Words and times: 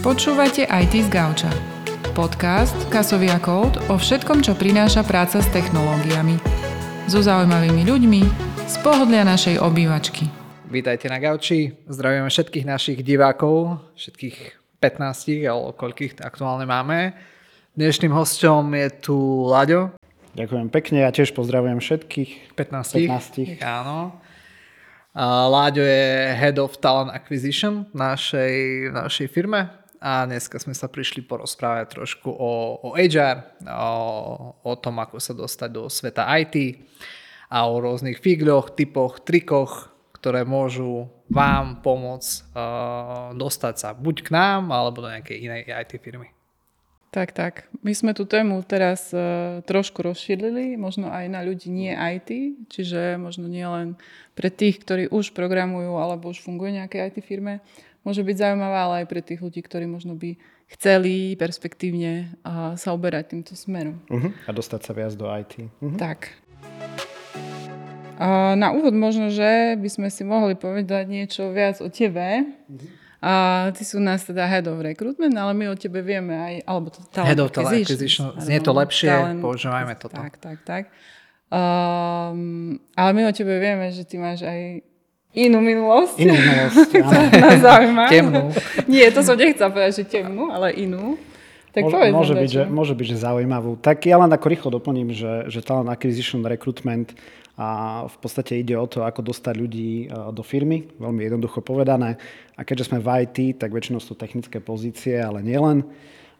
Počúvate 0.00 0.64
IT 0.64 0.96
z 0.96 1.12
Gauča. 1.12 1.52
Podcast 2.16 2.72
Kasovia 2.88 3.36
Code 3.36 3.76
o 3.92 4.00
všetkom, 4.00 4.40
čo 4.40 4.56
prináša 4.56 5.04
práca 5.04 5.44
s 5.44 5.48
technológiami. 5.52 6.40
So 7.04 7.20
zaujímavými 7.20 7.84
ľuďmi 7.84 8.22
z 8.64 8.74
pohodlia 8.80 9.28
našej 9.28 9.60
obývačky. 9.60 10.32
Vítajte 10.72 11.12
na 11.12 11.20
Gauči. 11.20 11.76
Zdravíme 11.84 12.32
všetkých 12.32 12.64
našich 12.64 13.04
divákov, 13.04 13.76
všetkých 13.92 14.36
15 14.80 15.44
alebo 15.44 15.76
koľkých 15.76 16.16
aktuálne 16.24 16.64
máme. 16.64 17.12
Dnešným 17.76 18.16
hosťom 18.16 18.72
je 18.72 18.88
tu 19.04 19.16
Laďo. 19.52 19.92
Ďakujem 20.32 20.72
pekne, 20.72 21.04
ja 21.04 21.12
tiež 21.12 21.36
pozdravujem 21.36 21.76
všetkých. 21.76 22.56
15. 22.56 23.60
15. 23.60 23.60
Áno. 23.60 24.16
Láďo 25.52 25.84
je 25.84 26.32
Head 26.40 26.56
of 26.56 26.80
Talent 26.80 27.12
Acquisition 27.12 27.84
v 27.92 27.96
našej, 28.00 28.54
v 28.88 28.94
našej 28.96 29.28
firme 29.28 29.79
a 30.00 30.24
dneska 30.24 30.56
sme 30.56 30.72
sa 30.72 30.88
prišli 30.88 31.20
porozprávať 31.28 32.00
trošku 32.00 32.32
o, 32.32 32.80
o 32.80 32.88
HR, 32.96 33.60
o, 33.68 33.92
o 34.64 34.72
tom, 34.80 34.96
ako 34.96 35.20
sa 35.20 35.36
dostať 35.36 35.68
do 35.68 35.92
sveta 35.92 36.24
IT 36.40 36.80
a 37.52 37.68
o 37.68 37.76
rôznych 37.76 38.16
figľoch, 38.16 38.72
typoch, 38.72 39.20
trikoch, 39.20 39.92
ktoré 40.16 40.48
môžu 40.48 41.12
vám 41.28 41.84
pomôcť 41.84 42.32
uh, 42.56 43.36
dostať 43.36 43.74
sa 43.76 43.88
buď 43.92 44.16
k 44.24 44.28
nám, 44.32 44.72
alebo 44.72 45.04
do 45.04 45.12
nejakej 45.12 45.36
inej 45.36 45.62
IT 45.68 46.00
firmy. 46.00 46.32
Tak, 47.10 47.34
tak. 47.34 47.66
My 47.82 47.90
sme 47.90 48.14
tú 48.14 48.22
tému 48.22 48.62
teraz 48.62 49.10
uh, 49.10 49.60
trošku 49.66 49.98
rozšírili, 50.00 50.78
možno 50.78 51.10
aj 51.10 51.26
na 51.26 51.42
ľudí 51.42 51.66
nie 51.66 51.90
IT, 51.90 52.30
čiže 52.70 53.18
možno 53.18 53.50
nie 53.50 53.66
len 53.66 53.98
pre 54.38 54.46
tých, 54.46 54.78
ktorí 54.80 55.10
už 55.10 55.34
programujú 55.34 55.98
alebo 55.98 56.30
už 56.30 56.38
fungujú 56.38 56.70
v 56.70 56.78
nejakej 56.80 57.00
IT 57.10 57.16
firme, 57.26 57.60
môže 58.04 58.22
byť 58.24 58.36
zaujímavá, 58.36 58.78
ale 58.88 58.94
aj 59.04 59.06
pre 59.08 59.20
tých 59.20 59.40
ľudí, 59.44 59.60
ktorí 59.60 59.84
možno 59.84 60.16
by 60.16 60.36
chceli 60.70 61.34
perspektívne 61.34 62.34
sa 62.78 62.88
uberať 62.94 63.34
týmto 63.36 63.52
smerom. 63.58 63.98
Uh-huh. 64.06 64.30
A 64.46 64.50
dostať 64.54 64.80
sa 64.86 64.92
viac 64.94 65.12
do 65.18 65.26
IT. 65.26 65.66
Uh-huh. 65.82 65.98
Tak. 65.98 66.30
Uh, 68.20 68.52
na 68.54 68.70
úvod 68.76 68.92
možno, 68.92 69.32
že 69.32 69.80
by 69.80 69.88
sme 69.88 70.08
si 70.12 70.22
mohli 70.22 70.52
povedať 70.52 71.08
niečo 71.08 71.50
viac 71.50 71.80
o 71.80 71.88
tebe. 71.88 72.44
Uh-huh. 72.68 73.00
A 73.20 73.32
ty 73.76 73.84
sú 73.84 74.00
nás 74.00 74.24
teda 74.24 74.48
head 74.48 74.64
of 74.64 74.80
recruitment, 74.80 75.36
ale 75.36 75.52
my 75.52 75.68
o 75.68 75.76
tebe 75.76 76.00
vieme 76.00 76.32
aj, 76.32 76.54
alebo 76.64 76.88
to 76.88 77.04
talent 77.12 77.28
Head 77.28 77.40
of 77.44 77.52
talent 77.52 77.84
acquisition, 77.84 78.32
znie 78.40 78.64
to 78.64 78.72
lepšie, 78.72 79.12
talent, 79.12 79.44
používajme 79.44 79.92
toto. 80.00 80.16
Tak, 80.16 80.40
tak, 80.40 80.58
tak. 80.64 80.82
Um, 81.52 82.80
ale 82.96 83.10
my 83.12 83.28
o 83.28 83.32
tebe 83.36 83.60
vieme, 83.60 83.92
že 83.92 84.08
ty 84.08 84.16
máš 84.16 84.40
aj 84.40 84.80
Inú 85.30 85.62
minulosť. 85.62 86.18
Inú 86.18 86.34
minulosť, 86.34 86.90
to 87.30 87.38
nás 87.38 87.60
zaujíma. 87.62 88.04
Temnú. 88.10 88.50
Nie, 88.90 89.14
to 89.14 89.22
som 89.22 89.38
nechcela 89.38 89.70
povedať, 89.70 90.02
že 90.02 90.04
temnú, 90.10 90.50
ale 90.50 90.74
inú. 90.74 91.14
Tak 91.70 91.86
povedz 91.86 92.10
môže, 92.10 92.34
byť, 92.34 92.50
že, 92.50 92.62
môže 92.66 92.94
byť, 92.98 93.06
že 93.14 93.16
zaujímavú. 93.22 93.78
Tak 93.78 94.02
ja 94.10 94.18
len 94.18 94.30
ako 94.34 94.46
rýchlo 94.50 94.68
doplním, 94.74 95.14
že, 95.14 95.46
že 95.46 95.62
talent 95.62 95.86
acquisition 95.86 96.42
recruitment 96.42 97.14
a 97.54 98.02
v 98.10 98.16
podstate 98.18 98.58
ide 98.58 98.74
o 98.74 98.90
to, 98.90 99.06
ako 99.06 99.30
dostať 99.30 99.54
ľudí 99.54 99.90
e, 100.10 100.34
do 100.34 100.42
firmy, 100.42 100.90
veľmi 100.98 101.30
jednoducho 101.30 101.62
povedané. 101.62 102.18
A 102.58 102.66
keďže 102.66 102.90
sme 102.90 102.98
v 102.98 103.08
IT, 103.22 103.62
tak 103.62 103.70
väčšinou 103.70 104.02
sú 104.02 104.18
technické 104.18 104.58
pozície, 104.58 105.14
ale 105.14 105.46
nielen. 105.46 105.86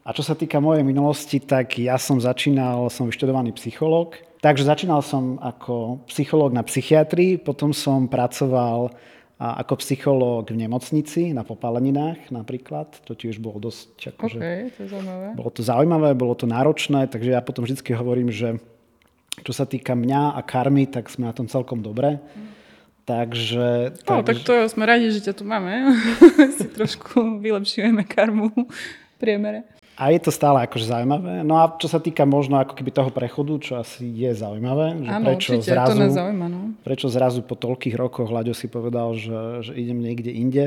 A 0.02 0.10
čo 0.16 0.26
sa 0.26 0.34
týka 0.34 0.58
mojej 0.58 0.82
minulosti, 0.82 1.38
tak 1.38 1.78
ja 1.78 1.94
som 2.00 2.18
začínal, 2.18 2.90
som 2.90 3.06
vyštudovaný 3.06 3.54
psychológ, 3.54 4.18
Takže 4.40 4.64
začínal 4.64 5.04
som 5.04 5.36
ako 5.36 6.04
psychológ 6.08 6.56
na 6.56 6.64
psychiatrii, 6.64 7.36
potom 7.36 7.76
som 7.76 8.08
pracoval 8.08 8.88
ako 9.40 9.80
psychológ 9.80 10.52
v 10.52 10.68
nemocnici 10.68 11.32
na 11.32 11.44
popáleninách 11.44 12.28
napríklad. 12.28 12.92
To 13.08 13.16
tiež 13.16 13.40
bolo 13.40 13.56
dosť... 13.56 14.12
Akože, 14.16 14.36
okay, 14.36 14.60
to 14.76 14.84
je 14.84 14.88
zaujímavé. 14.92 15.26
Bolo 15.32 15.50
to 15.52 15.60
zaujímavé, 15.64 16.08
bolo 16.12 16.34
to 16.36 16.44
náročné, 16.44 17.08
takže 17.08 17.32
ja 17.32 17.40
potom 17.40 17.64
vždy 17.64 17.80
hovorím, 17.96 18.28
že 18.28 18.60
čo 19.40 19.52
sa 19.56 19.64
týka 19.64 19.96
mňa 19.96 20.36
a 20.36 20.40
karmy, 20.44 20.84
tak 20.84 21.08
sme 21.08 21.28
na 21.28 21.32
tom 21.32 21.48
celkom 21.48 21.80
dobre. 21.80 22.20
Takže, 23.08 23.96
no, 24.04 24.20
tak 24.20 24.44
to 24.44 24.68
sme 24.68 24.84
radi, 24.84 25.08
že 25.08 25.24
ťa 25.24 25.34
tu 25.40 25.48
máme. 25.48 25.88
si 26.60 26.68
trošku 26.68 27.40
vylepšujeme 27.40 28.04
karmu 28.04 28.52
v 28.52 29.16
priemere. 29.16 29.64
A 30.00 30.16
je 30.16 30.20
to 30.24 30.32
stále 30.32 30.56
akože 30.64 30.88
zaujímavé. 30.88 31.44
No 31.44 31.60
a 31.60 31.76
čo 31.76 31.84
sa 31.84 32.00
týka 32.00 32.24
možno 32.24 32.56
ako 32.56 32.72
keby 32.72 32.88
toho 32.88 33.12
prechodu, 33.12 33.52
čo 33.60 33.72
asi 33.76 34.08
je 34.08 34.32
zaujímavé, 34.32 34.96
že 35.04 35.10
Áno, 35.12 35.26
prečo, 35.28 35.50
určite, 35.60 35.76
zrazu, 35.76 36.00
to 36.00 36.16
zaujíma, 36.16 36.46
no. 36.48 36.60
prečo 36.80 37.06
zrazu 37.12 37.44
po 37.44 37.52
toľkých 37.52 38.00
rokoch 38.00 38.32
Hľaďo 38.32 38.56
si 38.56 38.72
povedal, 38.72 39.12
že, 39.20 39.60
že 39.60 39.72
idem 39.76 40.00
niekde 40.00 40.32
inde, 40.32 40.66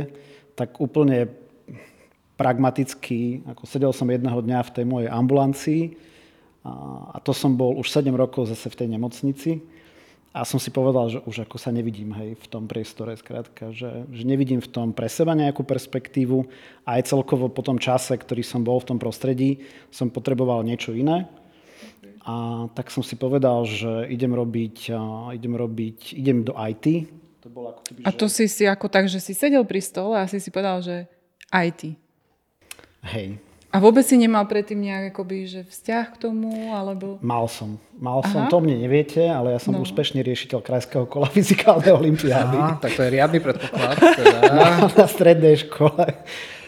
tak 0.54 0.78
úplne 0.78 1.34
pragmaticky, 2.38 3.42
ako 3.50 3.64
sedel 3.66 3.90
som 3.90 4.06
jedného 4.06 4.38
dňa 4.38 4.60
v 4.70 4.74
tej 4.78 4.86
mojej 4.86 5.10
ambulancii 5.10 5.84
a, 6.62 6.74
a 7.14 7.18
to 7.18 7.34
som 7.34 7.58
bol 7.58 7.74
už 7.82 7.90
7 7.90 8.14
rokov 8.14 8.54
zase 8.54 8.70
v 8.70 8.78
tej 8.86 8.88
nemocnici 8.94 9.52
a 10.34 10.42
som 10.50 10.58
si 10.58 10.74
povedal, 10.74 11.14
že 11.14 11.20
už 11.30 11.46
ako 11.46 11.62
sa 11.62 11.70
nevidím 11.70 12.10
hej, 12.18 12.34
v 12.34 12.48
tom 12.50 12.66
priestore, 12.66 13.14
skrátka, 13.14 13.70
že, 13.70 14.10
že 14.10 14.24
nevidím 14.26 14.66
v 14.66 14.66
tom 14.66 14.90
pre 14.90 15.06
seba 15.06 15.38
nejakú 15.38 15.62
perspektívu 15.62 16.50
a 16.90 16.98
aj 16.98 17.14
celkovo 17.14 17.54
po 17.54 17.62
tom 17.62 17.78
čase, 17.78 18.18
ktorý 18.18 18.42
som 18.42 18.66
bol 18.66 18.82
v 18.82 18.90
tom 18.90 18.98
prostredí, 18.98 19.62
som 19.94 20.10
potreboval 20.10 20.66
niečo 20.66 20.90
iné. 20.98 21.30
A 22.26 22.66
tak 22.74 22.90
som 22.90 23.06
si 23.06 23.14
povedal, 23.14 23.62
že 23.70 24.10
idem 24.10 24.34
robiť, 24.34 24.90
idem 25.38 25.54
robiť, 25.54 26.18
idem 26.18 26.42
do 26.42 26.58
IT. 26.58 27.14
To 27.46 27.54
bolo 27.54 27.78
ako 27.78 27.82
keby, 27.86 28.00
a 28.02 28.10
to 28.10 28.26
že... 28.26 28.34
si 28.34 28.46
si 28.50 28.64
ako 28.66 28.90
tak, 28.90 29.06
že 29.06 29.22
si 29.22 29.38
sedel 29.38 29.62
pri 29.68 29.86
stole 29.86 30.18
a 30.18 30.26
si 30.26 30.42
si 30.42 30.50
povedal, 30.50 30.82
že 30.82 31.06
IT. 31.54 31.94
Hej, 33.06 33.38
a 33.74 33.82
vôbec 33.82 34.06
si 34.06 34.22
nemal 34.22 34.46
predtým 34.46 34.78
nejak 34.78 35.18
akoby, 35.18 35.50
že 35.50 35.62
vzťah 35.66 36.06
k 36.14 36.18
tomu, 36.22 36.70
alebo... 36.70 37.18
Mal 37.26 37.50
som. 37.50 37.82
Mal 37.98 38.22
som, 38.30 38.46
Aha. 38.46 38.52
to 38.54 38.62
mne 38.62 38.78
neviete, 38.78 39.26
ale 39.26 39.58
ja 39.58 39.60
som 39.62 39.74
no. 39.74 39.82
úspešný 39.82 40.22
riešiteľ 40.22 40.62
krajského 40.62 41.10
kola 41.10 41.26
fyzikálnej 41.34 41.90
olimpiády. 41.90 42.54
Aha, 42.54 42.78
tak 42.78 42.94
to 42.94 43.02
je 43.02 43.10
riadny 43.10 43.42
predpoklad. 43.42 43.98
Teda. 44.22 44.40
Na, 44.54 44.68
na 44.86 45.08
strednej 45.10 45.66
škole. 45.66 46.06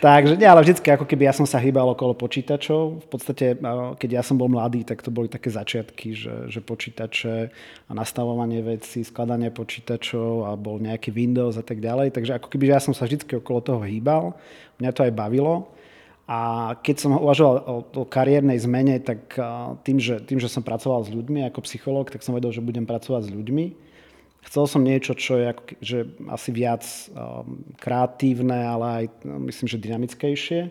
Takže 0.01 0.33
nie, 0.33 0.49
ale 0.49 0.65
vždycky 0.65 0.85
ako 0.89 1.05
keby 1.05 1.29
ja 1.29 1.33
som 1.33 1.45
sa 1.45 1.61
hýbal 1.61 1.93
okolo 1.93 2.17
počítačov. 2.17 3.05
V 3.05 3.07
podstate, 3.09 3.53
keď 4.01 4.09
ja 4.09 4.23
som 4.25 4.41
bol 4.41 4.49
mladý, 4.49 4.81
tak 4.81 5.05
to 5.05 5.13
boli 5.13 5.29
také 5.29 5.53
začiatky, 5.53 6.13
že, 6.13 6.35
že 6.49 6.57
počítače 6.61 7.53
a 7.85 7.91
nastavovanie 7.93 8.65
vecí, 8.65 9.05
skladanie 9.05 9.53
počítačov 9.53 10.49
a 10.49 10.57
bol 10.57 10.81
nejaký 10.81 11.13
Windows 11.13 11.57
a 11.57 11.65
tak 11.65 11.85
ďalej. 11.85 12.17
Takže 12.17 12.37
ako 12.41 12.49
keby 12.49 12.73
ja 12.73 12.81
som 12.81 12.97
sa 12.97 13.05
vždycky 13.05 13.37
okolo 13.37 13.61
toho 13.61 13.81
hýbal. 13.85 14.33
Mňa 14.81 14.89
to 14.89 15.05
aj 15.05 15.13
bavilo. 15.13 15.69
A 16.25 16.73
keď 16.81 16.95
som 17.05 17.21
uvažoval 17.21 17.55
o, 17.69 17.75
o 17.85 18.03
kariérnej 18.09 18.57
zmene, 18.57 18.97
tak 18.97 19.37
tým 19.85 20.01
že, 20.01 20.17
tým, 20.25 20.41
že 20.41 20.49
som 20.49 20.65
pracoval 20.65 21.05
s 21.05 21.13
ľuďmi 21.13 21.45
ako 21.45 21.61
psychológ, 21.69 22.09
tak 22.09 22.25
som 22.25 22.33
vedel, 22.33 22.49
že 22.49 22.65
budem 22.65 22.89
pracovať 22.89 23.29
s 23.29 23.33
ľuďmi. 23.33 23.65
Chcel 24.45 24.65
som 24.65 24.81
niečo, 24.81 25.13
čo 25.13 25.37
je 25.37 25.45
ako, 25.53 25.63
že 25.81 25.97
asi 26.29 26.49
viac 26.49 26.81
kreatívne, 27.77 28.57
ale 28.57 28.85
aj 28.85 29.05
myslím, 29.25 29.67
že 29.69 29.81
dynamickejšie. 29.81 30.61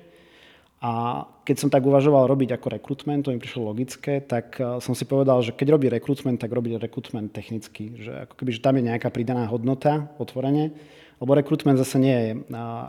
A 0.85 1.25
keď 1.47 1.57
som 1.57 1.71
tak 1.71 1.87
uvažoval 1.87 2.27
robiť 2.29 2.59
ako 2.59 2.75
rekrutment, 2.75 3.23
to 3.25 3.33
mi 3.33 3.39
prišlo 3.39 3.71
logické, 3.71 4.21
tak 4.21 4.59
som 4.83 4.93
si 4.93 5.07
povedal, 5.07 5.39
že 5.43 5.55
keď 5.55 5.75
robí 5.75 5.87
rekrutment, 5.87 6.39
tak 6.39 6.51
robí 6.51 6.75
rekrutment 6.75 7.31
technicky. 7.31 7.95
Že 7.95 8.27
ako 8.27 8.35
keby, 8.37 8.51
že 8.59 8.63
tam 8.63 8.75
je 8.79 8.91
nejaká 8.91 9.09
pridaná 9.15 9.47
hodnota, 9.47 10.11
otvorene 10.19 10.75
lebo 11.23 11.31
rekrutment 11.35 11.79
zase 11.79 11.97
nie 12.03 12.17
je, 12.17 12.33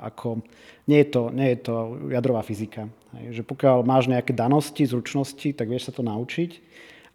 ako, 0.01 0.41
nie 0.89 0.99
je, 1.05 1.07
to, 1.09 1.21
nie 1.29 1.47
je 1.53 1.59
to 1.65 1.75
jadrová 2.09 2.41
fyzika. 2.41 2.89
Hej, 3.15 3.41
že 3.41 3.43
pokiaľ 3.45 3.85
máš 3.85 4.09
nejaké 4.11 4.33
danosti, 4.33 4.83
zručnosti, 4.85 5.55
tak 5.55 5.69
vieš 5.69 5.89
sa 5.89 5.93
to 5.95 6.01
naučiť. 6.03 6.61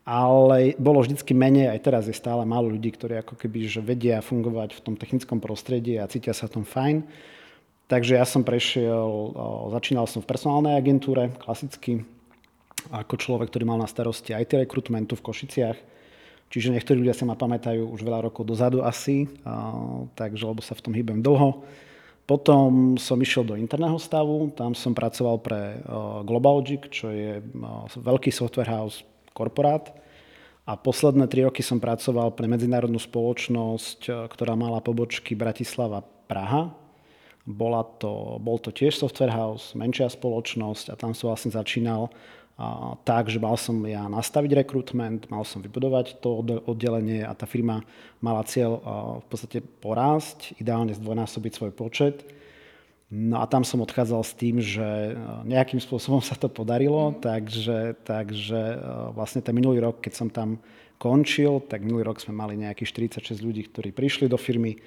Ale 0.08 0.74
bolo 0.80 1.04
vždycky 1.04 1.36
menej, 1.36 1.70
aj 1.70 1.80
teraz 1.84 2.02
je 2.08 2.16
stále 2.16 2.42
málo 2.48 2.72
ľudí, 2.72 2.88
ktorí 2.90 3.20
ako 3.20 3.36
keby 3.36 3.68
že 3.68 3.84
vedia 3.84 4.24
fungovať 4.24 4.74
v 4.74 4.82
tom 4.82 4.94
technickom 4.96 5.38
prostredí 5.38 6.00
a 6.00 6.08
cítia 6.08 6.32
sa 6.32 6.48
tom 6.48 6.64
fajn. 6.64 7.04
Takže 7.90 8.16
ja 8.16 8.24
som 8.24 8.46
prešiel, 8.46 9.06
začínal 9.74 10.06
som 10.06 10.22
v 10.22 10.30
personálnej 10.30 10.78
agentúre, 10.78 11.34
klasicky, 11.42 12.06
ako 12.88 13.14
človek, 13.18 13.52
ktorý 13.52 13.68
mal 13.68 13.78
na 13.82 13.90
starosti 13.90 14.32
IT 14.32 14.56
rekrutmentu 14.56 15.20
v 15.20 15.26
Košiciach 15.26 15.78
Čiže 16.50 16.74
niektorí 16.74 17.06
ľudia 17.06 17.14
sa 17.14 17.22
ma 17.30 17.38
pamätajú 17.38 17.86
už 17.94 18.02
veľa 18.02 18.26
rokov 18.26 18.42
dozadu 18.42 18.82
asi, 18.82 19.30
takže 20.18 20.42
lebo 20.42 20.58
sa 20.58 20.74
v 20.74 20.82
tom 20.82 20.92
hýbem 20.98 21.22
dlho. 21.22 21.62
Potom 22.26 22.94
som 22.94 23.18
išiel 23.18 23.42
do 23.42 23.58
interného 23.58 23.98
stavu, 23.98 24.54
tam 24.54 24.70
som 24.70 24.94
pracoval 24.94 25.42
pre 25.42 25.82
uh, 25.82 26.22
GlobalGIC, 26.22 26.82
čo 26.86 27.10
je 27.10 27.42
uh, 27.42 27.90
veľký 27.90 28.30
software 28.30 28.70
house 28.70 29.02
korporát. 29.34 29.90
A 30.62 30.78
posledné 30.78 31.26
tri 31.26 31.42
roky 31.42 31.58
som 31.58 31.82
pracoval 31.82 32.30
pre 32.38 32.46
medzinárodnú 32.46 33.02
spoločnosť, 33.02 34.00
uh, 34.06 34.14
ktorá 34.30 34.54
mala 34.54 34.78
pobočky 34.78 35.34
Bratislava 35.34 36.06
Praha. 36.30 36.70
Bola 37.50 37.82
to, 37.98 38.38
bol 38.38 38.62
to 38.62 38.70
tiež 38.70 38.94
software 38.94 39.34
house, 39.34 39.74
menšia 39.74 40.06
spoločnosť 40.06 40.94
a 40.94 40.94
tam 40.94 41.18
som 41.18 41.34
vlastne 41.34 41.50
začínal 41.50 42.14
tak, 43.08 43.32
že 43.32 43.40
mal 43.40 43.56
som 43.56 43.80
ja 43.88 44.04
nastaviť 44.10 44.64
rekrutment, 44.64 45.30
mal 45.32 45.44
som 45.48 45.64
vybudovať 45.64 46.20
to 46.20 46.44
oddelenie 46.68 47.24
a 47.24 47.32
tá 47.32 47.48
firma 47.48 47.80
mala 48.20 48.44
cieľ 48.44 48.80
v 49.24 49.26
podstate 49.32 49.64
porásť, 49.64 50.56
ideálne 50.60 50.92
zdvojnásobiť 50.92 51.52
svoj 51.56 51.72
počet. 51.72 52.20
No 53.10 53.42
a 53.42 53.48
tam 53.50 53.66
som 53.66 53.82
odchádzal 53.82 54.22
s 54.22 54.32
tým, 54.38 54.62
že 54.62 55.18
nejakým 55.42 55.82
spôsobom 55.82 56.22
sa 56.22 56.38
to 56.38 56.46
podarilo, 56.46 57.10
mm. 57.10 57.18
takže, 57.18 57.78
takže 58.06 58.60
vlastne 59.18 59.42
ten 59.42 59.50
minulý 59.50 59.82
rok, 59.82 59.98
keď 59.98 60.12
som 60.14 60.28
tam 60.30 60.62
končil, 61.00 61.64
tak 61.64 61.82
minulý 61.82 62.06
rok 62.06 62.22
sme 62.22 62.36
mali 62.36 62.60
nejakých 62.60 63.10
46 63.24 63.40
ľudí, 63.42 63.66
ktorí 63.66 63.90
prišli 63.90 64.30
do 64.30 64.38
firmy 64.38 64.78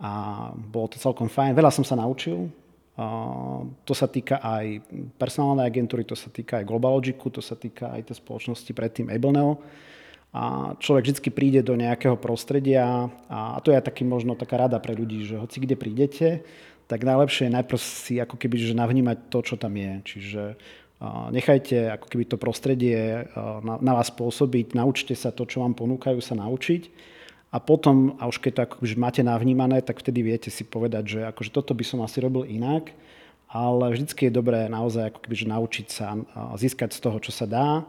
a 0.00 0.50
bolo 0.56 0.90
to 0.90 0.98
celkom 0.98 1.30
fajn. 1.30 1.54
Veľa 1.54 1.70
som 1.70 1.86
sa 1.86 1.94
naučil. 1.94 2.50
To 2.94 3.94
sa 3.94 4.06
týka 4.06 4.38
aj 4.38 4.86
personálnej 5.18 5.66
agentúry, 5.66 6.06
to 6.06 6.14
sa 6.14 6.30
týka 6.30 6.62
aj 6.62 6.68
Globalogicu, 6.70 7.26
to 7.26 7.42
sa 7.42 7.58
týka 7.58 7.90
aj 7.90 8.06
tej 8.06 8.22
spoločnosti 8.22 8.70
predtým 8.70 9.10
Ableneo. 9.10 9.58
A 10.34 10.74
človek 10.78 11.10
vždy 11.10 11.30
príde 11.30 11.60
do 11.62 11.74
nejakého 11.78 12.18
prostredia 12.18 13.10
a 13.30 13.58
to 13.62 13.70
je 13.70 13.78
taký 13.78 14.02
možno 14.06 14.34
taká 14.34 14.66
rada 14.66 14.78
pre 14.82 14.94
ľudí, 14.94 15.26
že 15.26 15.38
hoci 15.38 15.62
kde 15.62 15.78
prídete, 15.78 16.42
tak 16.90 17.06
najlepšie 17.06 17.50
je 17.50 17.54
najprv 17.54 17.80
si 17.82 18.14
ako 18.18 18.34
keby 18.38 18.58
že 18.58 18.74
navnímať 18.74 19.30
to, 19.30 19.38
čo 19.42 19.54
tam 19.54 19.74
je. 19.78 19.92
Čiže 20.02 20.42
nechajte 21.34 21.98
ako 21.98 22.06
keby 22.10 22.24
to 22.30 22.36
prostredie 22.38 23.26
na, 23.62 23.78
na 23.78 23.92
vás 23.94 24.10
pôsobiť, 24.10 24.74
naučte 24.74 25.14
sa 25.18 25.34
to, 25.34 25.46
čo 25.46 25.62
vám 25.62 25.74
ponúkajú 25.74 26.18
sa 26.22 26.38
naučiť 26.38 27.13
a 27.54 27.62
potom, 27.62 28.18
a 28.18 28.26
už 28.26 28.42
keď 28.42 28.52
to 28.52 28.60
akože 28.66 28.98
máte 28.98 29.22
navnímané, 29.22 29.78
tak 29.78 30.02
vtedy 30.02 30.26
viete 30.26 30.50
si 30.50 30.66
povedať, 30.66 31.04
že 31.06 31.20
akože 31.30 31.54
toto 31.54 31.70
by 31.70 31.86
som 31.86 32.02
asi 32.02 32.18
robil 32.18 32.50
inak, 32.50 32.90
ale 33.46 33.94
vždycky 33.94 34.26
je 34.26 34.34
dobré 34.34 34.66
naozaj 34.66 35.14
ako 35.14 35.22
keby, 35.22 35.36
že 35.38 35.46
naučiť 35.46 35.86
sa 35.86 36.18
získať 36.58 36.90
z 36.90 37.00
toho, 37.06 37.22
čo 37.22 37.30
sa 37.30 37.46
dá 37.46 37.86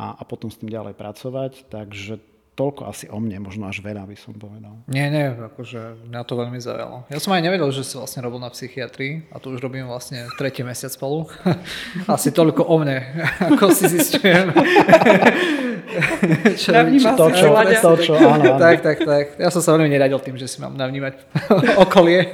a, 0.00 0.16
a 0.16 0.22
potom 0.24 0.48
s 0.48 0.56
tým 0.56 0.72
ďalej 0.72 0.96
pracovať. 0.96 1.68
Takže 1.68 2.31
toľko 2.52 2.84
asi 2.84 3.08
o 3.08 3.16
mne, 3.16 3.40
možno 3.40 3.64
až 3.64 3.80
veľa 3.80 4.04
by 4.04 4.12
som 4.12 4.36
povedal. 4.36 4.76
Nie, 4.84 5.08
nie, 5.08 5.24
akože 5.24 6.04
mňa 6.04 6.20
to 6.28 6.34
veľmi 6.36 6.60
zaujalo. 6.60 7.08
Ja 7.08 7.16
som 7.16 7.32
aj 7.32 7.40
nevedel, 7.40 7.64
že 7.72 7.80
si 7.80 7.96
vlastne 7.96 8.20
robil 8.20 8.44
na 8.44 8.52
psychiatrii 8.52 9.24
a 9.32 9.40
tu 9.40 9.56
už 9.56 9.64
robím 9.64 9.88
vlastne 9.88 10.28
tretí 10.36 10.60
mesiac 10.60 10.92
spolu. 10.92 11.32
asi 12.12 12.28
toľko 12.28 12.68
o 12.68 12.76
mne, 12.76 13.00
ako 13.56 13.72
si 13.72 13.88
zistujem. 13.88 14.52
čo, 16.60 16.76
čo, 16.76 17.10
to, 17.16 17.26
čo, 17.32 17.46
to, 17.56 17.90
čo, 18.04 18.12
áno, 18.20 18.36
áno. 18.36 18.60
tak, 18.60 18.84
tak, 18.84 19.00
tak. 19.00 19.24
Ja 19.40 19.48
som 19.48 19.64
sa 19.64 19.72
veľmi 19.72 19.88
neradil 19.88 20.20
tým, 20.20 20.36
že 20.36 20.44
si 20.44 20.60
mám 20.60 20.76
navnímať 20.76 21.24
okolie. 21.80 22.28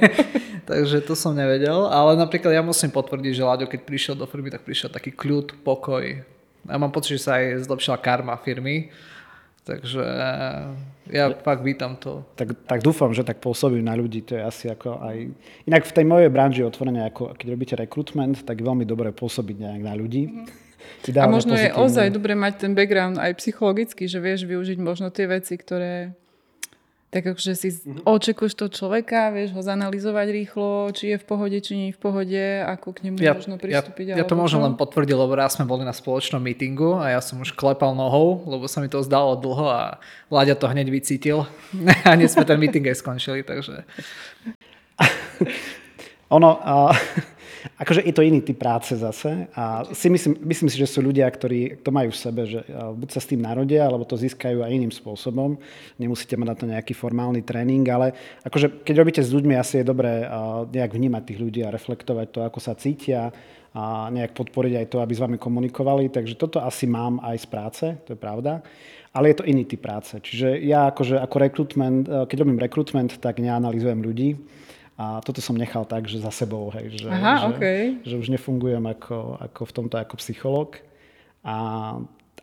Takže 0.67 0.99
to 1.01 1.15
som 1.15 1.31
nevedel. 1.31 1.87
Ale 1.87 2.19
napríklad 2.19 2.51
ja 2.51 2.61
musím 2.61 2.91
potvrdiť, 2.91 3.39
že 3.39 3.47
Láďo, 3.47 3.71
keď 3.71 3.87
prišiel 3.87 4.15
do 4.19 4.27
firmy, 4.27 4.51
tak 4.51 4.67
prišiel 4.67 4.91
taký 4.91 5.15
kľud, 5.15 5.63
pokoj. 5.63 6.03
Ja 6.67 6.75
mám 6.75 6.91
pocit, 6.91 7.15
že 7.15 7.23
sa 7.23 7.39
aj 7.39 7.71
zlepšila 7.71 7.95
karma 8.03 8.35
firmy 8.35 8.91
Takže 9.65 10.05
ja 11.09 11.25
fakt 11.41 11.65
vítam 11.65 11.97
to. 11.97 12.21
Tak, 12.37 12.53
tak 12.69 12.79
dúfam, 12.85 13.09
že 13.13 13.25
tak 13.25 13.41
pôsobím 13.41 13.81
na 13.81 13.97
ľudí, 13.97 14.21
to 14.21 14.37
je 14.37 14.41
asi 14.45 14.65
ako 14.69 15.01
aj... 15.01 15.29
Inak 15.65 15.83
v 15.89 15.95
tej 15.95 16.05
mojej 16.05 16.29
branži 16.29 16.61
otvorene, 16.61 17.05
ako 17.09 17.33
keď 17.33 17.47
robíte 17.49 17.75
rekrutment, 17.77 18.45
tak 18.45 18.61
veľmi 18.61 18.85
dobre 18.85 19.09
pôsobiť 19.09 19.55
nejak 19.57 19.81
na 19.83 19.93
ľudí. 19.97 20.23
Mm-hmm. 20.79 21.21
A 21.21 21.27
možno 21.27 21.53
pozitívne. 21.53 21.75
je 21.75 21.83
ozaj 21.85 22.07
dobre 22.11 22.33
mať 22.39 22.53
ten 22.65 22.71
background 22.71 23.19
aj 23.19 23.35
psychologicky, 23.39 24.07
že 24.07 24.19
vieš 24.23 24.47
využiť 24.47 24.79
možno 24.79 25.11
tie 25.11 25.27
veci, 25.27 25.59
ktoré 25.59 26.15
tak 27.09 27.25
akože 27.25 27.57
si 27.57 27.73
mm-hmm. 27.73 28.05
očekuješ 28.05 28.53
toho 28.53 28.69
človeka, 28.69 29.33
vieš 29.33 29.57
ho 29.57 29.65
zanalizovať 29.65 30.29
rýchlo, 30.29 30.93
či 30.93 31.13
je 31.13 31.17
v 31.17 31.25
pohode, 31.25 31.57
či 31.57 31.71
nie 31.73 31.87
je 31.89 31.97
v 31.97 32.01
pohode, 32.05 32.43
ako 32.61 32.93
k 32.93 33.09
nemu 33.09 33.17
ja, 33.17 33.33
možno 33.33 33.57
pristúpiť. 33.57 34.13
Ja, 34.13 34.21
ja 34.21 34.25
to 34.29 34.37
možno 34.37 34.61
len 34.61 34.77
potvrdil, 34.77 35.17
lebo 35.17 35.33
raz 35.33 35.57
sme 35.57 35.65
boli 35.65 35.81
na 35.81 35.93
spoločnom 35.93 36.37
meetingu 36.37 37.01
a 37.01 37.17
ja 37.17 37.19
som 37.25 37.41
už 37.41 37.57
klepal 37.57 37.97
nohou, 37.97 38.45
lebo 38.45 38.69
sa 38.69 38.77
mi 38.77 38.93
to 38.93 39.01
zdalo 39.01 39.33
dlho 39.41 39.65
a 39.65 39.81
Vláďa 40.29 40.61
to 40.61 40.69
hneď 40.69 40.93
vycítil 40.93 41.49
a 42.05 42.13
hneď 42.13 42.29
sme 42.29 42.45
ten 42.45 42.61
meeting 42.61 42.85
aj 42.85 43.01
skončili, 43.01 43.41
takže... 43.41 43.81
ono, 46.35 46.61
uh, 46.61 46.93
akože 47.79 48.01
je 48.07 48.13
to 48.15 48.23
iný 48.23 48.39
typ 48.39 48.55
práce 48.55 48.95
zase 48.95 49.47
a 49.55 49.83
si 49.91 50.07
myslím, 50.07 50.35
myslím 50.47 50.69
si, 50.71 50.77
že 50.79 50.87
sú 50.87 51.03
ľudia, 51.03 51.27
ktorí 51.27 51.83
to 51.83 51.91
majú 51.91 52.11
v 52.11 52.21
sebe, 52.21 52.41
že 52.47 52.63
buď 52.69 53.09
sa 53.11 53.19
s 53.19 53.29
tým 53.29 53.43
narodia, 53.43 53.83
alebo 53.83 54.07
to 54.07 54.15
získajú 54.15 54.63
aj 54.63 54.71
iným 54.71 54.93
spôsobom. 54.93 55.59
Nemusíte 55.99 56.39
mať 56.39 56.47
na 56.47 56.55
to 56.55 56.65
nejaký 56.67 56.95
formálny 56.95 57.43
tréning, 57.43 57.83
ale 57.91 58.15
akože 58.47 58.83
keď 58.87 58.95
robíte 58.95 59.21
s 59.23 59.33
ľuďmi, 59.35 59.53
asi 59.59 59.83
je 59.83 59.89
dobré 59.89 60.23
nejak 60.71 60.95
vnímať 60.95 61.23
tých 61.27 61.39
ľudí 61.39 61.61
a 61.63 61.73
reflektovať 61.73 62.27
to, 62.31 62.39
ako 62.47 62.59
sa 62.63 62.75
cítia 62.79 63.31
a 63.69 64.09
nejak 64.09 64.33
podporiť 64.33 64.73
aj 64.81 64.87
to, 64.89 64.97
aby 64.97 65.13
s 65.13 65.21
vami 65.21 65.37
komunikovali. 65.37 66.09
Takže 66.09 66.39
toto 66.39 66.57
asi 66.57 66.89
mám 66.89 67.21
aj 67.21 67.37
z 67.37 67.47
práce, 67.47 67.85
to 68.07 68.15
je 68.15 68.19
pravda. 68.19 68.65
Ale 69.09 69.33
je 69.33 69.41
to 69.41 69.45
iný 69.45 69.65
typ 69.65 69.81
práce. 69.81 70.13
Čiže 70.17 70.61
ja 70.65 70.89
akože 70.89 71.17
ako 71.17 71.35
rekrutment, 71.41 72.05
keď 72.05 72.37
robím 72.45 72.61
rekrutment, 72.61 73.17
tak 73.17 73.41
neanalizujem 73.41 74.01
ľudí 74.01 74.37
a 74.99 75.23
toto 75.23 75.39
som 75.39 75.55
nechal 75.55 75.87
tak, 75.87 76.11
že 76.11 76.19
za 76.19 76.27
sebou, 76.27 76.67
hej, 76.75 76.99
že, 76.99 77.07
Aha, 77.07 77.39
že, 77.39 77.45
okay. 77.55 77.81
že 78.03 78.19
už 78.19 78.27
nefungujem 78.35 78.83
ako, 78.83 79.39
ako 79.39 79.61
v 79.63 79.71
tomto 79.71 79.95
ako 79.95 80.19
psychológ. 80.19 80.83
A, 81.39 81.55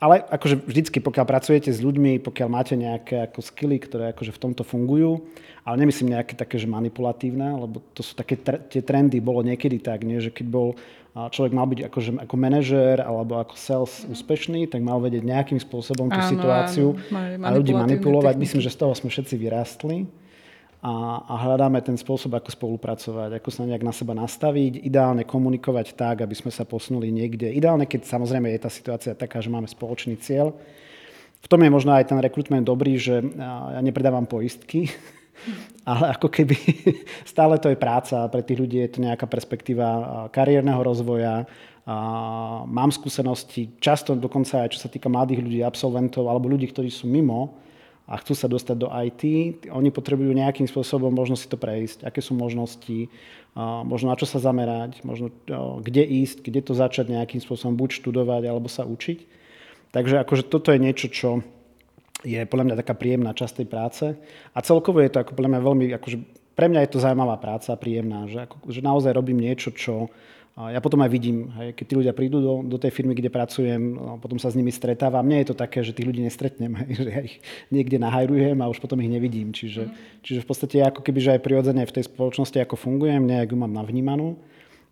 ale 0.01 0.25
akože 0.25 0.65
vždycky, 0.65 1.05
pokiaľ 1.05 1.29
pracujete 1.29 1.69
s 1.69 1.85
ľuďmi, 1.85 2.17
pokiaľ 2.25 2.49
máte 2.49 2.73
nejaké 2.73 3.29
ako 3.29 3.45
skily, 3.45 3.77
ktoré 3.77 4.17
akože 4.17 4.33
v 4.33 4.41
tomto 4.41 4.65
fungujú, 4.65 5.29
ale 5.69 5.85
nemyslím 5.85 6.17
nejaké 6.17 6.33
také, 6.33 6.57
že 6.57 6.65
manipulatívne, 6.65 7.61
lebo 7.61 7.85
to 7.93 8.01
sú 8.01 8.17
také, 8.17 8.41
tie 8.73 8.81
trendy, 8.81 9.21
bolo 9.21 9.45
niekedy 9.45 9.77
tak, 9.77 10.01
nie, 10.09 10.17
že 10.25 10.33
keď 10.33 10.47
bol 10.49 10.81
človek 11.13 11.53
mal 11.53 11.69
byť 11.69 11.81
akože, 11.93 12.11
ako 12.25 12.35
manažér 12.41 12.97
alebo 13.05 13.37
ako 13.37 13.57
sales 13.57 14.05
úspešný, 14.09 14.69
tak 14.69 14.81
mal 14.81 14.97
vedieť 15.01 15.25
nejakým 15.25 15.61
spôsobom 15.61 16.09
tú 16.09 16.21
áno, 16.21 16.29
situáciu 16.33 16.89
áno, 17.13 17.45
a 17.45 17.49
ľudí 17.53 17.73
manipulovať. 17.73 18.37
Techniky. 18.37 18.45
Myslím, 18.49 18.61
že 18.65 18.73
z 18.73 18.79
toho 18.81 18.93
sme 18.93 19.09
všetci 19.09 19.35
vyrástli 19.41 20.09
a, 20.85 21.25
a 21.25 21.35
hľadáme 21.49 21.81
ten 21.81 21.97
spôsob, 21.97 22.37
ako 22.37 22.53
spolupracovať, 22.53 23.41
ako 23.41 23.49
sa 23.49 23.65
nejak 23.65 23.83
na 23.83 23.95
seba 23.97 24.13
nastaviť, 24.13 24.85
ideálne 24.85 25.25
komunikovať 25.25 25.97
tak, 25.97 26.23
aby 26.23 26.37
sme 26.37 26.53
sa 26.53 26.69
posunuli 26.69 27.09
niekde. 27.09 27.49
Ideálne, 27.49 27.89
keď 27.89 28.05
samozrejme 28.05 28.53
je 28.53 28.61
tá 28.61 28.71
situácia 28.71 29.17
taká, 29.17 29.41
že 29.41 29.49
máme 29.49 29.67
spoločný 29.67 30.21
cieľ. 30.21 30.53
V 31.41 31.49
tom 31.49 31.63
je 31.65 31.71
možno 31.73 31.97
aj 31.97 32.13
ten 32.13 32.21
rekrutment 32.21 32.67
dobrý, 32.67 33.01
že 33.01 33.25
ja 33.73 33.81
nepredávam 33.81 34.29
poistky, 34.29 34.93
ale 35.91 36.13
ako 36.13 36.29
keby 36.29 36.57
stále 37.33 37.57
to 37.57 37.73
je 37.73 37.79
práca, 37.81 38.29
pre 38.29 38.45
tých 38.45 38.61
ľudí 38.61 38.79
je 38.85 38.91
to 38.93 38.99
nejaká 39.01 39.25
perspektíva 39.25 40.29
kariérneho 40.29 40.81
rozvoja, 40.85 41.49
mám 42.67 42.91
skúsenosti, 42.91 43.79
často 43.79 44.19
dokonca 44.19 44.67
aj 44.67 44.75
čo 44.75 44.83
sa 44.83 44.91
týka 44.91 45.07
mladých 45.07 45.39
ľudí, 45.39 45.61
absolventov 45.63 46.27
alebo 46.27 46.51
ľudí, 46.51 46.67
ktorí 46.67 46.91
sú 46.91 47.07
mimo, 47.07 47.63
a 48.07 48.15
chcú 48.23 48.39
sa 48.39 48.47
dostať 48.47 48.77
do 48.79 48.89
IT, 48.89 49.23
oni 49.67 49.91
potrebujú 49.91 50.31
nejakým 50.31 50.71
spôsobom 50.71 51.11
možno 51.11 51.35
si 51.35 51.51
to 51.51 51.59
prejsť, 51.59 52.07
aké 52.07 52.23
sú 52.23 52.39
možnosti, 52.39 53.11
možno 53.83 54.15
na 54.15 54.17
čo 54.17 54.31
sa 54.31 54.39
zamerať, 54.39 55.03
možno 55.03 55.35
kde 55.83 56.07
ísť, 56.07 56.47
kde 56.47 56.61
to 56.63 56.73
začať 56.79 57.11
nejakým 57.11 57.43
spôsobom 57.43 57.75
buď 57.75 57.99
študovať 57.99 58.43
alebo 58.47 58.71
sa 58.71 58.87
učiť. 58.87 59.19
Takže 59.91 60.23
akože 60.23 60.47
toto 60.47 60.71
je 60.71 60.79
niečo, 60.79 61.11
čo 61.11 61.43
je 62.23 62.47
podľa 62.47 62.73
mňa 62.73 62.81
taká 62.81 62.95
príjemná 62.95 63.35
časť 63.35 63.63
tej 63.63 63.69
práce 63.69 64.05
a 64.55 64.59
celkovo 64.63 65.03
je 65.03 65.11
to 65.11 65.21
ako 65.21 65.35
podľa 65.35 65.57
mňa 65.57 65.61
veľmi, 65.67 65.85
akože 65.99 66.17
pre 66.57 66.67
mňa 66.73 66.81
je 66.87 66.91
to 66.97 67.03
zaujímavá 67.05 67.37
práca, 67.37 67.77
príjemná, 67.77 68.25
že, 68.31 68.49
ako, 68.49 68.73
že 68.73 68.81
naozaj 68.81 69.13
robím 69.13 69.45
niečo, 69.45 69.75
čo 69.77 70.09
ja 70.57 70.81
potom 70.81 71.05
aj 71.05 71.13
vidím, 71.13 71.53
hej, 71.61 71.77
keď 71.77 71.85
tí 71.85 71.95
ľudia 72.01 72.17
prídu 72.17 72.41
do, 72.41 72.65
do 72.65 72.81
tej 72.81 72.89
firmy, 72.89 73.13
kde 73.13 73.29
pracujem, 73.29 73.77
no, 73.77 74.17
potom 74.17 74.41
sa 74.41 74.49
s 74.49 74.57
nimi 74.57 74.73
stretávam. 74.73 75.21
Mne 75.21 75.45
je 75.45 75.53
to 75.53 75.57
také, 75.61 75.85
že 75.85 75.93
tých 75.93 76.09
ľudí 76.09 76.25
nestretnem, 76.25 76.73
hej, 76.81 76.91
že 76.97 77.09
ja 77.13 77.21
ich 77.21 77.37
niekde 77.69 78.01
nahajrujem 78.01 78.57
a 78.65 78.71
už 78.73 78.81
potom 78.81 78.97
ich 79.05 79.13
nevidím. 79.13 79.53
Čiže, 79.53 79.85
mm. 79.85 80.25
čiže 80.25 80.41
v 80.41 80.49
podstate 80.49 80.77
ako 80.81 81.05
keby, 81.05 81.19
že 81.21 81.33
aj 81.37 81.45
prirodzene 81.45 81.85
v 81.85 81.95
tej 82.01 82.09
spoločnosti 82.09 82.57
ako 82.57 82.81
fungujem, 82.81 83.29
nejak 83.29 83.53
ju 83.53 83.57
mám 83.61 83.77
navnímanú. 83.77 84.41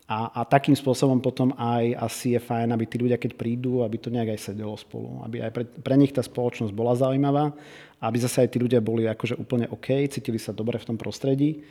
A, 0.05 0.29
a 0.37 0.41
takým 0.45 0.77
spôsobom 0.77 1.17
potom 1.17 1.57
aj 1.57 1.97
asi 1.97 2.37
je 2.37 2.41
fajn, 2.45 2.77
aby 2.77 2.85
tí 2.85 3.01
ľudia, 3.01 3.17
keď 3.17 3.41
prídu, 3.41 3.81
aby 3.81 3.97
to 3.97 4.13
nejak 4.13 4.37
aj 4.37 4.53
sedelo 4.53 4.77
spolu. 4.77 5.25
Aby 5.25 5.49
aj 5.49 5.51
pre, 5.57 5.65
pre 5.65 5.97
nich 5.97 6.13
tá 6.13 6.21
spoločnosť 6.21 6.77
bola 6.77 6.93
zaujímavá, 6.93 7.57
aby 8.05 8.17
zase 8.21 8.45
aj 8.45 8.53
tí 8.53 8.61
ľudia 8.61 8.85
boli 8.85 9.09
akože 9.09 9.41
úplne 9.41 9.65
OK, 9.73 10.05
cítili 10.13 10.37
sa 10.37 10.53
dobre 10.53 10.77
v 10.77 10.93
tom 10.93 11.01
prostredí. 11.01 11.65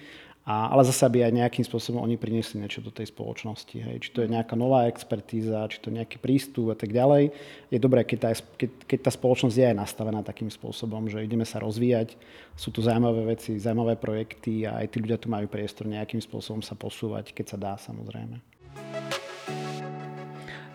A, 0.44 0.76
ale 0.76 0.84
zase 0.84 1.08
by 1.08 1.24
aj 1.24 1.40
nejakým 1.40 1.64
spôsobom 1.64 2.04
oni 2.04 2.20
priniesli 2.20 2.60
niečo 2.60 2.84
do 2.84 2.92
tej 2.92 3.08
spoločnosti. 3.16 3.80
Hej. 3.80 3.96
Či 4.04 4.10
to 4.12 4.20
je 4.28 4.34
nejaká 4.36 4.60
nová 4.60 4.92
expertíza, 4.92 5.72
či 5.72 5.80
to 5.80 5.88
je 5.88 6.04
nejaký 6.04 6.20
prístup 6.20 6.76
a 6.76 6.78
tak 6.78 6.92
ďalej. 6.92 7.32
Je 7.72 7.80
dobré, 7.80 8.04
keď 8.04 8.20
tá, 8.20 8.30
keď, 8.60 8.70
keď 8.84 9.00
tá 9.08 9.12
spoločnosť 9.16 9.56
je 9.56 9.66
aj 9.72 9.78
nastavená 9.80 10.20
takým 10.20 10.52
spôsobom, 10.52 11.08
že 11.08 11.24
ideme 11.24 11.48
sa 11.48 11.64
rozvíjať, 11.64 12.20
sú 12.60 12.76
tu 12.76 12.84
zaujímavé 12.84 13.40
veci, 13.40 13.56
zaujímavé 13.56 13.96
projekty 13.96 14.68
a 14.68 14.84
aj 14.84 14.92
tí 14.92 14.98
ľudia 15.00 15.16
tu 15.16 15.32
majú 15.32 15.48
priestor 15.48 15.88
nejakým 15.88 16.20
spôsobom 16.20 16.60
sa 16.60 16.76
posúvať, 16.76 17.32
keď 17.32 17.46
sa 17.56 17.58
dá 17.58 17.74
samozrejme. 17.80 18.44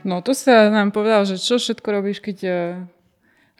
No 0.00 0.25
to 0.25 0.32
sa 0.32 0.72
nám 0.72 0.96
povedal, 0.96 1.28
že 1.28 1.37
čo 1.37 1.60
všetko 1.60 1.88
robíš, 1.92 2.25
keď 2.25 2.38
uh, 2.48 2.56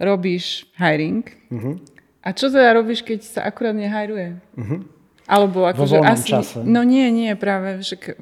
robíš 0.00 0.65
hiring. 0.81 1.27
Uh-huh. 1.53 1.77
A 2.25 2.33
čo 2.33 2.49
teda 2.49 2.73
robíš, 2.73 3.05
keď 3.05 3.29
sa 3.29 3.41
akurát 3.45 3.77
nehajruje? 3.77 4.41
Uh-huh. 4.57 4.88
Alebo 5.29 5.69
akože 5.69 6.01
asi... 6.01 6.33
Čase. 6.33 6.65
No 6.65 6.81
nie, 6.89 7.13
nie, 7.13 7.37
práve, 7.37 7.85
že 7.85 8.17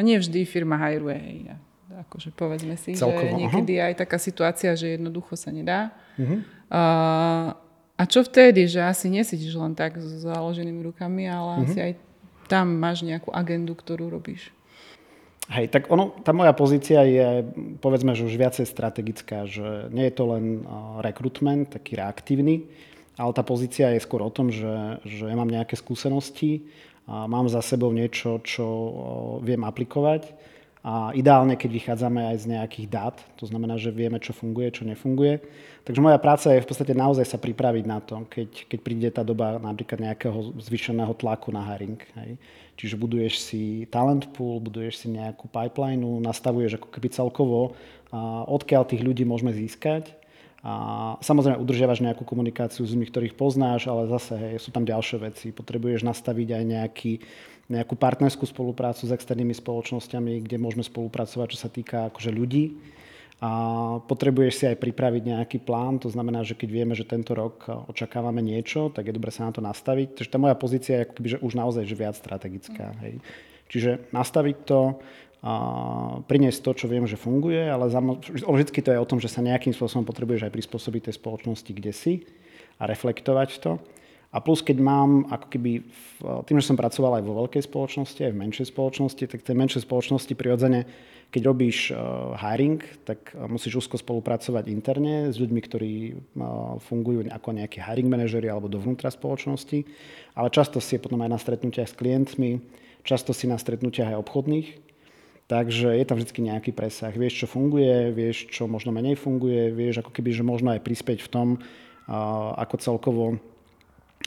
nie 0.00 0.16
vždy 0.16 0.48
firma 0.48 0.80
hajruje. 0.80 1.52
Akože 2.08 2.32
povedzme 2.32 2.80
si, 2.80 2.96
Celkovo, 2.96 3.36
že 3.36 3.36
niekedy 3.36 3.76
aha. 3.76 3.92
aj 3.92 3.94
taká 4.00 4.16
situácia, 4.16 4.72
že 4.72 4.96
jednoducho 4.96 5.36
sa 5.36 5.52
nedá. 5.52 5.92
Uh-huh. 6.16 6.40
A, 6.72 6.82
a 7.98 8.02
čo 8.08 8.24
vtedy, 8.24 8.64
že 8.64 8.80
asi 8.80 9.12
nesidíš 9.12 9.58
len 9.60 9.76
tak 9.76 10.00
s 10.00 10.24
založenými 10.24 10.88
rukami, 10.88 11.28
ale 11.28 11.60
uh-huh. 11.60 11.66
asi 11.68 11.78
aj 11.84 11.92
tam 12.48 12.80
máš 12.80 13.04
nejakú 13.04 13.28
agendu, 13.28 13.76
ktorú 13.76 14.08
robíš. 14.08 14.48
Hej, 15.52 15.68
tak 15.72 15.88
ono, 15.88 16.12
tá 16.24 16.36
moja 16.36 16.52
pozícia 16.52 17.04
je, 17.08 17.44
povedzme, 17.80 18.12
že 18.12 18.24
už 18.24 18.36
viacej 18.36 18.68
strategická, 18.68 19.48
že 19.48 19.88
nie 19.88 20.08
je 20.08 20.14
to 20.16 20.24
len 20.32 20.64
rekrutment, 21.00 21.72
taký 21.72 21.96
reaktívny, 21.96 22.68
ale 23.18 23.34
tá 23.34 23.42
pozícia 23.42 23.90
je 23.92 24.00
skôr 24.00 24.22
o 24.22 24.30
tom, 24.30 24.54
že, 24.54 25.02
že 25.02 25.26
mám 25.34 25.50
nejaké 25.50 25.74
skúsenosti, 25.74 26.64
a 27.08 27.24
mám 27.24 27.48
za 27.48 27.64
sebou 27.64 27.88
niečo, 27.88 28.36
čo 28.44 28.66
viem 29.40 29.64
aplikovať 29.64 30.28
a 30.84 31.10
ideálne, 31.16 31.58
keď 31.58 31.70
vychádzame 31.72 32.32
aj 32.32 32.36
z 32.38 32.46
nejakých 32.54 32.86
dát, 32.86 33.16
to 33.34 33.48
znamená, 33.48 33.80
že 33.80 33.90
vieme, 33.90 34.20
čo 34.22 34.36
funguje, 34.36 34.70
čo 34.70 34.86
nefunguje. 34.86 35.42
Takže 35.82 36.04
moja 36.04 36.20
práca 36.20 36.52
je 36.52 36.62
v 36.62 36.68
podstate 36.68 36.92
naozaj 36.94 37.24
sa 37.24 37.40
pripraviť 37.40 37.84
na 37.88 37.98
to, 38.04 38.28
keď, 38.28 38.48
keď 38.68 38.78
príde 38.84 39.08
tá 39.08 39.24
doba 39.24 39.56
napríklad 39.56 40.04
nejakého 40.04 40.60
zvyšeného 40.60 41.16
tlaku 41.16 41.48
na 41.48 41.64
hiring. 41.64 41.98
Hej. 42.22 42.36
Čiže 42.78 43.00
buduješ 43.00 43.34
si 43.40 43.62
talent 43.88 44.28
pool, 44.36 44.62
buduješ 44.62 45.02
si 45.02 45.08
nejakú 45.10 45.48
pipeline, 45.50 46.04
nastavuješ 46.22 46.78
ako 46.78 46.88
keby 46.92 47.08
celkovo, 47.10 47.74
odkiaľ 48.46 48.86
tých 48.86 49.02
ľudí 49.02 49.24
môžeme 49.26 49.50
získať. 49.50 50.14
A 50.66 51.14
samozrejme 51.22 51.62
udržiavaš 51.62 52.02
nejakú 52.02 52.26
komunikáciu 52.26 52.82
s 52.82 52.90
ľuďmi, 52.90 53.06
ktorých 53.08 53.38
poznáš, 53.38 53.86
ale 53.86 54.10
zase 54.10 54.34
hej, 54.34 54.58
sú 54.58 54.74
tam 54.74 54.82
ďalšie 54.82 55.18
veci. 55.22 55.46
Potrebuješ 55.54 56.02
nastaviť 56.02 56.48
aj 56.58 56.64
nejaký, 56.66 57.12
nejakú 57.70 57.94
partnerskú 57.94 58.42
spoluprácu 58.42 59.06
s 59.06 59.14
externými 59.14 59.54
spoločnosťami, 59.54 60.42
kde 60.42 60.56
môžeme 60.58 60.82
spolupracovať, 60.82 61.46
čo 61.54 61.58
sa 61.58 61.70
týka 61.70 62.10
akože 62.10 62.34
ľudí 62.34 62.74
a 63.38 63.50
potrebuješ 64.02 64.54
si 64.58 64.64
aj 64.66 64.82
pripraviť 64.82 65.22
nejaký 65.30 65.58
plán, 65.62 66.02
to 66.02 66.10
znamená, 66.10 66.42
že 66.42 66.58
keď 66.58 66.68
vieme, 66.74 66.94
že 66.98 67.06
tento 67.06 67.38
rok 67.38 67.70
očakávame 67.86 68.42
niečo, 68.42 68.90
tak 68.90 69.06
je 69.06 69.14
dobre 69.14 69.30
sa 69.30 69.46
na 69.46 69.54
to 69.54 69.62
nastaviť. 69.62 70.18
Takže 70.18 70.30
tá 70.34 70.38
moja 70.42 70.58
pozícia 70.58 70.98
je 70.98 71.04
akoby, 71.06 71.28
že 71.30 71.42
už 71.46 71.54
naozaj 71.54 71.86
že 71.86 71.94
viac 71.94 72.18
strategická. 72.18 72.98
Hej. 72.98 73.22
Čiže 73.70 74.10
nastaviť 74.10 74.56
to, 74.66 74.98
a 75.38 75.52
priniesť 76.26 76.60
to, 76.66 76.70
čo 76.74 76.86
viem, 76.90 77.06
že 77.06 77.14
funguje, 77.14 77.70
ale 77.70 77.86
vždy 77.86 78.80
to 78.82 78.90
je 78.90 78.98
o 78.98 79.06
tom, 79.06 79.22
že 79.22 79.30
sa 79.30 79.38
nejakým 79.38 79.70
spôsobom 79.70 80.02
potrebuješ 80.02 80.50
aj 80.50 80.54
prispôsobiť 80.54 81.10
tej 81.10 81.14
spoločnosti, 81.14 81.70
kde 81.70 81.92
si 81.94 82.26
a 82.82 82.90
reflektovať 82.90 83.62
to. 83.62 83.78
A 84.28 84.44
plus, 84.44 84.60
keď 84.60 84.76
mám, 84.82 85.24
ako 85.32 85.46
keby, 85.48 85.72
tým, 86.44 86.58
že 86.60 86.68
som 86.68 86.76
pracoval 86.76 87.22
aj 87.22 87.24
vo 87.24 87.38
veľkej 87.46 87.64
spoločnosti, 87.64 88.20
aj 88.28 88.32
v 88.34 88.40
menšej 88.44 88.66
spoločnosti, 88.74 89.24
tak 89.24 89.40
tej 89.40 89.56
menšej 89.56 89.88
spoločnosti 89.88 90.34
prirodzene 90.36 90.84
keď 91.28 91.42
robíš 91.44 91.92
uh, 91.92 92.32
hiring, 92.40 92.80
tak 93.04 93.36
uh, 93.36 93.44
musíš 93.44 93.84
úzko 93.84 94.00
spolupracovať 94.00 94.64
interne 94.72 95.28
s 95.28 95.36
ľuďmi, 95.36 95.60
ktorí 95.60 95.92
uh, 96.16 96.80
fungujú 96.80 97.28
ako 97.28 97.48
nejakí 97.52 97.84
hiring 97.84 98.08
manažeri 98.08 98.48
alebo 98.48 98.72
dovnútra 98.72 99.12
spoločnosti, 99.12 99.84
ale 100.32 100.48
často 100.48 100.80
si 100.80 100.96
je 100.96 101.04
potom 101.04 101.20
aj 101.20 101.30
na 101.36 101.38
stretnutiach 101.40 101.92
s 101.92 101.98
klientmi, 102.00 102.64
často 103.04 103.36
si 103.36 103.44
na 103.44 103.60
stretnutiach 103.60 104.16
aj 104.16 104.20
obchodných, 104.24 104.68
takže 105.48 105.96
je 105.96 106.04
tam 106.04 106.20
vždy 106.20 106.52
nejaký 106.52 106.76
presah. 106.76 107.10
Vieš, 107.10 107.42
čo 107.42 107.46
funguje, 107.48 108.12
vieš, 108.12 108.52
čo 108.52 108.68
možno 108.68 108.92
menej 108.92 109.16
funguje, 109.16 109.72
vieš, 109.72 110.04
ako 110.04 110.12
keby, 110.12 110.30
že 110.36 110.44
možno 110.44 110.76
aj 110.76 110.84
prispieť 110.84 111.24
v 111.24 111.32
tom, 111.32 111.48
ako 112.54 112.74
celkovo 112.78 113.24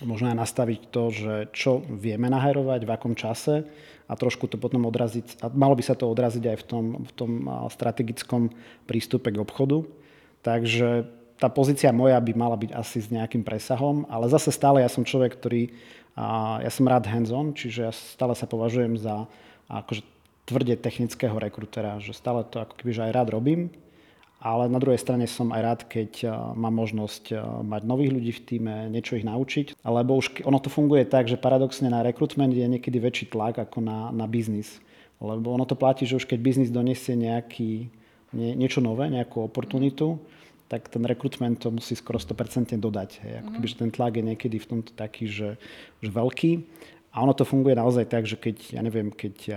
možno 0.01 0.33
aj 0.33 0.37
nastaviť 0.41 0.81
to, 0.89 1.03
že 1.13 1.33
čo 1.53 1.85
vieme 1.85 2.25
naherovať, 2.25 2.81
v 2.83 2.93
akom 2.93 3.13
čase 3.13 3.69
a 4.09 4.13
trošku 4.17 4.49
to 4.49 4.57
potom 4.57 4.89
odraziť, 4.89 5.45
a 5.45 5.53
malo 5.53 5.77
by 5.77 5.83
sa 5.85 5.93
to 5.93 6.09
odraziť 6.09 6.43
aj 6.51 6.57
v 6.57 6.65
tom, 6.65 6.85
v 7.05 7.11
tom 7.13 7.31
strategickom 7.69 8.49
prístupe 8.89 9.29
k 9.29 9.39
obchodu. 9.39 9.85
Takže 10.41 11.05
tá 11.37 11.53
pozícia 11.53 11.93
moja 11.93 12.17
by 12.17 12.33
mala 12.33 12.57
byť 12.57 12.71
asi 12.73 12.97
s 12.97 13.13
nejakým 13.13 13.45
presahom, 13.45 14.09
ale 14.09 14.25
zase 14.29 14.49
stále 14.49 14.81
ja 14.81 14.89
som 14.89 15.05
človek, 15.05 15.37
ktorý, 15.37 15.69
ja 16.61 16.71
som 16.73 16.89
rád 16.89 17.05
hands-on, 17.05 17.53
čiže 17.53 17.79
ja 17.85 17.93
stále 17.93 18.33
sa 18.33 18.49
považujem 18.49 18.97
za 18.97 19.29
akože 19.69 20.01
tvrde 20.51 20.75
technického 20.75 21.39
rekrutera, 21.39 22.03
že 22.03 22.11
stále 22.11 22.43
to 22.43 22.59
ako 22.59 22.75
keby 22.75 22.91
že 22.91 23.07
aj 23.07 23.15
rád 23.15 23.27
robím, 23.31 23.71
ale 24.41 24.65
na 24.67 24.81
druhej 24.81 24.97
strane 24.97 25.29
som 25.29 25.53
aj 25.53 25.61
rád, 25.61 25.79
keď 25.87 26.11
eh, 26.25 26.29
mám 26.57 26.75
možnosť 26.75 27.23
eh, 27.31 27.39
mať 27.63 27.81
nových 27.87 28.11
ľudí 28.11 28.31
v 28.35 28.43
týme, 28.43 28.75
niečo 28.91 29.15
ich 29.15 29.23
naučiť, 29.23 29.79
lebo 29.85 30.19
už 30.19 30.43
ono 30.43 30.59
to 30.59 30.67
funguje 30.67 31.07
tak, 31.07 31.31
že 31.31 31.39
paradoxne 31.39 31.87
na 31.87 32.03
rekrutment 32.03 32.51
je 32.51 32.67
niekedy 32.67 32.99
väčší 32.99 33.31
tlak 33.31 33.61
ako 33.63 33.79
na, 33.79 34.11
na 34.11 34.27
biznis. 34.27 34.81
Lebo 35.21 35.53
ono 35.53 35.69
to 35.69 35.77
platí, 35.77 36.09
že 36.09 36.17
už 36.17 36.25
keď 36.25 36.39
biznis 36.41 36.73
donesie 36.73 37.13
nejaký, 37.13 37.93
nie, 38.33 38.57
niečo 38.57 38.81
nové, 38.81 39.05
nejakú 39.13 39.45
oportunitu, 39.45 40.17
tak 40.65 40.89
ten 40.89 41.05
rekrutment 41.05 41.61
to 41.61 41.69
musí 41.69 41.93
skoro 41.93 42.17
100% 42.17 42.73
dodať. 42.79 43.21
Hej. 43.21 43.33
Ako 43.45 43.49
keby, 43.53 43.67
že 43.69 43.77
ten 43.77 43.91
tlak 43.93 44.17
je 44.17 44.23
niekedy 44.23 44.57
v 44.57 44.69
tomto 44.71 44.95
taký, 44.97 45.29
že, 45.29 45.61
že 46.01 46.09
veľký. 46.09 46.51
A 47.11 47.19
ono 47.19 47.35
to 47.35 47.43
funguje 47.43 47.75
naozaj 47.75 48.07
tak, 48.07 48.23
že 48.23 48.39
keď, 48.39 48.79
ja 48.79 48.81
neviem, 48.81 49.11
keď 49.11 49.51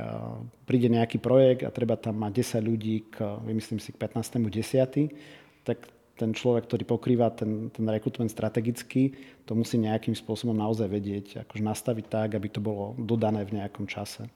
príde 0.66 0.90
nejaký 0.90 1.23
projekt 1.23 1.62
a 1.62 1.70
treba 1.70 1.94
tam 1.94 2.18
mať 2.18 2.58
10 2.58 2.70
ľudí 2.70 2.96
k, 3.14 3.38
vymyslím 3.46 3.78
si, 3.78 3.94
k 3.94 3.99
15.10., 4.02 5.62
tak 5.62 5.87
ten 6.18 6.30
človek, 6.34 6.66
ktorý 6.66 6.82
pokrýva 6.87 7.30
ten, 7.30 7.70
ten 7.70 7.87
rekrutment 7.87 8.30
strategicky, 8.30 9.14
to 9.46 9.54
musí 9.54 9.78
nejakým 9.78 10.14
spôsobom 10.14 10.54
naozaj 10.54 10.87
vedieť, 10.87 11.26
akože 11.46 11.62
nastaviť 11.62 12.06
tak, 12.06 12.28
aby 12.38 12.49
to 12.50 12.58
bolo 12.62 12.94
dodané 12.99 13.46
v 13.46 13.62
nejakom 13.62 13.87
čase. 13.87 14.26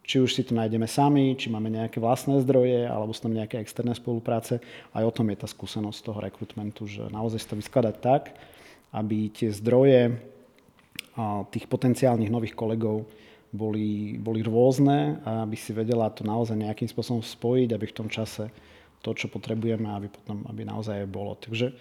Či 0.00 0.24
už 0.24 0.32
si 0.32 0.42
to 0.44 0.56
nájdeme 0.56 0.88
sami, 0.88 1.36
či 1.36 1.52
máme 1.52 1.68
nejaké 1.68 2.00
vlastné 2.00 2.40
zdroje, 2.40 2.88
alebo 2.88 3.12
sú 3.12 3.28
tam 3.28 3.36
nejaké 3.36 3.60
externé 3.60 3.92
spolupráce. 3.92 4.60
Aj 4.96 5.04
o 5.04 5.12
tom 5.12 5.28
je 5.28 5.44
tá 5.44 5.48
skúsenosť 5.48 6.00
toho 6.00 6.18
rekrutmentu, 6.24 6.88
že 6.88 7.04
naozaj 7.12 7.40
si 7.40 7.48
to 7.52 7.60
vyskladať 7.60 7.96
tak, 8.00 8.22
aby 8.96 9.28
tie 9.28 9.52
zdroje 9.52 10.16
tých 11.50 11.66
potenciálnych 11.66 12.30
nových 12.32 12.54
kolegov 12.54 13.08
boli, 13.50 14.14
boli 14.16 14.40
rôzne 14.46 15.18
a 15.26 15.42
aby 15.42 15.58
si 15.58 15.74
vedela 15.74 16.06
to 16.10 16.22
naozaj 16.22 16.54
nejakým 16.54 16.86
spôsobom 16.86 17.20
spojiť, 17.20 17.74
aby 17.74 17.86
v 17.90 17.96
tom 17.96 18.08
čase 18.08 18.46
to, 19.02 19.10
čo 19.16 19.26
potrebujeme, 19.26 19.90
aby 19.90 20.06
potom 20.12 20.46
aby 20.46 20.62
naozaj 20.62 21.08
bolo. 21.10 21.34
Takže 21.34 21.72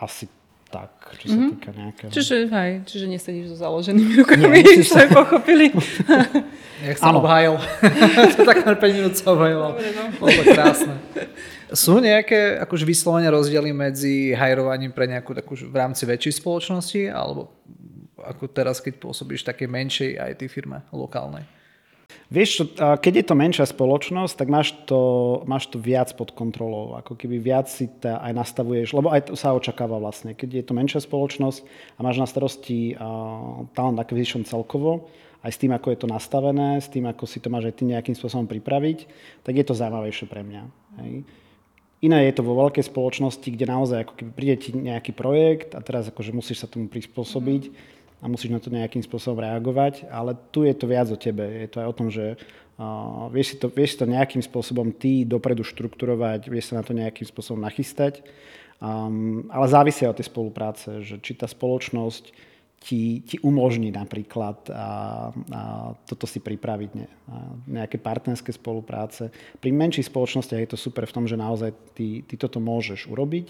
asi 0.00 0.30
tak, 0.66 0.90
čo 1.22 1.30
sa 1.30 1.38
mm-hmm. 1.38 1.50
týka 1.54 1.70
nejakého... 1.70 2.10
Čiže, 2.10 2.36
hej, 2.50 2.70
čiže 2.90 3.06
nesedíš 3.06 3.54
so 3.54 3.56
založenými 3.62 4.18
rukami, 4.18 4.66
Nie, 4.66 4.82
sme 4.82 5.06
pochopili. 5.14 5.70
Jak 6.90 6.96
sa 6.98 7.14
obhájil. 7.14 7.54
to 8.34 8.42
takmer 8.42 8.74
5 8.74 8.96
minút 8.98 9.14
sa 9.14 9.30
obhájil. 9.30 9.58
No. 9.62 9.70
Bolo 10.18 10.30
to 10.42 10.44
krásne. 10.50 10.94
Sú 11.70 12.02
nejaké 12.02 12.58
akože 12.62 12.82
vyslovene 12.82 13.30
rozdiely 13.30 13.70
medzi 13.70 14.34
hajrovaním 14.34 14.90
pre 14.90 15.06
nejakú 15.06 15.34
takú 15.38 15.54
v 15.54 15.76
rámci 15.76 16.02
väčšej 16.02 16.42
spoločnosti 16.42 17.10
alebo 17.14 17.50
ako 18.16 18.48
teraz, 18.48 18.80
keď 18.80 18.96
pôsobíš 18.96 19.44
v 19.44 19.48
takej 19.52 19.68
menšej 19.68 20.10
IT 20.16 20.40
firme 20.48 20.80
lokálnej? 20.92 21.44
Vieš 22.26 22.50
čo, 22.58 22.64
keď 22.74 23.12
je 23.22 23.24
to 23.26 23.34
menšia 23.38 23.66
spoločnosť, 23.66 24.34
tak 24.34 24.48
máš 24.50 24.74
to, 24.86 24.98
máš 25.46 25.70
to 25.70 25.78
viac 25.78 26.10
pod 26.18 26.34
kontrolou. 26.34 26.98
Ako 26.98 27.14
keby 27.14 27.38
viac 27.38 27.70
si 27.70 27.86
to 27.86 28.18
aj 28.18 28.34
nastavuješ, 28.34 28.98
lebo 28.98 29.14
aj 29.14 29.30
to 29.30 29.38
sa 29.38 29.54
očakáva 29.54 30.02
vlastne. 30.02 30.34
Keď 30.34 30.48
je 30.50 30.64
to 30.66 30.74
menšia 30.74 30.98
spoločnosť 31.02 31.62
a 31.98 32.00
máš 32.02 32.18
na 32.18 32.26
starosti 32.26 32.98
uh, 32.98 33.66
talent 33.78 33.98
acquisition 34.02 34.42
celkovo, 34.42 35.06
aj 35.46 35.54
s 35.54 35.60
tým, 35.62 35.70
ako 35.70 35.94
je 35.94 35.98
to 36.02 36.08
nastavené, 36.10 36.82
s 36.82 36.90
tým, 36.90 37.06
ako 37.06 37.30
si 37.30 37.38
to 37.38 37.46
máš 37.46 37.70
aj 37.70 37.74
ty 37.78 37.82
nejakým 37.86 38.18
spôsobom 38.18 38.50
pripraviť, 38.50 39.06
tak 39.46 39.54
je 39.54 39.64
to 39.66 39.78
zaujímavejšie 39.78 40.26
pre 40.26 40.42
mňa. 40.42 40.62
Hej. 41.02 41.22
Iné 42.02 42.18
je 42.26 42.34
to 42.34 42.42
vo 42.42 42.58
veľkej 42.66 42.90
spoločnosti, 42.90 43.46
kde 43.46 43.66
naozaj 43.70 43.98
ako 44.02 44.14
keby 44.18 44.30
príde 44.34 44.56
ti 44.58 44.70
nejaký 44.74 45.14
projekt 45.14 45.78
a 45.78 45.80
teraz 45.80 46.10
akože 46.10 46.34
musíš 46.34 46.66
sa 46.66 46.70
tomu 46.70 46.90
prispôsobiť. 46.90 47.62
Mm 47.70 47.94
a 48.20 48.24
musíš 48.26 48.50
na 48.52 48.60
to 48.60 48.72
nejakým 48.72 49.04
spôsobom 49.04 49.44
reagovať, 49.44 50.08
ale 50.08 50.34
tu 50.50 50.64
je 50.64 50.72
to 50.72 50.88
viac 50.88 51.08
o 51.12 51.18
tebe. 51.20 51.44
Je 51.44 51.68
to 51.68 51.84
aj 51.84 51.88
o 51.88 51.96
tom, 51.96 52.08
že 52.08 52.40
uh, 52.80 53.28
vieš, 53.28 53.54
si 53.54 53.56
to, 53.60 53.68
vieš 53.68 53.96
si 53.96 54.00
to 54.00 54.06
nejakým 54.08 54.40
spôsobom 54.40 54.88
ty 54.96 55.28
dopredu 55.28 55.62
štrukturovať, 55.62 56.48
vieš 56.48 56.72
sa 56.72 56.80
na 56.80 56.84
to 56.84 56.96
nejakým 56.96 57.28
spôsobom 57.28 57.60
nachystať, 57.60 58.24
um, 58.80 59.44
ale 59.52 59.66
závisia 59.68 60.08
od 60.08 60.16
tej 60.16 60.32
spolupráce, 60.32 61.04
že 61.04 61.20
či 61.20 61.36
tá 61.36 61.44
spoločnosť 61.44 62.32
ti, 62.80 63.24
ti 63.24 63.36
umožní 63.40 63.90
napríklad 63.90 64.68
a, 64.70 64.72
a 65.32 65.60
toto 66.06 66.28
si 66.28 66.38
pripraviť, 66.38 66.90
ne, 66.94 67.08
a 67.26 67.36
nejaké 67.66 67.98
partnerské 67.98 68.52
spolupráce. 68.52 69.32
Pri 69.58 69.70
menších 69.72 70.06
spoločnostiach 70.06 70.60
je 70.62 70.70
to 70.70 70.78
super 70.78 71.08
v 71.08 71.14
tom, 71.16 71.24
že 71.26 71.40
naozaj 71.40 71.72
ty, 71.96 72.22
ty 72.22 72.34
toto 72.36 72.62
môžeš 72.62 73.10
urobiť 73.10 73.46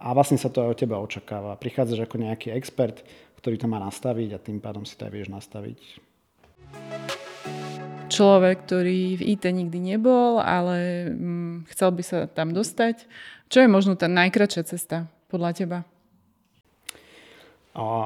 a 0.00 0.16
vlastne 0.16 0.40
sa 0.40 0.48
to 0.48 0.64
aj 0.64 0.68
od 0.72 0.78
teba 0.80 0.96
očakáva. 0.96 1.60
Prichádzaš 1.60 2.08
ako 2.08 2.16
nejaký 2.24 2.56
expert, 2.56 3.04
ktorý 3.36 3.60
to 3.60 3.68
má 3.68 3.76
nastaviť 3.76 4.28
a 4.32 4.42
tým 4.42 4.58
pádom 4.58 4.88
si 4.88 4.96
to 4.96 5.04
aj 5.04 5.12
vieš 5.12 5.28
nastaviť. 5.28 5.78
Človek, 8.10 8.66
ktorý 8.66 9.20
v 9.20 9.26
IT 9.36 9.44
nikdy 9.46 9.78
nebol, 9.78 10.42
ale 10.42 11.08
mm, 11.14 11.70
chcel 11.70 11.94
by 11.94 12.02
sa 12.02 12.18
tam 12.26 12.50
dostať. 12.56 13.06
Čo 13.52 13.62
je 13.62 13.68
možno 13.70 13.94
tá 13.94 14.10
najkračšia 14.10 14.62
cesta 14.66 15.06
podľa 15.30 15.50
teba? 15.54 15.78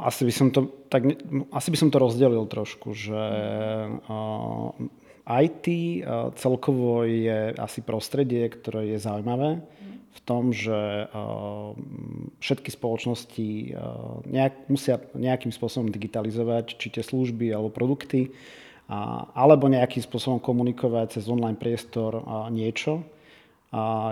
Asi, 0.04 0.28
by 0.28 0.32
som 0.34 0.52
to, 0.52 0.68
tak, 0.92 1.08
asi 1.56 1.68
by 1.72 1.78
som 1.80 1.88
to 1.88 1.96
rozdelil 1.96 2.44
trošku, 2.44 2.92
že 2.92 3.16
IT 5.24 5.66
celkovo 6.36 7.08
je 7.08 7.56
asi 7.56 7.80
prostredie, 7.80 8.44
ktoré 8.52 8.92
je 8.92 8.98
zaujímavé 9.00 9.64
v 10.14 10.20
tom, 10.22 10.54
že 10.54 11.10
všetky 12.38 12.70
spoločnosti 12.70 13.74
nejak, 14.30 14.68
musia 14.70 15.02
nejakým 15.16 15.50
spôsobom 15.50 15.90
digitalizovať 15.90 16.78
či 16.78 16.92
tie 16.92 17.02
služby 17.02 17.50
alebo 17.50 17.72
produkty 17.72 18.30
alebo 19.34 19.66
nejakým 19.66 20.04
spôsobom 20.04 20.38
komunikovať 20.44 21.18
cez 21.18 21.24
online 21.26 21.56
priestor 21.56 22.20
niečo. 22.52 23.02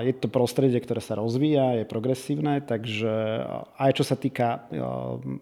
Je 0.03 0.11
to 0.19 0.27
prostredie, 0.27 0.83
ktoré 0.83 0.99
sa 0.99 1.15
rozvíja, 1.15 1.79
je 1.79 1.85
progresívne, 1.87 2.59
takže 2.67 3.47
aj 3.79 3.91
čo 3.95 4.03
sa 4.03 4.19
týka 4.19 4.67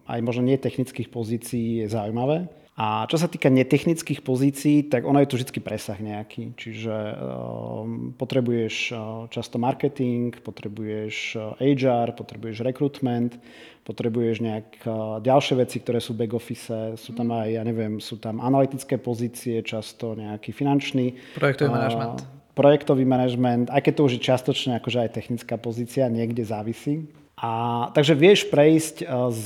aj 0.05 0.19
možno 0.21 0.45
netechnických 0.45 1.09
pozícií 1.09 1.81
je 1.81 1.87
zaujímavé. 1.89 2.45
A 2.81 3.05
čo 3.05 3.21
sa 3.21 3.29
týka 3.29 3.53
netechnických 3.53 4.25
pozícií, 4.25 4.89
tak 4.89 5.05
ono 5.05 5.21
je 5.21 5.29
tu 5.29 5.37
vždy 5.37 5.61
presah 5.61 6.01
nejaký. 6.01 6.57
Čiže 6.57 6.89
um, 6.89 8.17
potrebuješ 8.17 8.75
uh, 8.89 8.97
často 9.29 9.61
marketing, 9.61 10.33
potrebuješ 10.41 11.37
uh, 11.37 11.61
HR, 11.61 12.17
potrebuješ 12.17 12.65
recruitment, 12.65 13.37
potrebuješ 13.85 14.35
nejak 14.41 14.67
uh, 14.89 15.21
ďalšie 15.21 15.61
veci, 15.61 15.77
ktoré 15.77 16.01
sú 16.01 16.17
back 16.17 16.33
office, 16.33 16.97
sú 16.97 17.13
tam 17.13 17.29
aj, 17.37 17.53
ja 17.53 17.61
neviem, 17.61 18.01
sú 18.01 18.17
tam 18.17 18.41
analytické 18.41 18.97
pozície, 18.97 19.61
často 19.61 20.17
nejaký 20.17 20.49
finančný. 20.49 21.37
Projektový 21.37 21.69
uh, 21.69 21.77
manažment. 21.77 22.17
Projektový 22.57 23.05
manažment, 23.05 23.69
aj 23.69 23.81
keď 23.85 23.93
to 23.93 24.01
už 24.09 24.13
je 24.17 24.25
častočne 24.25 24.73
akože 24.81 25.05
aj 25.05 25.21
technická 25.21 25.53
pozícia, 25.61 26.09
niekde 26.09 26.41
závisí. 26.41 27.05
A, 27.41 27.89
takže 27.97 28.13
vieš 28.13 28.45
prejsť 28.53 29.01
e, 29.01 29.05
z 29.33 29.45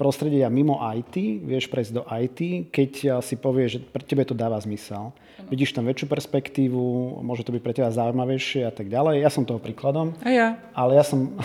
prostredia 0.00 0.48
mimo 0.48 0.80
IT, 0.80 1.44
vieš 1.44 1.68
prejsť 1.68 1.92
do 1.92 2.08
IT, 2.08 2.72
keď 2.72 2.92
e, 3.04 3.08
si 3.20 3.36
povieš, 3.36 3.70
že 3.76 3.78
pre 3.84 4.00
tebe 4.00 4.24
to 4.24 4.32
dáva 4.32 4.56
zmysel. 4.56 5.12
Ano. 5.12 5.48
Vidíš 5.52 5.76
tam 5.76 5.84
väčšiu 5.84 6.08
perspektívu, 6.08 6.80
môže 7.20 7.44
to 7.44 7.52
byť 7.52 7.60
pre 7.60 7.76
teba 7.76 7.92
zaujímavejšie 7.92 8.64
a 8.64 8.72
tak 8.72 8.88
ďalej. 8.88 9.20
Ja 9.20 9.28
som 9.28 9.44
toho 9.44 9.60
príkladom. 9.60 10.16
A 10.24 10.28
ja. 10.32 10.48
Ale 10.72 10.96
ja 10.96 11.04
som... 11.04 11.36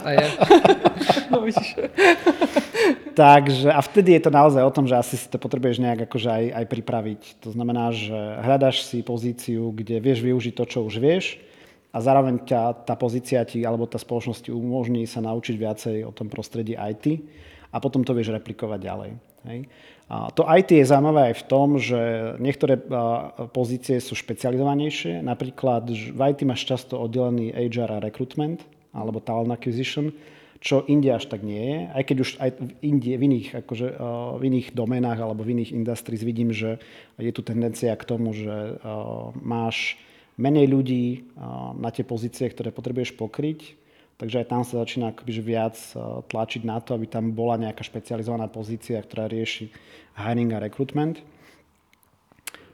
a 0.00 0.08
ja. 0.16 0.26
no 1.32 1.44
vidíš. 1.44 1.76
Takže, 3.12 3.68
a 3.68 3.84
vtedy 3.84 4.16
je 4.16 4.22
to 4.24 4.32
naozaj 4.32 4.64
o 4.64 4.72
tom, 4.72 4.88
že 4.88 4.96
asi 4.96 5.20
si 5.20 5.28
to 5.28 5.36
potrebuješ 5.36 5.76
nejak 5.76 6.08
akože 6.08 6.28
aj, 6.32 6.44
aj 6.56 6.64
pripraviť. 6.72 7.22
To 7.44 7.52
znamená, 7.52 7.92
že 7.92 8.16
hľadaš 8.16 8.88
si 8.88 9.04
pozíciu, 9.04 9.76
kde 9.76 10.00
vieš 10.00 10.24
využiť 10.24 10.54
to, 10.56 10.64
čo 10.64 10.78
už 10.88 10.96
vieš, 11.04 11.36
a 11.88 11.98
zároveň 12.04 12.44
ťa 12.44 12.84
tá 12.84 12.94
pozícia 12.94 13.40
ti 13.48 13.64
alebo 13.64 13.88
tá 13.88 13.96
spoločnosť 13.96 14.48
ti 14.48 14.50
umožní 14.52 15.08
sa 15.08 15.24
naučiť 15.24 15.56
viacej 15.56 15.96
o 16.04 16.12
tom 16.12 16.28
prostredí 16.28 16.76
IT 16.76 17.24
a 17.72 17.80
potom 17.80 18.04
to 18.04 18.12
vieš 18.12 18.32
replikovať 18.32 18.80
ďalej. 18.80 19.10
Hej. 19.48 19.60
A 20.08 20.32
to 20.32 20.44
IT 20.48 20.72
je 20.72 20.88
zaujímavé 20.88 21.32
aj 21.32 21.36
v 21.36 21.46
tom, 21.48 21.68
že 21.76 22.00
niektoré 22.40 22.80
pozície 23.52 24.00
sú 24.00 24.16
špecializovanejšie. 24.16 25.20
Napríklad 25.20 25.88
v 25.92 26.20
IT 26.32 26.48
máš 26.48 26.64
často 26.64 26.96
oddelený 26.96 27.52
HR 27.52 28.00
a 28.00 28.04
recruitment 28.04 28.64
alebo 28.96 29.20
talent 29.20 29.52
acquisition, 29.52 30.12
čo 30.58 30.82
India 30.88 31.20
až 31.20 31.28
tak 31.28 31.44
nie 31.44 31.60
je. 31.60 31.78
Aj 31.92 32.02
keď 32.02 32.16
už 32.24 32.30
aj 32.40 32.50
v 32.56 32.72
Indie, 32.82 33.14
v 33.20 33.22
iných, 33.30 33.48
akože, 33.62 33.88
v 34.40 34.42
iných 34.42 34.68
domenách 34.72 35.20
alebo 35.20 35.44
v 35.44 35.60
iných 35.60 35.76
industries 35.76 36.24
vidím, 36.24 36.56
že 36.56 36.80
je 37.20 37.30
tu 37.30 37.44
tendencia 37.44 37.94
k 37.94 38.08
tomu, 38.08 38.32
že 38.32 38.80
máš 39.38 40.00
menej 40.38 40.70
ľudí 40.70 41.34
na 41.76 41.90
tie 41.90 42.06
pozície, 42.06 42.46
ktoré 42.46 42.70
potrebuješ 42.70 43.18
pokryť. 43.18 43.74
Takže 44.18 44.42
aj 44.42 44.46
tam 44.50 44.62
sa 44.66 44.82
začína 44.82 45.14
akoby 45.14 45.30
viac 45.38 45.78
tlačiť 46.26 46.62
na 46.66 46.82
to, 46.82 46.94
aby 46.94 47.06
tam 47.06 47.30
bola 47.30 47.54
nejaká 47.58 47.86
špecializovaná 47.86 48.50
pozícia, 48.50 48.98
ktorá 48.98 49.30
rieši 49.30 49.70
hiring 50.18 50.50
a 50.54 50.62
recruitment. 50.62 51.22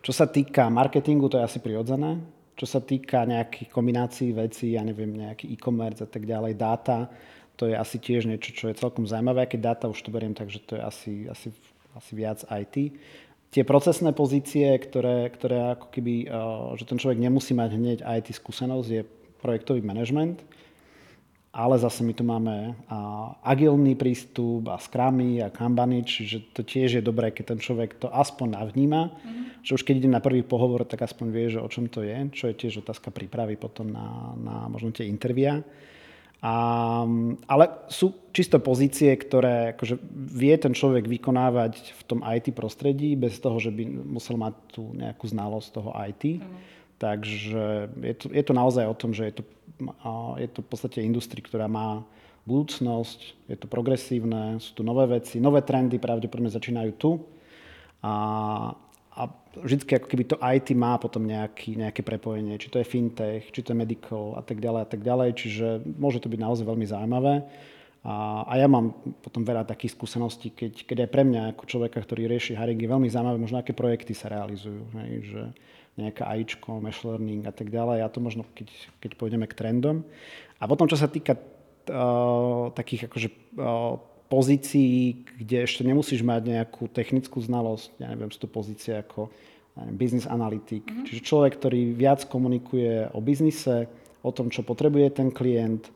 Čo 0.00 0.12
sa 0.12 0.28
týka 0.28 0.68
marketingu, 0.73 1.28
to 1.28 1.40
je 1.40 1.44
asi 1.44 1.61
prirodzené. 1.61 2.21
Čo 2.56 2.64
sa 2.68 2.80
týka 2.80 3.28
nejakých 3.28 3.68
kombinácií 3.73 4.33
vecí, 4.33 4.76
ja 4.76 4.85
neviem, 4.85 5.11
nejaký 5.11 5.49
e-commerce 5.52 6.04
a 6.04 6.09
tak 6.09 6.25
ďalej, 6.25 6.54
dáta, 6.56 7.11
to 7.61 7.68
je 7.68 7.75
asi 7.76 8.00
tiež 8.00 8.25
niečo, 8.25 8.52
čo 8.54 8.71
je 8.71 8.78
celkom 8.80 9.04
zaujímavé. 9.04 9.44
Keď 9.44 9.61
dáta 9.61 9.85
už 9.90 10.00
to 10.00 10.14
beriem, 10.14 10.33
takže 10.33 10.64
to 10.64 10.76
je 10.78 10.83
asi, 10.83 11.12
asi, 11.28 11.49
asi 11.92 12.12
viac 12.16 12.40
IT 12.47 12.94
tie 13.54 13.62
procesné 13.62 14.11
pozície, 14.11 14.66
ktoré, 14.82 15.30
ktoré 15.30 15.78
ako 15.78 15.87
keby, 15.94 16.14
že 16.75 16.84
ten 16.90 16.99
človek 16.99 17.23
nemusí 17.23 17.54
mať 17.54 17.70
hneď 17.78 17.99
IT 18.02 18.34
skúsenosť, 18.34 18.88
je 18.90 19.06
projektový 19.38 19.78
manažment, 19.78 20.42
ale 21.55 21.79
zase 21.79 22.02
my 22.02 22.11
tu 22.11 22.26
máme 22.26 22.74
agilný 23.46 23.94
prístup 23.94 24.66
a 24.74 24.76
scrumy 24.83 25.38
a 25.38 25.55
kanbany, 25.55 26.02
čiže 26.02 26.50
to 26.50 26.66
tiež 26.66 26.98
je 26.98 27.02
dobré, 27.05 27.31
keď 27.31 27.55
ten 27.55 27.61
človek 27.62 27.94
to 28.02 28.11
aspoň 28.11 28.59
navníma, 28.59 29.02
mm-hmm. 29.14 29.62
že 29.62 29.79
už 29.79 29.87
keď 29.87 29.94
ide 30.02 30.11
na 30.11 30.18
prvý 30.18 30.42
pohovor, 30.42 30.83
tak 30.83 31.07
aspoň 31.07 31.26
vie, 31.31 31.46
že 31.55 31.62
o 31.62 31.70
čom 31.70 31.87
to 31.87 32.02
je, 32.02 32.26
čo 32.35 32.50
je 32.50 32.59
tiež 32.59 32.83
otázka 32.83 33.14
prípravy 33.14 33.55
potom 33.55 33.87
na, 33.87 34.35
na 34.35 34.57
možno 34.66 34.90
tie 34.90 35.07
intervia. 35.07 35.62
A, 36.44 36.54
ale 37.48 37.64
sú 37.88 38.28
čisto 38.37 38.61
pozície, 38.61 39.09
ktoré 39.16 39.72
akože 39.72 39.96
vie 40.12 40.52
ten 40.61 40.76
človek 40.76 41.09
vykonávať 41.09 41.96
v 41.96 42.02
tom 42.04 42.20
IT 42.20 42.52
prostredí 42.52 43.16
bez 43.16 43.40
toho, 43.40 43.57
že 43.57 43.72
by 43.72 43.88
musel 43.88 44.37
mať 44.37 44.52
tú 44.68 44.92
nejakú 44.92 45.24
znalosť 45.24 45.68
toho 45.72 45.90
IT. 46.04 46.44
Mm. 46.44 46.52
Takže 47.00 47.64
je 47.96 48.14
to, 48.20 48.26
je 48.28 48.44
to 48.44 48.52
naozaj 48.52 48.85
o 48.85 48.92
tom, 48.92 49.16
že 49.16 49.33
je 49.33 49.35
to, 49.40 49.42
je 50.37 50.48
to 50.52 50.61
v 50.61 50.68
podstate 50.68 51.00
industria, 51.00 51.40
ktorá 51.40 51.64
má 51.64 52.04
budúcnosť, 52.44 53.48
je 53.48 53.57
to 53.57 53.64
progresívne, 53.64 54.61
sú 54.61 54.76
tu 54.76 54.83
nové 54.85 55.09
veci, 55.09 55.40
nové 55.40 55.64
trendy 55.64 55.96
pravdepodobne 55.96 56.52
začínajú 56.52 56.92
tu. 57.00 57.24
A, 58.04 58.12
a 59.14 59.31
vždy 59.62 59.87
ako 59.87 60.09
keby 60.11 60.24
to 60.27 60.37
IT 60.42 60.74
má 60.74 60.98
potom 60.98 61.22
nejaký, 61.22 61.79
nejaké 61.79 62.03
prepojenie, 62.03 62.59
či 62.59 62.66
to 62.66 62.83
je 62.83 62.87
fintech, 62.87 63.55
či 63.55 63.62
to 63.62 63.70
je 63.70 63.79
medical 63.79 64.35
a 64.35 64.42
tak 64.42 64.59
ďalej 64.59 64.81
a 64.83 64.88
tak 64.90 65.00
ďalej, 65.07 65.29
čiže 65.38 65.66
môže 65.87 66.18
to 66.18 66.27
byť 66.27 66.40
naozaj 66.42 66.66
veľmi 66.66 66.87
zaujímavé. 66.87 67.46
A, 68.05 68.44
a 68.44 68.53
ja 68.61 68.68
mám 68.68 68.92
potom 69.24 69.46
veľa 69.46 69.64
takých 69.64 69.96
skúseností, 69.96 70.53
keď, 70.53 70.85
keď 70.85 70.96
aj 71.07 71.11
pre 71.14 71.22
mňa 71.24 71.42
ako 71.55 71.62
človeka, 71.64 72.03
ktorý 72.03 72.29
rieši 72.29 72.59
hiring, 72.59 72.77
je 72.77 72.90
veľmi 72.90 73.09
zaujímavé, 73.09 73.38
možno 73.38 73.62
aké 73.62 73.72
projekty 73.72 74.12
sa 74.12 74.29
realizujú, 74.29 74.83
hej, 74.98 75.12
že 75.24 75.42
nejaká 75.94 76.27
AIčko, 76.27 76.83
machine 76.83 77.14
learning 77.14 77.42
a 77.46 77.55
tak 77.55 77.70
ďalej. 77.70 78.03
A 78.03 78.11
to 78.11 78.18
možno, 78.18 78.42
keď, 78.53 78.66
keď 78.98 79.11
pôjdeme 79.14 79.46
k 79.46 79.55
trendom. 79.55 80.03
A 80.59 80.66
potom, 80.66 80.90
čo 80.90 80.98
sa 80.98 81.07
týka 81.07 81.38
uh, 81.38 82.74
takých 82.74 83.07
akože 83.07 83.29
uh, 83.62 83.94
pozícií, 84.35 85.23
kde 85.38 85.62
ešte 85.62 85.87
nemusíš 85.87 86.27
mať 86.27 86.42
nejakú 86.59 86.90
technickú 86.90 87.38
znalosť, 87.38 88.03
ja 88.03 88.11
neviem, 88.11 88.35
sú 88.35 88.42
to 88.42 88.51
pozície 88.51 88.99
ako 88.99 89.31
neviem, 89.79 89.94
business 89.94 90.27
analytik, 90.27 90.83
mm-hmm. 90.83 91.07
čiže 91.07 91.23
človek, 91.23 91.55
ktorý 91.62 91.94
viac 91.94 92.27
komunikuje 92.27 93.14
o 93.14 93.23
biznise, 93.23 93.87
o 94.27 94.35
tom, 94.35 94.51
čo 94.51 94.66
potrebuje 94.66 95.23
ten 95.23 95.31
klient, 95.31 95.87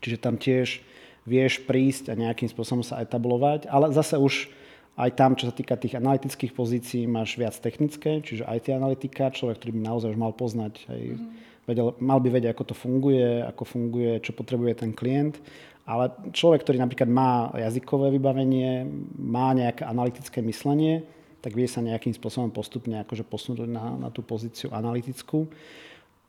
čiže 0.00 0.24
tam 0.24 0.40
tiež 0.40 0.80
vieš 1.28 1.60
prísť 1.68 2.12
a 2.12 2.16
nejakým 2.16 2.48
spôsobom 2.48 2.80
sa 2.80 3.04
etablovať, 3.04 3.68
ale 3.68 3.92
zase 3.92 4.16
už 4.16 4.48
aj 4.94 5.10
tam, 5.18 5.36
čo 5.36 5.50
sa 5.50 5.54
týka 5.54 5.76
tých 5.76 5.98
analytických 5.98 6.54
pozícií, 6.54 7.04
máš 7.04 7.36
viac 7.36 7.58
technické, 7.60 8.24
čiže 8.24 8.46
IT 8.48 8.72
analytika, 8.72 9.34
človek, 9.34 9.60
ktorý 9.60 9.72
by 9.76 9.82
naozaj 9.84 10.08
už 10.14 10.18
mal 10.20 10.32
poznať, 10.32 10.80
aj, 10.88 11.00
mm-hmm. 11.12 11.28
vedel, 11.68 11.86
mal 12.00 12.24
by 12.24 12.28
vedieť, 12.32 12.56
ako 12.56 12.64
to 12.72 12.74
funguje, 12.78 13.44
ako 13.44 13.62
funguje, 13.68 14.22
čo 14.24 14.32
potrebuje 14.32 14.72
ten 14.80 14.96
klient 14.96 15.36
ale 15.84 16.32
človek, 16.32 16.64
ktorý 16.64 16.80
napríklad 16.80 17.10
má 17.12 17.52
jazykové 17.52 18.08
vybavenie, 18.16 18.88
má 19.20 19.52
nejaké 19.52 19.84
analytické 19.84 20.40
myslenie, 20.40 21.04
tak 21.44 21.52
vie 21.52 21.68
sa 21.68 21.84
nejakým 21.84 22.16
spôsobom 22.16 22.48
postupne 22.48 23.04
akože 23.04 23.20
posunúť 23.28 23.68
na, 23.68 23.92
na 24.00 24.08
tú 24.08 24.24
pozíciu 24.24 24.72
analytickú. 24.72 25.44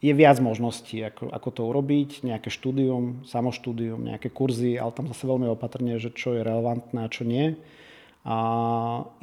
Je 0.03 0.11
viac 0.11 0.43
možností, 0.43 0.99
ako, 0.99 1.31
ako 1.31 1.49
to 1.55 1.61
urobiť, 1.71 2.27
nejaké 2.27 2.51
štúdium, 2.51 3.23
samoštúdium, 3.23 4.03
nejaké 4.03 4.27
kurzy, 4.27 4.75
ale 4.75 4.91
tam 4.91 5.07
zase 5.07 5.23
veľmi 5.23 5.47
opatrne, 5.47 5.95
že 6.03 6.11
čo 6.11 6.35
je 6.35 6.43
relevantné 6.43 7.07
a 7.07 7.09
čo 7.09 7.23
nie. 7.23 7.55
A 8.27 8.37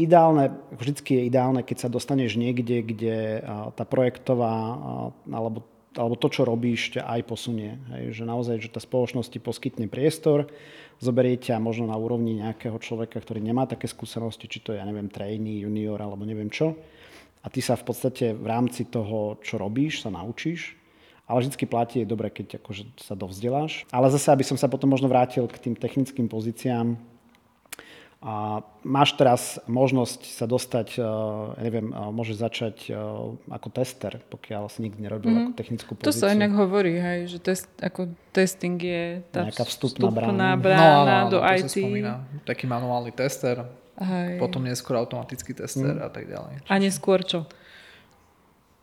ideálne, 0.00 0.56
vždycky 0.72 1.20
je 1.20 1.28
ideálne, 1.28 1.60
keď 1.60 1.76
sa 1.76 1.88
dostaneš 1.92 2.40
niekde, 2.40 2.80
kde 2.80 3.44
tá 3.76 3.84
projektová 3.84 4.80
alebo 5.28 5.66
alebo 5.96 6.16
to, 6.16 6.28
čo 6.32 6.48
robíš, 6.48 6.96
ťa 6.98 7.04
aj 7.04 7.20
posunie. 7.28 7.76
Hej, 7.92 8.22
že 8.22 8.24
naozaj, 8.24 8.56
že 8.62 8.72
tá 8.72 8.80
spoločnosť 8.80 9.36
ti 9.36 9.40
poskytne 9.40 9.86
priestor, 9.88 10.48
zoberie 11.02 11.36
ťa 11.36 11.58
možno 11.58 11.90
na 11.90 11.98
úrovni 11.98 12.38
nejakého 12.40 12.78
človeka, 12.78 13.18
ktorý 13.18 13.42
nemá 13.42 13.66
také 13.66 13.90
skúsenosti, 13.90 14.46
či 14.46 14.62
to 14.62 14.72
je, 14.72 14.80
ja 14.80 14.86
neviem, 14.86 15.10
trainee, 15.10 15.66
junior 15.66 15.98
alebo 15.98 16.22
neviem 16.22 16.48
čo. 16.48 16.78
A 17.42 17.50
ty 17.50 17.58
sa 17.58 17.74
v 17.74 17.84
podstate 17.90 18.38
v 18.38 18.46
rámci 18.46 18.86
toho, 18.86 19.36
čo 19.42 19.58
robíš, 19.58 20.06
sa 20.06 20.14
naučíš. 20.14 20.78
Ale 21.26 21.42
vždy 21.42 21.66
platí, 21.66 22.02
je 22.02 22.06
dobré, 22.06 22.30
keď 22.30 22.62
akože 22.62 23.02
sa 23.02 23.18
dovzdeláš. 23.18 23.86
Ale 23.90 24.10
zase, 24.14 24.30
aby 24.30 24.46
som 24.46 24.58
sa 24.58 24.70
potom 24.70 24.90
možno 24.90 25.10
vrátil 25.10 25.46
k 25.50 25.58
tým 25.58 25.74
technickým 25.74 26.30
pozíciám, 26.30 26.94
a 28.22 28.62
máš 28.86 29.18
teraz 29.18 29.58
možnosť 29.66 30.30
sa 30.30 30.46
dostať, 30.46 30.94
eh, 30.94 31.02
ja 31.58 31.62
neviem, 31.66 31.90
eh, 31.90 31.98
môže 32.14 32.38
začať 32.38 32.86
eh, 32.86 32.94
ako 33.50 33.68
tester, 33.74 34.22
pokiaľ 34.30 34.70
si 34.70 34.86
nikdy 34.86 35.02
nerobil 35.02 35.34
mm. 35.34 35.38
ako 35.42 35.50
technickú 35.58 35.90
pozíciu. 35.98 36.06
To 36.06 36.14
sa 36.14 36.30
inak 36.30 36.54
hovorí, 36.54 37.02
hej, 37.02 37.34
že 37.34 37.38
test, 37.42 37.66
ako 37.82 38.14
testing 38.30 38.78
je 38.78 39.26
tá 39.34 39.50
Nejaká 39.50 39.66
vstupná, 39.66 40.14
vstupná 40.14 40.54
brána, 40.54 40.54
brána 40.54 41.16
no, 41.18 41.24
no, 41.26 41.32
do 41.34 41.38
no, 41.42 41.50
IT. 41.50 41.66
Sa 41.66 41.82
spomína. 41.82 42.12
Taký 42.46 42.64
manuálny 42.70 43.10
tester, 43.10 43.66
hej. 43.98 44.38
potom 44.38 44.62
neskôr 44.62 45.02
automatický 45.02 45.58
tester 45.58 45.98
mm. 45.98 46.06
a 46.06 46.08
tak 46.08 46.30
ďalej. 46.30 46.62
A 46.70 46.74
neskôr 46.78 47.26
čo? 47.26 47.50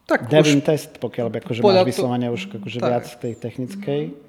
Tak 0.04 0.28
Devin 0.28 0.60
už... 0.60 0.68
test, 0.68 1.00
pokiaľ 1.00 1.32
by 1.32 1.38
akože 1.48 1.60
máš 1.64 1.88
vyslovene 1.88 2.28
už 2.28 2.60
akože 2.60 2.80
viac 2.84 3.08
tej 3.24 3.40
technickej. 3.40 4.29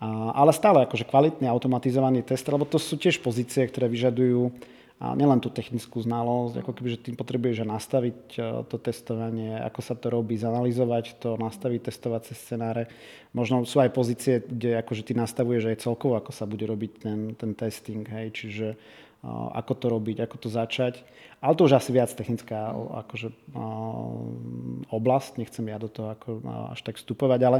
Mm 0.00 0.26
ale 0.36 0.52
stále 0.52 0.84
akože 0.84 1.08
kvalitný 1.08 1.48
automatizovaný 1.48 2.20
test, 2.20 2.44
lebo 2.52 2.68
to 2.68 2.76
sú 2.76 3.00
tiež 3.00 3.24
pozície, 3.24 3.64
ktoré 3.64 3.88
vyžadujú 3.88 4.52
a 4.96 5.12
nielen 5.12 5.44
tú 5.44 5.52
technickú 5.52 6.00
znalosť, 6.00 6.64
ako 6.64 6.72
keby, 6.72 6.88
že 6.96 7.04
tým 7.04 7.16
potrebuješ 7.20 7.68
nastaviť 7.68 8.20
e, 8.32 8.38
to 8.64 8.76
testovanie, 8.80 9.52
ako 9.60 9.80
sa 9.84 9.92
to 9.92 10.08
robí, 10.08 10.40
zanalizovať 10.40 11.20
to, 11.20 11.36
nastaviť 11.36 11.92
testovacie 11.92 12.32
scenáre. 12.32 12.88
Možno 13.36 13.68
sú 13.68 13.84
aj 13.84 13.92
pozície, 13.92 14.40
kde 14.40 14.80
akože 14.80 15.04
ty 15.04 15.12
nastavuješ 15.12 15.68
aj 15.68 15.84
celkovo, 15.84 16.16
ako 16.16 16.32
sa 16.32 16.48
bude 16.48 16.64
robiť 16.64 16.92
ten, 16.96 17.36
ten 17.36 17.52
testing, 17.52 18.08
hej, 18.08 18.32
čiže 18.32 18.66
uh, 18.72 19.52
ako 19.52 19.72
to 19.76 19.86
robiť, 19.92 20.16
ako 20.24 20.36
to 20.40 20.48
začať. 20.48 21.04
Ale 21.44 21.52
to 21.52 21.68
už 21.68 21.76
asi 21.76 21.92
viac 21.92 22.08
technická 22.16 22.72
akože, 22.72 23.36
uh, 23.52 24.88
oblasť, 24.88 25.36
nechcem 25.36 25.68
ja 25.68 25.76
do 25.76 25.92
toho 25.92 26.16
ako, 26.16 26.40
až 26.72 26.80
tak 26.80 26.96
vstupovať, 26.96 27.40
ale 27.44 27.58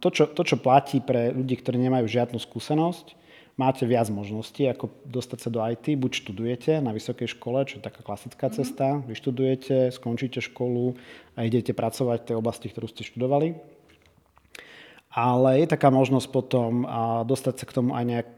to 0.00 0.08
čo, 0.14 0.30
to, 0.30 0.42
čo 0.46 0.56
platí 0.62 1.02
pre 1.02 1.34
ľudí, 1.34 1.58
ktorí 1.58 1.82
nemajú 1.82 2.06
žiadnu 2.06 2.38
skúsenosť, 2.38 3.18
máte 3.58 3.84
viac 3.84 4.08
možností, 4.08 4.64
ako 4.70 4.88
dostať 5.04 5.38
sa 5.42 5.50
do 5.52 5.60
IT. 5.60 5.98
Buď 5.98 6.24
študujete 6.24 6.72
na 6.80 6.96
vysokej 6.96 7.28
škole, 7.36 7.66
čo 7.68 7.76
je 7.76 7.84
taká 7.84 8.00
klasická 8.00 8.48
mm-hmm. 8.48 8.58
cesta, 8.62 9.02
vyštudujete, 9.04 9.92
skončíte 9.92 10.40
školu 10.40 10.96
a 11.36 11.44
idete 11.44 11.76
pracovať 11.76 12.18
v 12.22 12.26
tej 12.32 12.36
oblasti, 12.38 12.66
ktorú 12.72 12.86
ste 12.88 13.04
študovali. 13.04 13.58
Ale 15.10 15.58
je 15.58 15.66
taká 15.66 15.90
možnosť 15.90 16.30
potom 16.30 16.86
dostať 17.26 17.54
sa 17.58 17.64
k 17.66 17.74
tomu 17.74 17.98
aj 17.98 18.04
nejak 18.06 18.30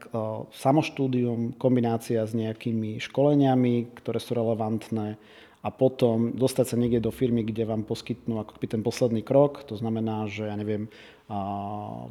samoštúdium, 0.57 1.53
kombinácia 1.53 2.25
s 2.25 2.33
nejakými 2.33 2.97
školeniami, 2.97 3.93
ktoré 4.01 4.17
sú 4.17 4.33
relevantné 4.33 5.21
a 5.63 5.71
potom 5.71 6.35
dostať 6.35 6.65
sa 6.67 6.75
niekde 6.75 6.99
do 6.99 7.11
firmy, 7.15 7.47
kde 7.47 7.63
vám 7.63 7.87
poskytnú 7.87 8.35
ako 8.43 8.59
ten 8.59 8.83
posledný 8.83 9.23
krok. 9.23 9.63
To 9.71 9.79
znamená, 9.79 10.27
že 10.27 10.51
ja 10.51 10.59
neviem, 10.59 10.91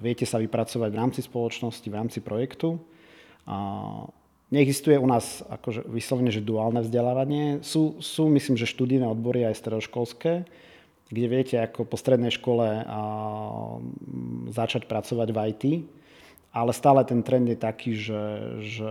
viete 0.00 0.24
sa 0.24 0.40
vypracovať 0.40 0.88
v 0.88 0.96
rámci 0.98 1.20
spoločnosti, 1.20 1.84
v 1.84 1.98
rámci 2.00 2.24
projektu 2.24 2.80
Neexistuje 4.52 5.00
u 5.00 5.08
nás 5.08 5.40
akože 5.48 5.88
vyslovene, 5.88 6.28
že 6.28 6.44
duálne 6.44 6.84
vzdelávanie. 6.84 7.64
Sú, 7.64 7.96
sú, 8.04 8.28
myslím, 8.28 8.60
že 8.60 8.68
študijné 8.68 9.08
odbory 9.08 9.48
aj 9.48 9.56
stredoškolské, 9.56 10.44
kde 11.08 11.26
viete 11.32 11.56
ako 11.56 11.88
po 11.88 11.96
strednej 11.96 12.28
škole 12.28 12.84
a, 12.84 13.00
začať 14.52 14.84
pracovať 14.92 15.28
v 15.32 15.38
IT, 15.48 15.62
ale 16.52 16.76
stále 16.76 17.00
ten 17.08 17.24
trend 17.24 17.48
je 17.48 17.56
taký, 17.56 17.96
že, 17.96 18.22
že 18.60 18.90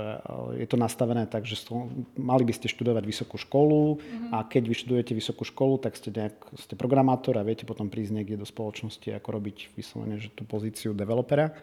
je 0.57 0.65
to 0.65 0.81
nastavené 0.81 1.29
tak, 1.29 1.45
že 1.45 1.61
mali 2.17 2.41
by 2.41 2.57
ste 2.57 2.65
študovať 2.65 3.05
vysokú 3.05 3.37
školu 3.37 4.01
mm-hmm. 4.01 4.33
a 4.33 4.41
keď 4.49 4.63
vyštudujete 4.65 5.13
vysokú 5.13 5.45
školu, 5.45 5.77
tak 5.77 5.93
ste, 5.93 6.09
nejak, 6.09 6.41
ste 6.57 6.73
programátor 6.73 7.37
a 7.37 7.45
viete 7.45 7.69
potom 7.69 7.85
prísť 7.85 8.17
niekde 8.17 8.41
do 8.41 8.49
spoločnosti, 8.49 9.13
ako 9.13 9.29
robiť 9.37 9.77
vyslovene 9.77 10.17
že 10.17 10.33
tú 10.33 10.41
pozíciu 10.41 10.97
developera. 10.97 11.53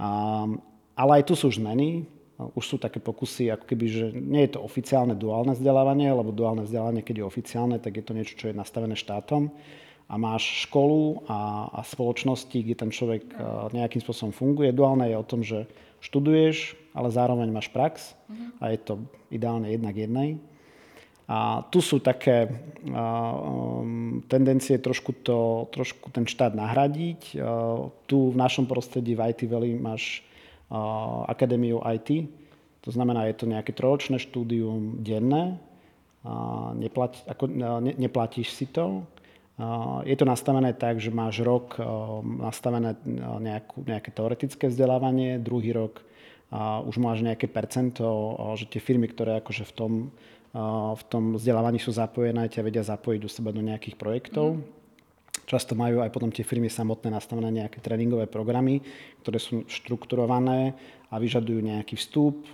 A, 0.00 0.48
ale 0.96 1.10
aj 1.20 1.28
tu 1.28 1.36
sú 1.36 1.52
zmeny. 1.52 2.08
Už 2.56 2.64
sú 2.64 2.76
také 2.80 3.04
pokusy, 3.04 3.52
ako 3.52 3.68
keby, 3.68 3.86
že 3.92 4.04
nie 4.16 4.48
je 4.48 4.56
to 4.56 4.64
oficiálne 4.64 5.12
duálne 5.12 5.52
vzdelávanie, 5.52 6.08
lebo 6.08 6.32
duálne 6.32 6.64
vzdelávanie, 6.64 7.04
keď 7.04 7.20
je 7.20 7.28
oficiálne, 7.28 7.76
tak 7.76 8.00
je 8.00 8.04
to 8.08 8.16
niečo, 8.16 8.40
čo 8.40 8.48
je 8.48 8.56
nastavené 8.56 8.96
štátom 8.96 9.52
a 10.10 10.14
máš 10.18 10.66
školu 10.66 11.22
a, 11.30 11.70
a 11.70 11.80
spoločnosti, 11.86 12.58
kde 12.58 12.74
ten 12.74 12.90
človek 12.90 13.30
nejakým 13.70 14.02
spôsobom 14.02 14.34
funguje. 14.34 14.74
Duálne 14.74 15.06
je 15.06 15.16
o 15.16 15.28
tom, 15.28 15.46
že 15.46 15.70
študuješ, 16.02 16.74
ale 16.98 17.14
zároveň 17.14 17.48
máš 17.54 17.70
prax 17.70 18.18
a 18.58 18.74
je 18.74 18.78
to 18.82 18.98
ideálne 19.30 19.70
jednak 19.70 19.94
jednej. 19.94 20.42
A 21.30 21.62
tu 21.70 21.78
sú 21.78 22.02
také 22.02 22.50
um, 22.90 24.18
tendencie 24.26 24.82
trošku, 24.82 25.14
to, 25.22 25.70
trošku 25.70 26.10
ten 26.10 26.26
štát 26.26 26.58
nahradiť. 26.58 27.38
Uh, 27.38 27.94
tu 28.10 28.34
v 28.34 28.36
našom 28.36 28.66
prostredí 28.66 29.14
v 29.14 29.30
IT 29.30 29.46
Valley 29.46 29.78
máš 29.78 30.26
Akadémiu 31.26 31.82
IT. 31.82 32.30
To 32.86 32.90
znamená, 32.94 33.26
je 33.26 33.42
to 33.42 33.50
nejaké 33.50 33.74
trojročné 33.74 34.22
štúdium 34.22 35.02
denné. 35.02 35.58
Neplat, 36.78 37.18
ako, 37.26 37.50
ne, 37.50 37.90
neplatíš 37.98 38.54
si 38.54 38.70
to. 38.70 39.02
Je 40.08 40.16
to 40.16 40.24
nastavené 40.24 40.72
tak, 40.72 40.98
že 41.04 41.12
máš 41.12 41.44
rok 41.44 41.76
nastavené 42.24 42.96
nejakú, 43.40 43.84
nejaké 43.84 44.08
teoretické 44.08 44.72
vzdelávanie, 44.72 45.36
druhý 45.36 45.76
rok 45.76 46.00
už 46.88 46.96
máš 46.98 47.22
nejaké 47.22 47.46
percento, 47.46 48.34
že 48.56 48.66
tie 48.66 48.80
firmy, 48.82 49.06
ktoré 49.06 49.38
akože 49.38 49.68
v 49.68 49.72
tom, 49.76 49.92
v 50.96 51.02
tom 51.06 51.38
vzdelávaní 51.38 51.78
sú 51.78 51.94
zapojené, 51.94 52.50
ťa 52.50 52.64
vedia 52.66 52.82
zapojiť 52.82 53.20
do 53.22 53.30
seba 53.30 53.54
do 53.54 53.62
nejakých 53.62 53.94
projektov. 53.94 54.58
Mm. 54.58 54.64
Často 55.46 55.74
majú 55.74 56.02
aj 56.02 56.14
potom 56.14 56.30
tie 56.30 56.46
firmy 56.46 56.70
samotné 56.70 57.10
nastavené 57.10 57.50
nejaké 57.50 57.82
tréningové 57.82 58.30
programy, 58.30 58.82
ktoré 59.22 59.38
sú 59.42 59.66
štrukturované 59.66 60.74
a 61.10 61.18
vyžadujú 61.18 61.58
nejaký 61.58 61.98
vstup. 61.98 62.46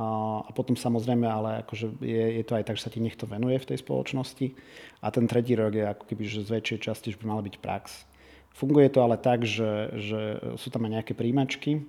A, 0.00 0.48
potom 0.56 0.80
samozrejme, 0.80 1.28
ale 1.28 1.60
akože 1.60 2.00
je, 2.00 2.40
je 2.40 2.44
to 2.48 2.56
aj 2.56 2.64
tak, 2.64 2.80
že 2.80 2.88
sa 2.88 2.92
ti 2.92 3.04
niekto 3.04 3.28
venuje 3.28 3.60
v 3.60 3.68
tej 3.68 3.84
spoločnosti. 3.84 4.56
A 5.04 5.12
ten 5.12 5.28
tretí 5.28 5.52
rok 5.52 5.76
je 5.76 5.84
ako 5.84 6.04
keby, 6.08 6.24
že 6.24 6.48
z 6.48 6.56
väčšej 6.56 6.78
časti 6.88 7.12
už 7.12 7.20
by 7.20 7.24
mala 7.28 7.44
byť 7.44 7.56
prax. 7.60 8.08
Funguje 8.56 8.88
to 8.88 9.04
ale 9.04 9.20
tak, 9.20 9.44
že, 9.44 9.92
že 10.00 10.20
sú 10.56 10.72
tam 10.72 10.88
aj 10.88 11.00
nejaké 11.00 11.12
príjmačky, 11.12 11.84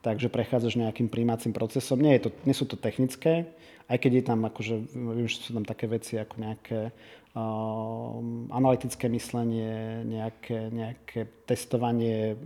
takže 0.00 0.32
prechádzaš 0.32 0.80
nejakým 0.80 1.12
príjmacím 1.12 1.52
procesom. 1.52 2.00
Nie, 2.00 2.18
je 2.18 2.28
to, 2.28 2.30
nie 2.48 2.56
sú 2.56 2.64
to 2.64 2.80
technické, 2.80 3.52
aj 3.86 3.98
keď 4.00 4.12
je 4.18 4.24
tam, 4.24 4.40
akože, 4.48 4.74
viem, 4.96 5.28
že 5.28 5.44
sú 5.44 5.52
tam 5.52 5.68
také 5.68 5.84
veci 5.84 6.16
ako 6.16 6.34
nejaké 6.40 6.90
analytické 8.52 9.08
myslenie, 9.08 10.04
nejaké, 10.04 10.68
nejaké 10.68 11.24
testovanie 11.48 12.36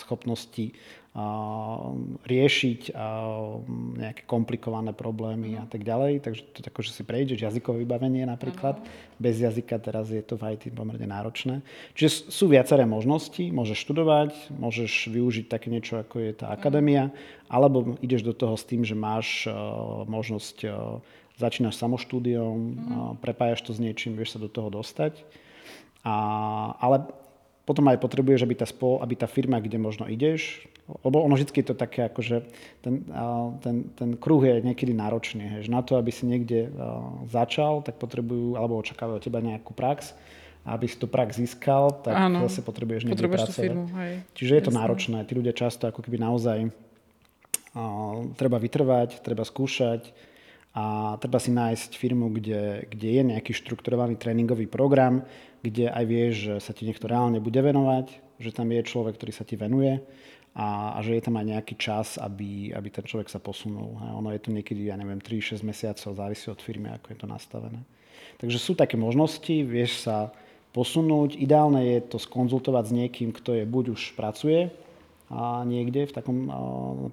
schopností 0.00 0.72
riešiť 2.24 2.94
nejaké 3.98 4.22
komplikované 4.30 4.94
problémy 4.94 5.58
a 5.58 5.66
tak 5.66 5.82
ďalej. 5.82 6.22
Takže 6.22 6.42
to 6.54 6.62
tako, 6.62 6.86
že 6.86 6.94
si 6.94 7.02
prejdeš 7.02 7.42
jazykové 7.50 7.82
vybavenie 7.82 8.22
napríklad. 8.24 8.78
Bez 9.18 9.42
jazyka 9.42 9.76
teraz 9.82 10.08
je 10.08 10.22
to 10.22 10.38
v 10.38 10.54
IT 10.54 10.70
pomerne 10.70 11.04
náročné. 11.04 11.66
Čiže 11.98 12.30
sú 12.30 12.46
viaceré 12.48 12.86
možnosti. 12.86 13.42
Môžeš 13.42 13.76
študovať, 13.76 14.54
môžeš 14.54 15.10
využiť 15.10 15.50
také 15.50 15.68
niečo, 15.68 15.98
ako 15.98 16.16
je 16.16 16.32
tá 16.32 16.54
akadémia, 16.54 17.10
alebo 17.50 17.98
ideš 18.00 18.22
do 18.22 18.32
toho 18.32 18.54
s 18.54 18.62
tým, 18.64 18.86
že 18.86 18.94
máš 18.94 19.50
možnosť 20.06 20.64
začínaš 21.40 21.80
samoštúdiom, 21.80 22.56
mm. 22.56 23.24
prepájaš 23.24 23.64
to 23.64 23.72
s 23.72 23.80
niečím, 23.80 24.14
vieš 24.14 24.36
sa 24.36 24.40
do 24.40 24.52
toho 24.52 24.68
dostať. 24.68 25.24
A, 26.04 26.14
ale 26.76 27.08
potom 27.64 27.86
aj 27.88 28.02
potrebuješ, 28.02 28.44
aby 28.44 28.54
tá, 28.56 28.66
spol, 28.66 29.00
aby 29.00 29.14
tá 29.16 29.28
firma, 29.30 29.62
kde 29.62 29.78
možno 29.78 30.08
ideš, 30.10 30.64
lebo 31.06 31.22
ono 31.22 31.38
vždy 31.38 31.54
je 31.54 31.66
to 31.70 31.76
také, 31.78 32.10
akože 32.10 32.42
ten, 32.82 33.06
ten, 33.62 33.76
ten 33.94 34.10
kruh 34.18 34.42
je 34.42 34.58
niekedy 34.58 34.90
náročný. 34.90 35.46
Hej. 35.46 35.70
Na 35.70 35.86
to, 35.86 35.94
aby 35.94 36.10
si 36.10 36.26
niekde 36.26 36.66
začal, 37.30 37.86
tak 37.86 37.94
potrebujú, 38.02 38.58
alebo 38.58 38.74
očakávajú 38.82 39.22
od 39.22 39.24
teba 39.24 39.38
nejakú 39.38 39.70
prax. 39.70 40.18
A 40.66 40.76
aby 40.76 40.90
si 40.90 41.00
tú 41.00 41.08
prax 41.08 41.40
získal, 41.40 42.04
tak 42.04 42.12
Áno, 42.12 42.44
zase 42.44 42.60
potrebuješ 42.60 43.08
niekde 43.08 43.16
potrebuješ 43.16 43.42
pracovať. 43.48 43.64
Firmu, 43.64 43.84
hej. 43.96 44.12
Čiže 44.36 44.52
je 44.52 44.62
to 44.66 44.72
Jasne. 44.74 44.80
náročné. 44.82 45.18
Tí 45.24 45.32
ľudia 45.32 45.54
často 45.56 45.88
ako 45.88 46.04
keby 46.04 46.20
naozaj 46.20 46.58
uh, 46.68 48.28
treba 48.36 48.60
vytrvať, 48.60 49.24
treba 49.24 49.46
skúšať, 49.46 50.12
a 50.70 51.18
treba 51.18 51.42
si 51.42 51.50
nájsť 51.50 51.98
firmu, 51.98 52.30
kde, 52.30 52.86
kde 52.86 53.08
je 53.10 53.22
nejaký 53.26 53.50
štrukturovaný 53.58 54.14
tréningový 54.14 54.70
program, 54.70 55.26
kde 55.66 55.90
aj 55.90 56.04
vieš, 56.06 56.34
že 56.46 56.54
sa 56.62 56.72
ti 56.72 56.86
niekto 56.86 57.10
reálne 57.10 57.42
bude 57.42 57.58
venovať, 57.58 58.38
že 58.38 58.54
tam 58.54 58.70
je 58.70 58.86
človek, 58.86 59.18
ktorý 59.18 59.32
sa 59.34 59.42
ti 59.42 59.58
venuje 59.58 59.98
a, 60.54 60.94
a 60.94 60.98
že 61.02 61.18
je 61.18 61.22
tam 61.26 61.36
aj 61.42 61.46
nejaký 61.58 61.74
čas, 61.74 62.22
aby, 62.22 62.70
aby 62.70 62.88
ten 62.90 63.02
človek 63.02 63.26
sa 63.26 63.42
posunul. 63.42 63.98
A 63.98 64.14
ono 64.14 64.30
je 64.30 64.40
to 64.40 64.54
niekedy, 64.54 64.88
ja 64.88 64.96
neviem, 64.98 65.18
3-6 65.18 65.62
mesiacov, 65.66 66.14
závisí 66.14 66.46
od 66.50 66.62
firmy, 66.62 66.94
ako 66.94 67.06
je 67.12 67.18
to 67.18 67.26
nastavené. 67.26 67.82
Takže 68.38 68.58
sú 68.62 68.72
také 68.78 68.94
možnosti, 68.94 69.52
vieš 69.66 70.06
sa 70.06 70.30
posunúť. 70.70 71.34
Ideálne 71.34 71.82
je 71.98 71.98
to 72.14 72.18
skonzultovať 72.22 72.84
s 72.88 72.92
niekým, 72.94 73.34
kto 73.34 73.58
je 73.58 73.64
buď 73.66 73.84
už 73.98 74.14
pracuje 74.14 74.70
a 75.30 75.62
niekde 75.62 76.10
v 76.10 76.12
takom, 76.12 76.36
a, 76.50 76.54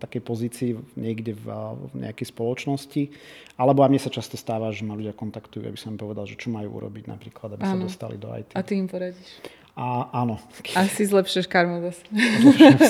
takej 0.01 0.21
pozícii 0.25 0.69
niekde 0.97 1.38
v, 1.38 1.45
v 1.93 1.93
nejakej 2.01 2.34
spoločnosti. 2.34 3.13
Alebo 3.62 3.86
a 3.86 3.89
mne 3.89 4.01
sa 4.01 4.10
často 4.10 4.36
stáva, 4.36 4.73
že 4.73 4.82
ma 4.82 4.97
ľudia 4.97 5.13
kontaktujú, 5.13 5.69
aby 5.69 5.77
som 5.77 5.93
im 5.93 6.01
povedal, 6.01 6.25
že 6.25 6.34
čo 6.34 6.49
majú 6.49 6.82
urobiť 6.82 7.06
napríklad, 7.06 7.53
aby 7.53 7.63
áno. 7.63 7.86
sa 7.86 7.93
dostali 7.93 8.17
do 8.17 8.34
IT. 8.34 8.58
A 8.58 8.65
ty 8.65 8.73
im 8.73 8.89
poradíš? 8.89 9.38
A, 9.77 10.10
áno. 10.25 10.41
A 10.73 10.89
si 10.89 11.06
zlepšuješ 11.06 11.45
karmu 11.45 11.86
zase. 11.86 12.01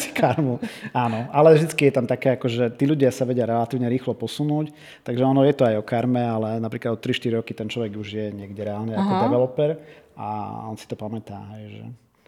si 0.07 0.15
karmu, 0.15 0.63
áno. 0.95 1.27
Ale 1.35 1.59
vždy 1.59 1.75
je 1.75 1.91
tam 1.91 2.07
také, 2.07 2.39
ako, 2.39 2.47
že 2.47 2.71
tí 2.79 2.87
ľudia 2.87 3.11
sa 3.11 3.27
vedia 3.27 3.43
relatívne 3.43 3.91
rýchlo 3.91 4.15
posunúť, 4.15 4.71
takže 5.03 5.19
ono 5.19 5.43
je 5.43 5.51
to 5.51 5.67
aj 5.67 5.75
o 5.75 5.83
karme, 5.83 6.23
ale 6.23 6.63
napríklad 6.63 6.95
o 6.95 6.99
3-4 7.03 7.43
roky 7.43 7.51
ten 7.51 7.67
človek 7.67 7.91
už 7.91 8.07
je 8.07 8.25
niekde 8.31 8.63
reálne 8.63 8.95
Aha. 8.95 9.03
ako 9.03 9.13
developer 9.27 9.69
a 10.15 10.27
on 10.71 10.79
si 10.79 10.87
to 10.87 10.95
pamätá, 10.95 11.43
hej, 11.59 11.63
že 11.75 11.83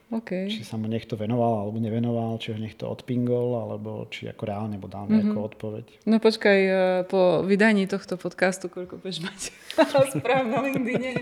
Okay. 0.10 0.50
Či 0.50 0.66
sa 0.66 0.74
mu 0.74 0.90
niekto 0.90 1.14
venoval 1.14 1.70
alebo 1.70 1.78
nevenoval, 1.78 2.42
či 2.42 2.50
ho 2.50 2.58
niekto 2.58 2.90
odpingol, 2.90 3.62
alebo 3.62 4.10
či 4.10 4.26
ako 4.26 4.42
reálne 4.42 4.82
bo 4.82 4.90
dal 4.90 5.06
nejakú 5.06 5.38
mm-hmm. 5.38 5.50
odpoveď. 5.54 5.86
No 6.10 6.18
počkaj, 6.18 6.60
e, 6.66 7.06
po 7.06 7.46
vydaní 7.46 7.86
tohto 7.86 8.18
podcastu, 8.18 8.74
koľko 8.74 8.98
budeš 8.98 9.22
mať 9.22 9.40
správ 10.18 10.50
na 10.50 10.66
LinkedIne? 10.66 11.14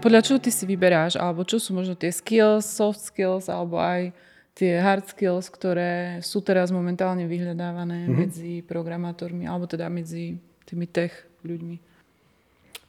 Podľa 0.00 0.24
čoho 0.24 0.40
ty 0.40 0.48
si 0.48 0.64
vyberáš, 0.64 1.20
alebo 1.20 1.44
čo 1.44 1.60
sú 1.60 1.76
možno 1.76 1.92
tie 1.92 2.08
skills, 2.08 2.64
soft 2.64 3.04
skills, 3.04 3.52
alebo 3.52 3.76
aj 3.76 4.16
tie 4.56 4.80
hard 4.80 5.04
skills, 5.04 5.52
ktoré 5.52 6.24
sú 6.24 6.40
teraz 6.40 6.72
momentálne 6.72 7.28
vyhľadávané 7.28 8.08
mm-hmm. 8.08 8.16
medzi 8.16 8.64
programátormi, 8.64 9.44
alebo 9.44 9.68
teda 9.68 9.92
medzi 9.92 10.40
tými 10.64 10.88
tech 10.88 11.12
ľuďmi. 11.44 11.89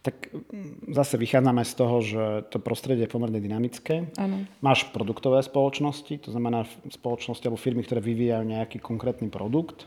Tak 0.02 0.34
mm, 0.34 0.98
zase 0.98 1.18
vychádzame 1.22 1.62
z 1.62 1.74
toho, 1.78 1.96
že 2.02 2.24
to 2.50 2.58
prostredie 2.58 3.06
je 3.06 3.14
pomerne 3.14 3.38
dynamické. 3.38 4.10
Áno. 4.18 4.50
Máš 4.66 4.90
produktové 4.90 5.42
spoločnosti, 5.46 6.26
to 6.26 6.34
znamená 6.34 6.66
spoločnosti 6.90 7.46
alebo 7.46 7.62
firmy, 7.62 7.86
ktoré 7.86 8.02
vyvíjajú 8.02 8.46
nejaký 8.50 8.78
konkrétny 8.82 9.30
produkt. 9.30 9.86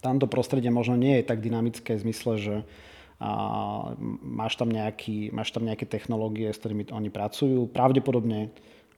Tamto 0.00 0.24
prostredie 0.24 0.72
možno 0.72 0.96
nie 0.96 1.20
je 1.20 1.28
tak 1.28 1.44
dynamické 1.44 2.00
v 2.00 2.04
zmysle, 2.08 2.34
že 2.40 2.56
a 3.20 3.32
máš, 4.24 4.56
tam 4.56 4.72
nejaký, 4.72 5.28
máš 5.28 5.52
tam 5.52 5.68
nejaké 5.68 5.84
technológie, 5.84 6.48
s 6.48 6.56
ktorými 6.56 6.88
oni 6.88 7.12
pracujú. 7.12 7.68
Pravdepodobne 7.68 8.48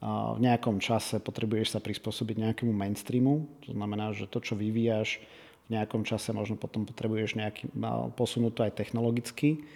v 0.02 0.38
nejakom 0.38 0.78
čase 0.78 1.18
potrebuješ 1.18 1.74
sa 1.74 1.80
prispôsobiť 1.82 2.38
nejakému 2.38 2.70
mainstreamu. 2.70 3.50
To 3.66 3.74
znamená, 3.74 4.14
že 4.14 4.30
to, 4.30 4.38
čo 4.38 4.54
vyvíjaš 4.54 5.18
v 5.66 5.68
nejakom 5.74 6.06
čase, 6.06 6.30
možno 6.30 6.54
potom 6.54 6.86
potrebuješ 6.86 7.34
nejaký, 7.34 7.74
posunúť 8.14 8.52
to 8.54 8.62
aj 8.62 8.72
technologicky. 8.78 9.66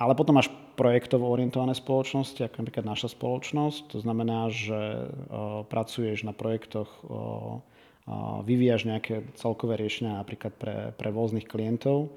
Ale 0.00 0.16
potom 0.16 0.40
máš 0.40 0.48
projektovo 0.80 1.28
orientované 1.28 1.76
spoločnosti, 1.76 2.40
ako 2.40 2.64
napríklad 2.64 2.88
naša 2.88 3.12
spoločnosť. 3.12 3.92
To 3.92 3.98
znamená, 4.00 4.48
že 4.48 5.12
pracuješ 5.68 6.24
na 6.24 6.32
projektoch, 6.32 6.88
vyvíjaš 8.48 8.88
nejaké 8.88 9.28
celkové 9.36 9.76
riešenia 9.76 10.24
napríklad 10.24 10.56
pre, 10.56 10.76
pre 10.96 11.08
rôznych 11.12 11.44
klientov 11.44 12.08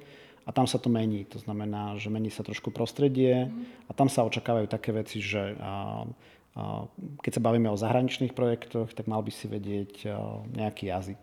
a 0.48 0.56
tam 0.56 0.64
sa 0.64 0.80
to 0.80 0.88
mení. 0.88 1.28
To 1.36 1.44
znamená, 1.44 2.00
že 2.00 2.08
mení 2.08 2.32
sa 2.32 2.48
trošku 2.48 2.72
prostredie 2.72 3.52
a 3.88 3.92
tam 3.92 4.08
sa 4.08 4.24
očakávajú 4.24 4.72
také 4.72 4.96
veci, 4.96 5.20
že 5.20 5.56
a, 5.60 6.08
a, 6.56 6.88
keď 7.20 7.32
sa 7.36 7.46
bavíme 7.46 7.68
o 7.68 7.80
zahraničných 7.80 8.32
projektoch, 8.32 8.96
tak 8.96 9.12
mal 9.12 9.20
by 9.24 9.32
si 9.36 9.52
vedieť 9.52 9.94
a, 10.08 10.40
nejaký 10.56 10.88
jazyk. 10.88 11.22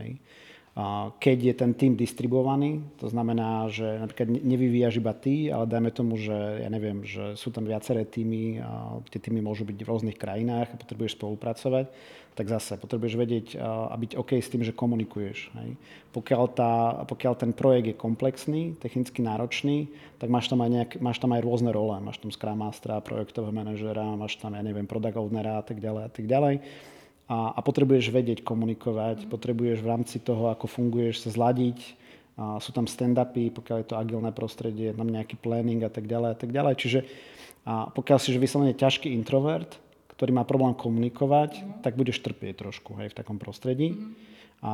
Hej. 0.00 0.16
Keď 1.18 1.38
je 1.42 1.54
ten 1.58 1.74
tým 1.74 1.98
distribuovaný, 1.98 2.86
to 3.02 3.10
znamená, 3.10 3.66
že 3.66 3.98
napríklad 3.98 4.30
nevyvíjaš 4.30 5.02
iba 5.02 5.10
ty, 5.10 5.50
ale 5.50 5.66
dajme 5.66 5.90
tomu, 5.90 6.14
že 6.14 6.62
ja 6.62 6.70
neviem, 6.70 7.02
že 7.02 7.34
sú 7.34 7.50
tam 7.50 7.66
viaceré 7.66 8.06
týmy, 8.06 8.62
tie 9.10 9.18
týmy 9.18 9.42
môžu 9.42 9.66
byť 9.66 9.74
v 9.74 9.90
rôznych 9.90 10.14
krajinách 10.14 10.70
a 10.70 10.78
potrebuješ 10.78 11.18
spolupracovať, 11.18 11.90
tak 12.38 12.46
zase 12.46 12.78
potrebuješ 12.78 13.14
vedieť 13.18 13.46
a 13.58 13.90
byť 13.90 14.22
OK 14.22 14.38
s 14.38 14.46
tým, 14.54 14.62
že 14.62 14.70
komunikuješ. 14.70 15.50
Hej. 15.58 15.74
Pokiaľ, 16.14 16.42
tá, 16.54 17.02
pokiaľ 17.10 17.34
ten 17.34 17.50
projekt 17.50 17.90
je 17.90 17.96
komplexný, 17.98 18.78
technicky 18.78 19.18
náročný, 19.18 19.90
tak 20.22 20.30
máš 20.30 20.46
tam 20.46 20.62
aj, 20.62 20.70
nejak, 20.70 20.92
máš 21.02 21.18
tam 21.18 21.34
aj 21.34 21.42
rôzne 21.42 21.74
role. 21.74 21.98
Máš 21.98 22.22
tam 22.22 22.30
Scrum 22.30 22.62
Mastera, 22.62 23.02
projektového 23.02 23.50
manažera, 23.50 24.06
máš 24.14 24.38
tam, 24.38 24.54
ja 24.54 24.62
neviem, 24.62 24.86
product 24.86 25.18
ownera 25.18 25.58
a 25.58 25.64
tak 25.66 25.82
ďalej 25.82 26.02
a 26.06 26.10
tak 26.14 26.30
ďalej. 26.30 26.54
A, 27.28 27.52
a 27.52 27.60
potrebuješ 27.60 28.08
vedieť 28.08 28.40
komunikovať, 28.40 29.24
mm. 29.24 29.28
potrebuješ 29.28 29.84
v 29.84 29.90
rámci 29.92 30.16
toho, 30.18 30.48
ako 30.48 30.64
funguješ, 30.64 31.28
sa 31.28 31.30
zladiť, 31.30 31.78
a 32.38 32.62
sú 32.62 32.70
tam 32.70 32.86
stand-upy, 32.86 33.50
pokiaľ 33.50 33.76
je 33.82 33.88
to 33.90 33.98
agilné 33.98 34.30
prostredie, 34.30 34.94
tam 34.94 35.10
nejaký 35.10 35.36
planning 35.42 35.82
a 35.82 35.90
tak 35.90 36.06
ďalej 36.06 36.30
a 36.32 36.36
tak 36.38 36.50
ďalej. 36.54 36.74
Čiže 36.78 37.00
a 37.68 37.92
pokiaľ 37.92 38.16
si 38.16 38.32
vyslovene 38.32 38.72
ťažký 38.72 39.12
introvert, 39.12 39.76
ktorý 40.16 40.32
má 40.32 40.48
problém 40.48 40.72
komunikovať, 40.72 41.60
mm. 41.60 41.84
tak 41.84 42.00
budeš 42.00 42.24
trpieť 42.24 42.64
trošku 42.64 42.96
hej, 42.96 43.12
v 43.12 43.18
takom 43.18 43.36
prostredí. 43.36 43.92
Mm. 43.92 44.16
A, 44.64 44.70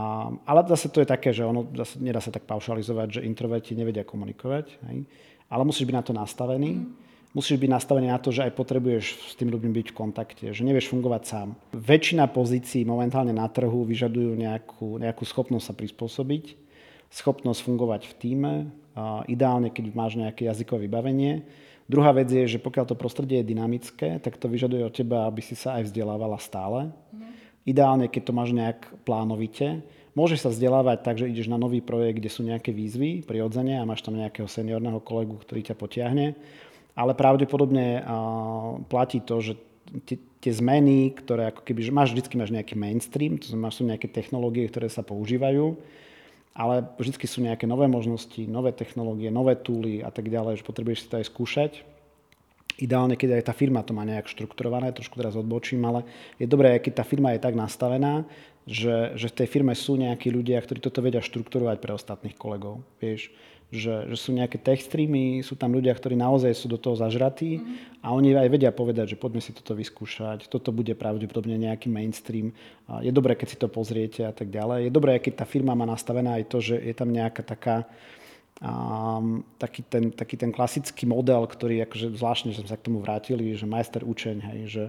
ale 0.46 0.62
zase 0.70 0.88
to 0.88 1.02
je 1.02 1.08
také, 1.08 1.34
že 1.34 1.42
ono 1.42 1.66
zase 1.74 1.98
nedá 1.98 2.22
sa 2.22 2.30
tak 2.30 2.46
paušalizovať, 2.46 3.20
že 3.20 3.26
introverti 3.26 3.74
nevedia 3.74 4.06
komunikovať. 4.06 4.66
Hej. 4.88 5.10
Ale 5.50 5.62
musíš 5.66 5.90
byť 5.90 5.96
na 5.96 6.04
to 6.06 6.12
nastavený. 6.14 6.70
Mm. 6.78 6.86
Musíš 7.34 7.58
byť 7.58 7.70
nastavený 7.70 8.14
na 8.14 8.18
to, 8.22 8.30
že 8.30 8.46
aj 8.46 8.54
potrebuješ 8.54 9.04
s 9.30 9.34
tým 9.34 9.50
ľuďmi 9.50 9.74
byť 9.74 9.86
v 9.90 9.98
kontakte, 9.98 10.44
že 10.54 10.62
nevieš 10.62 10.86
fungovať 10.86 11.22
sám. 11.26 11.48
Väčšina 11.74 12.30
pozícií 12.30 12.86
momentálne 12.86 13.34
na 13.34 13.50
trhu 13.50 13.82
vyžadujú 13.82 14.38
nejakú, 14.38 15.02
nejakú 15.02 15.26
schopnosť 15.26 15.66
sa 15.66 15.74
prispôsobiť, 15.74 16.54
schopnosť 17.10 17.60
fungovať 17.66 18.06
v 18.06 18.14
týme, 18.14 18.52
ideálne, 19.26 19.74
keď 19.74 19.84
máš 19.98 20.14
nejaké 20.14 20.46
jazykové 20.46 20.86
vybavenie 20.86 21.42
Druhá 21.84 22.16
vec 22.16 22.32
je, 22.32 22.56
že 22.56 22.62
pokiaľ 22.62 22.84
to 22.88 22.96
prostredie 22.96 23.44
je 23.44 23.50
dynamické, 23.52 24.16
tak 24.16 24.40
to 24.40 24.48
vyžaduje 24.48 24.80
od 24.88 24.94
teba, 24.94 25.28
aby 25.28 25.44
si 25.44 25.52
sa 25.52 25.76
aj 25.76 25.92
vzdelávala 25.92 26.40
stále. 26.40 26.88
Mm. 27.12 27.32
Ideálne, 27.68 28.06
keď 28.08 28.22
to 28.24 28.32
máš 28.32 28.50
nejak 28.56 28.88
plánovite. 29.04 29.84
Môžeš 30.16 30.48
sa 30.48 30.52
vzdelávať 30.52 30.98
tak, 31.04 31.16
že 31.20 31.28
ideš 31.28 31.52
na 31.52 31.60
nový 31.60 31.84
projekt, 31.84 32.24
kde 32.24 32.32
sú 32.32 32.40
nejaké 32.40 32.72
výzvy 32.72 33.26
prirodzene 33.28 33.76
a 33.76 33.84
máš 33.84 34.00
tam 34.00 34.16
nejakého 34.16 34.48
seniorného 34.48 34.96
kolegu, 35.04 35.36
ktorý 35.36 35.60
ťa 35.60 35.76
potiahne. 35.76 36.32
Ale 36.94 37.12
pravdepodobne 37.18 38.06
platí 38.86 39.18
to, 39.18 39.42
že 39.42 39.58
tie 40.38 40.52
zmeny, 40.54 41.10
ktoré 41.10 41.50
ako 41.50 41.66
keby, 41.66 41.80
že 41.82 41.92
máš, 41.92 42.14
vždy 42.14 42.38
máš 42.38 42.54
nejaký 42.54 42.74
mainstream, 42.78 43.36
to 43.38 43.50
znamená, 43.50 43.70
sú 43.74 43.82
nejaké 43.82 44.06
technológie, 44.06 44.70
ktoré 44.70 44.86
sa 44.86 45.02
používajú 45.02 45.74
ale 46.54 46.86
vždy 47.02 47.26
sú 47.26 47.42
nejaké 47.42 47.66
nové 47.66 47.90
možnosti, 47.90 48.38
nové 48.46 48.70
technológie, 48.70 49.26
nové 49.28 49.58
túly 49.58 50.06
a 50.06 50.14
tak 50.14 50.30
ďalej, 50.30 50.62
že 50.62 50.66
potrebuješ 50.66 50.98
si 51.02 51.10
to 51.10 51.18
aj 51.18 51.26
skúšať. 51.26 51.72
Ideálne, 52.78 53.18
keď 53.18 53.42
aj 53.42 53.44
tá 53.50 53.54
firma 53.54 53.82
to 53.82 53.94
má 53.94 54.06
nejak 54.06 54.30
štrukturované, 54.30 54.94
trošku 54.94 55.18
teraz 55.18 55.34
odbočím, 55.34 55.82
ale 55.86 56.06
je 56.38 56.46
dobré, 56.46 56.78
keď 56.78 57.02
tá 57.02 57.04
firma 57.06 57.34
je 57.34 57.42
tak 57.42 57.58
nastavená, 57.58 58.22
že, 58.66 59.14
že 59.18 59.30
v 59.30 59.36
tej 59.42 59.48
firme 59.50 59.74
sú 59.74 59.98
nejakí 59.98 60.30
ľudia, 60.30 60.62
ktorí 60.62 60.78
toto 60.78 61.02
vedia 61.02 61.22
štrukturovať 61.22 61.78
pre 61.82 61.94
ostatných 61.94 62.38
kolegov. 62.38 62.82
Vieš, 63.02 63.34
že, 63.74 63.94
že 64.08 64.16
sú 64.16 64.30
nejaké 64.30 64.56
tech 64.62 64.80
streamy, 64.80 65.42
sú 65.42 65.58
tam 65.58 65.74
ľudia, 65.74 65.90
ktorí 65.92 66.14
naozaj 66.14 66.54
sú 66.54 66.70
do 66.70 66.78
toho 66.78 66.94
zažratí 66.94 67.58
mm-hmm. 67.58 68.06
a 68.06 68.14
oni 68.14 68.32
aj 68.38 68.48
vedia 68.48 68.70
povedať, 68.70 69.14
že 69.14 69.20
poďme 69.20 69.42
si 69.42 69.50
toto 69.50 69.74
vyskúšať, 69.74 70.46
toto 70.46 70.70
bude 70.70 70.94
pravdepodobne 70.94 71.58
nejaký 71.58 71.90
mainstream. 71.90 72.54
A 72.86 73.02
je 73.02 73.10
dobré, 73.10 73.34
keď 73.34 73.48
si 73.50 73.58
to 73.58 73.66
pozriete 73.66 74.22
a 74.22 74.32
tak 74.32 74.48
ďalej. 74.48 74.88
Je 74.88 74.92
dobré, 74.94 75.18
keď 75.18 75.42
tá 75.42 75.46
firma 75.46 75.74
má 75.74 75.84
nastavená 75.84 76.38
aj 76.38 76.44
to, 76.46 76.58
že 76.62 76.78
je 76.78 76.94
tam 76.94 77.10
nejaká 77.10 77.42
taká 77.42 77.84
um, 78.62 79.42
taký, 79.58 79.82
ten, 79.84 80.14
taký 80.14 80.38
ten 80.38 80.54
klasický 80.54 81.04
model, 81.04 81.44
ktorý 81.44 81.82
akože 81.84 82.14
zvláštne, 82.14 82.54
že 82.54 82.62
sme 82.62 82.70
sa 82.70 82.78
k 82.78 82.86
tomu 82.86 83.02
vrátili, 83.02 83.58
že 83.58 83.66
majster 83.66 84.06
učeň, 84.06 84.36
hej, 84.40 84.60
že 84.70 84.84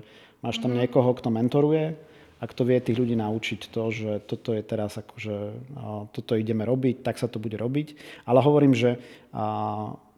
máš 0.45 0.61
tam 0.61 0.73
mm-hmm. 0.73 0.85
niekoho, 0.85 1.09
kto 1.17 1.29
mentoruje, 1.33 1.97
a 2.45 2.51
kto 2.53 2.61
vie 2.61 2.77
tých 2.77 3.01
ľudí 3.01 3.17
naučiť 3.17 3.73
to, 3.73 3.89
že 3.89 4.11
toto 4.29 4.53
je 4.53 4.61
teraz 4.61 5.01
akože, 5.01 5.65
toto 6.13 6.37
ideme 6.37 6.61
robiť, 6.61 7.01
tak 7.01 7.17
sa 7.17 7.25
to 7.25 7.41
bude 7.41 7.57
robiť. 7.57 7.97
Ale 8.29 8.45
hovorím, 8.45 8.77
že 8.77 9.01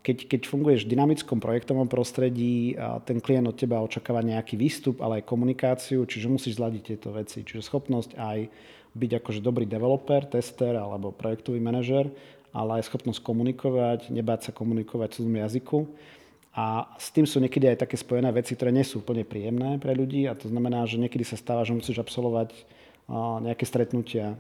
keď, 0.04 0.18
keď 0.28 0.42
funguješ 0.52 0.84
v 0.84 0.92
dynamickom 0.92 1.40
projektovom 1.40 1.88
prostredí, 1.88 2.76
ten 3.08 3.24
klient 3.24 3.48
od 3.48 3.56
teba 3.56 3.80
očakáva 3.80 4.20
nejaký 4.28 4.60
výstup, 4.60 5.00
ale 5.00 5.24
aj 5.24 5.32
komunikáciu, 5.32 6.04
čiže 6.04 6.28
musíš 6.28 6.60
zladiť 6.60 6.84
tieto 6.84 7.16
veci. 7.16 7.48
Čiže 7.48 7.64
schopnosť 7.64 8.20
aj 8.20 8.52
byť 8.92 9.12
akože 9.24 9.40
dobrý 9.40 9.64
developer, 9.64 10.28
tester 10.28 10.76
alebo 10.76 11.16
projektový 11.16 11.64
manažer, 11.64 12.12
ale 12.52 12.84
aj 12.84 12.92
schopnosť 12.92 13.24
komunikovať, 13.24 14.12
nebáť 14.12 14.50
sa 14.50 14.52
komunikovať 14.52 15.10
v 15.12 15.16
cudzom 15.16 15.36
jazyku 15.40 15.80
a 16.58 16.90
s 16.98 17.14
tým 17.14 17.30
sú 17.30 17.38
niekedy 17.38 17.70
aj 17.70 17.86
také 17.86 18.02
spojené 18.02 18.34
veci, 18.34 18.58
ktoré 18.58 18.74
nie 18.74 18.82
sú 18.82 19.06
úplne 19.06 19.22
príjemné 19.22 19.78
pre 19.78 19.94
ľudí 19.94 20.26
a 20.26 20.34
to 20.34 20.50
znamená, 20.50 20.90
že 20.90 20.98
niekedy 20.98 21.22
sa 21.22 21.38
stáva, 21.38 21.62
že 21.62 21.78
musíš 21.78 22.02
absolvovať 22.02 22.50
nejaké 23.46 23.64
stretnutia, 23.64 24.36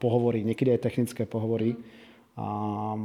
pohovory, 0.00 0.40
niekedy 0.42 0.74
aj 0.74 0.82
technické 0.88 1.22
pohovory. 1.28 1.76
A, 2.40 2.96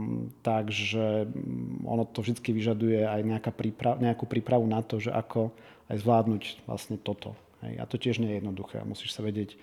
takže 0.46 1.28
mm, 1.28 1.84
ono 1.84 2.08
to 2.08 2.24
vždy 2.24 2.40
vyžaduje 2.40 3.04
aj 3.04 3.22
nejaká 3.26 3.52
príprav, 3.52 4.00
nejakú 4.00 4.24
prípravu 4.24 4.64
na 4.64 4.80
to, 4.80 5.04
že 5.04 5.12
ako 5.12 5.52
aj 5.92 5.98
zvládnuť 6.00 6.44
vlastne 6.64 6.96
toto. 6.96 7.36
Hej. 7.60 7.74
A 7.82 7.84
to 7.84 8.00
tiež 8.00 8.24
nie 8.24 8.32
je 8.32 8.40
jednoduché. 8.40 8.80
Musíš 8.88 9.12
sa 9.12 9.26
vedieť 9.26 9.60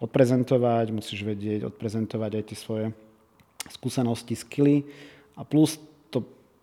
odprezentovať, 0.00 0.94
musíš 0.94 1.20
vedieť 1.26 1.68
odprezentovať 1.68 2.32
aj 2.40 2.44
tie 2.48 2.56
svoje 2.56 2.86
skúsenosti, 3.68 4.32
skily 4.32 4.88
a 5.36 5.44
plus 5.44 5.76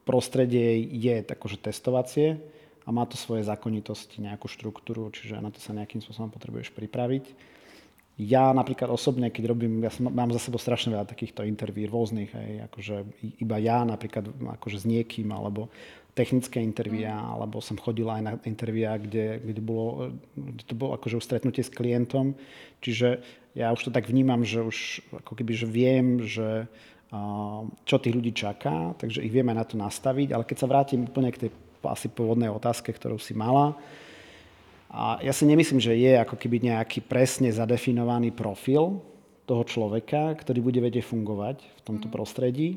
prostredie 0.08 0.80
je 0.88 1.20
akože 1.28 1.60
testovacie 1.60 2.40
a 2.88 2.90
má 2.96 3.04
to 3.04 3.20
svoje 3.20 3.44
zákonitosti, 3.44 4.24
nejakú 4.24 4.48
štruktúru, 4.48 5.12
čiže 5.12 5.44
na 5.44 5.52
to 5.52 5.60
sa 5.60 5.76
nejakým 5.76 6.00
spôsobom 6.00 6.32
potrebuješ 6.32 6.72
pripraviť. 6.72 7.36
Ja 8.18 8.50
napríklad 8.50 8.90
osobne, 8.90 9.30
keď 9.30 9.54
robím, 9.54 9.84
ja 9.86 9.94
som, 9.94 10.10
mám 10.10 10.34
za 10.34 10.42
sebou 10.42 10.58
strašne 10.58 10.96
veľa 10.96 11.06
takýchto 11.06 11.46
interví 11.46 11.86
rôznych, 11.86 12.34
aj, 12.34 12.50
akože 12.72 12.96
iba 13.44 13.58
ja 13.62 13.86
napríklad 13.86 14.26
akože 14.58 14.82
s 14.82 14.86
niekým, 14.90 15.30
alebo 15.30 15.70
technické 16.18 16.58
intervíja, 16.58 17.14
mm. 17.14 17.30
alebo 17.38 17.62
som 17.62 17.78
chodil 17.78 18.10
aj 18.10 18.22
na 18.26 18.34
intervíja, 18.50 18.98
kde, 18.98 19.38
kde, 19.38 19.62
bolo, 19.62 20.18
kde 20.34 20.64
to 20.66 20.74
bolo 20.74 20.98
akože 20.98 21.22
stretnutie 21.22 21.62
s 21.62 21.70
klientom. 21.70 22.34
Čiže 22.82 23.22
ja 23.54 23.70
už 23.70 23.86
to 23.86 23.92
tak 23.94 24.10
vnímam, 24.10 24.42
že 24.42 24.66
už 24.66 25.06
ako 25.14 25.38
keby, 25.38 25.54
že 25.54 25.68
viem, 25.70 26.26
že 26.26 26.66
čo 27.88 27.96
tých 28.04 28.16
ľudí 28.16 28.36
čaká, 28.36 28.92
takže 29.00 29.24
ich 29.24 29.32
vieme 29.32 29.56
na 29.56 29.64
to 29.64 29.80
nastaviť. 29.80 30.36
Ale 30.36 30.44
keď 30.44 30.58
sa 30.60 30.68
vrátim 30.68 31.08
úplne 31.08 31.32
k 31.32 31.48
tej 31.48 31.52
asi 31.88 32.12
pôvodnej 32.12 32.52
otázke, 32.52 32.92
ktorú 32.92 33.16
si 33.16 33.32
mala, 33.32 33.80
a 34.88 35.20
ja 35.20 35.36
si 35.36 35.44
nemyslím, 35.44 35.84
že 35.84 36.00
je 36.00 36.16
ako 36.16 36.40
keby 36.40 36.64
nejaký 36.64 37.04
presne 37.04 37.52
zadefinovaný 37.52 38.32
profil 38.32 39.04
toho 39.44 39.64
človeka, 39.68 40.36
ktorý 40.40 40.64
bude 40.64 40.80
vedieť 40.80 41.04
fungovať 41.08 41.60
v 41.64 41.82
tomto 41.84 42.08
mhm. 42.08 42.14
prostredí. 42.14 42.70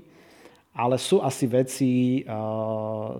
Ale 0.71 1.03
sú 1.03 1.19
asi 1.19 1.51
veci, 1.51 2.23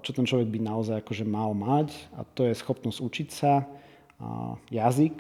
čo 0.01 0.11
ten 0.15 0.23
človek 0.23 0.47
by 0.47 0.59
naozaj 0.63 1.03
akože 1.03 1.27
mal 1.27 1.51
mať 1.51 1.91
a 2.15 2.23
to 2.23 2.47
je 2.47 2.55
schopnosť 2.55 3.03
učiť 3.03 3.29
sa, 3.35 3.67
jazyk, 4.71 5.19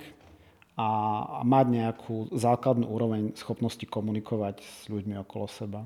a, 0.81 1.45
mať 1.45 1.67
nejakú 1.69 2.33
základnú 2.33 2.89
úroveň 2.89 3.37
schopnosti 3.37 3.85
komunikovať 3.85 4.65
s 4.65 4.89
ľuďmi 4.89 5.21
okolo 5.21 5.47
seba. 5.51 5.85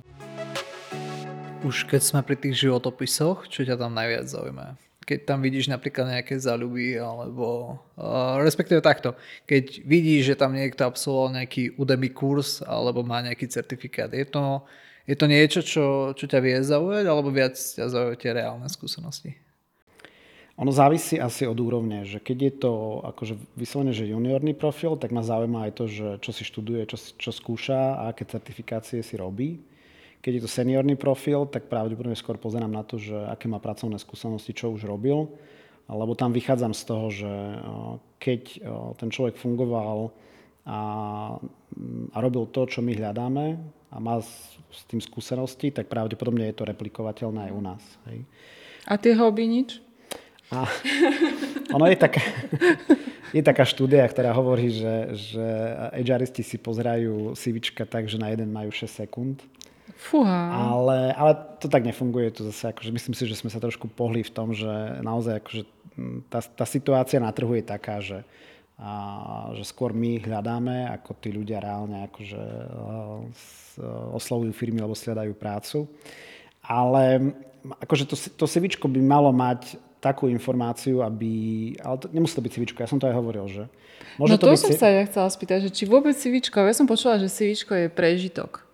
Už 1.66 1.88
keď 1.88 2.00
sme 2.04 2.20
pri 2.22 2.36
tých 2.38 2.68
životopisoch, 2.68 3.48
čo 3.50 3.64
ťa 3.66 3.80
tam 3.80 3.96
najviac 3.96 4.28
zaujíma? 4.28 4.78
Keď 5.04 5.28
tam 5.28 5.44
vidíš 5.44 5.68
napríklad 5.68 6.08
nejaké 6.16 6.40
záľuby, 6.40 6.96
alebo 6.96 7.76
uh, 8.00 8.40
respektíve 8.40 8.80
takto, 8.80 9.12
keď 9.44 9.84
vidíš, 9.84 10.32
že 10.32 10.40
tam 10.40 10.56
niekto 10.56 10.88
absolvoval 10.88 11.36
nejaký 11.40 11.76
Udemy 11.76 12.08
kurz, 12.08 12.64
alebo 12.64 13.04
má 13.04 13.20
nejaký 13.20 13.44
certifikát, 13.52 14.08
je 14.16 14.24
to, 14.24 14.64
je 15.04 15.12
to 15.12 15.26
niečo, 15.28 15.60
čo, 15.60 15.84
čo 16.16 16.24
ťa 16.24 16.40
vie 16.40 16.56
zaujať, 16.64 17.04
alebo 17.04 17.28
viac 17.28 17.52
ťa 17.52 17.84
zaujajú 17.92 18.16
tie 18.16 18.32
reálne 18.32 18.68
skúsenosti? 18.72 19.43
Ono 20.54 20.70
závisí 20.70 21.18
asi 21.18 21.50
od 21.50 21.58
úrovne, 21.58 22.06
že 22.06 22.22
keď 22.22 22.38
je 22.38 22.52
to 22.62 22.72
akože 23.02 23.34
vyslovene, 23.58 23.90
že 23.90 24.06
juniorný 24.06 24.54
profil, 24.54 24.94
tak 24.94 25.10
ma 25.10 25.26
zaujíma 25.26 25.66
aj 25.66 25.72
to, 25.74 25.84
že 25.90 26.08
čo 26.22 26.30
si 26.30 26.46
študuje, 26.46 26.86
čo, 26.86 26.98
čo 27.18 27.30
skúša 27.34 27.98
a 27.98 28.02
aké 28.14 28.22
certifikácie 28.22 29.02
si 29.02 29.18
robí. 29.18 29.58
Keď 30.22 30.32
je 30.38 30.42
to 30.46 30.50
seniorný 30.50 30.94
profil, 30.94 31.50
tak 31.50 31.66
pravdepodobne 31.66 32.14
skôr 32.14 32.38
pozerám 32.38 32.70
na 32.70 32.86
to, 32.86 33.02
že 33.02 33.18
aké 33.28 33.50
má 33.50 33.58
pracovné 33.58 33.98
skúsenosti, 33.98 34.54
čo 34.54 34.70
už 34.70 34.86
robil. 34.86 35.26
Lebo 35.84 36.16
tam 36.16 36.32
vychádzam 36.32 36.72
z 36.72 36.82
toho, 36.86 37.06
že 37.12 37.32
keď 38.16 38.42
ten 38.96 39.12
človek 39.12 39.36
fungoval 39.36 40.16
a, 40.64 40.80
a 42.08 42.18
robil 42.24 42.48
to, 42.48 42.64
čo 42.64 42.80
my 42.80 42.96
hľadáme 42.96 43.60
a 43.92 43.96
má 44.00 44.16
s, 44.16 44.56
s 44.72 44.80
tým 44.88 45.04
skúsenosti, 45.04 45.76
tak 45.76 45.92
pravdepodobne 45.92 46.48
je 46.48 46.56
to 46.56 46.64
replikovateľné 46.64 47.50
aj 47.50 47.52
u 47.52 47.60
nás. 47.60 47.82
Hej. 48.08 48.24
A 48.88 48.96
tie 48.96 49.12
hobby 49.12 49.44
nič? 49.44 49.83
A 50.52 50.68
ono 51.76 51.88
je 51.88 51.96
taká, 51.96 52.20
je 53.32 53.42
taká 53.42 53.64
štúdia, 53.64 54.04
ktorá 54.04 54.36
hovorí, 54.36 54.68
že, 54.68 55.16
že 55.16 55.46
HRisti 55.96 56.44
si 56.44 56.56
pozerajú 56.60 57.32
CVčka 57.32 57.88
tak, 57.88 58.08
že 58.08 58.20
na 58.20 58.28
jeden 58.32 58.52
majú 58.52 58.68
6 58.68 58.86
sekúnd 58.86 59.40
Fúha. 60.04 60.52
Ale, 60.52 61.16
ale 61.16 61.32
to 61.62 61.70
tak 61.70 61.80
nefunguje. 61.80 62.28
To 62.36 62.52
zase, 62.52 62.76
akože 62.76 62.90
myslím 62.92 63.14
si, 63.16 63.24
že 63.24 63.40
sme 63.40 63.48
sa 63.48 63.62
trošku 63.62 63.88
pohli 63.88 64.20
v 64.20 64.32
tom, 64.32 64.52
že 64.52 64.68
naozaj 65.00 65.40
akože 65.40 65.62
tá, 66.28 66.44
tá 66.44 66.66
situácia 66.68 67.16
na 67.22 67.32
trhu 67.32 67.56
je 67.56 67.64
taká, 67.64 68.04
že, 68.04 68.20
a, 68.76 68.92
že 69.56 69.64
skôr 69.64 69.96
my 69.96 70.20
hľadáme, 70.20 70.92
ako 70.92 71.10
tí 71.16 71.32
ľudia 71.32 71.62
reálne 71.62 72.04
akože, 72.10 72.42
oslovujú 74.12 74.52
firmy 74.52 74.84
alebo 74.84 74.98
sledajú 74.98 75.32
prácu. 75.32 75.88
Ale 76.60 77.32
akože 77.80 78.04
to, 78.04 78.16
to 78.36 78.44
CV 78.44 78.68
by 78.76 79.00
malo 79.00 79.32
mať 79.32 79.80
takú 80.04 80.28
informáciu, 80.28 81.00
aby... 81.00 81.72
Ale 81.80 81.96
to, 81.96 82.06
nemusí 82.12 82.36
to 82.36 82.44
byť 82.44 82.52
CV, 82.52 82.62
ja 82.76 82.88
som 82.90 83.00
to 83.00 83.08
aj 83.08 83.16
hovoril, 83.16 83.48
že... 83.48 83.64
Môže 84.20 84.36
no 84.36 84.36
to, 84.36 84.46
to 84.46 84.52
byť... 84.52 84.60
som 84.60 84.72
sa 84.76 84.88
ja 84.92 85.02
chcela 85.08 85.28
spýtať, 85.32 85.58
že 85.64 85.70
či 85.72 85.88
vôbec 85.88 86.12
CV, 86.12 86.44
ja 86.44 86.76
som 86.76 86.84
počula, 86.84 87.16
že 87.16 87.32
CV 87.32 87.56
je 87.56 87.88
prežitok. 87.88 88.64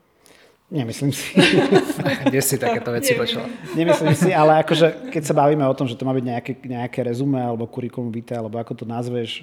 Nemyslím 0.71 1.11
si. 1.11 1.35
Kde 2.31 2.41
si 2.43 2.55
takéto 2.55 2.95
veci 2.95 3.19
počula? 3.19 3.51
Nemyslím 3.75 4.15
si, 4.15 4.31
ale 4.31 4.63
akože, 4.63 5.11
keď 5.11 5.23
sa 5.27 5.35
bavíme 5.35 5.67
o 5.67 5.75
tom, 5.75 5.91
že 5.91 5.99
to 5.99 6.07
má 6.07 6.15
byť 6.15 6.25
nejaké, 6.31 6.53
nejaké 6.63 7.03
rezume 7.03 7.43
alebo 7.43 7.67
kurikulum 7.67 8.15
vitae, 8.15 8.39
alebo 8.39 8.55
ako 8.55 8.79
to 8.79 8.85
nazveš, 8.87 9.43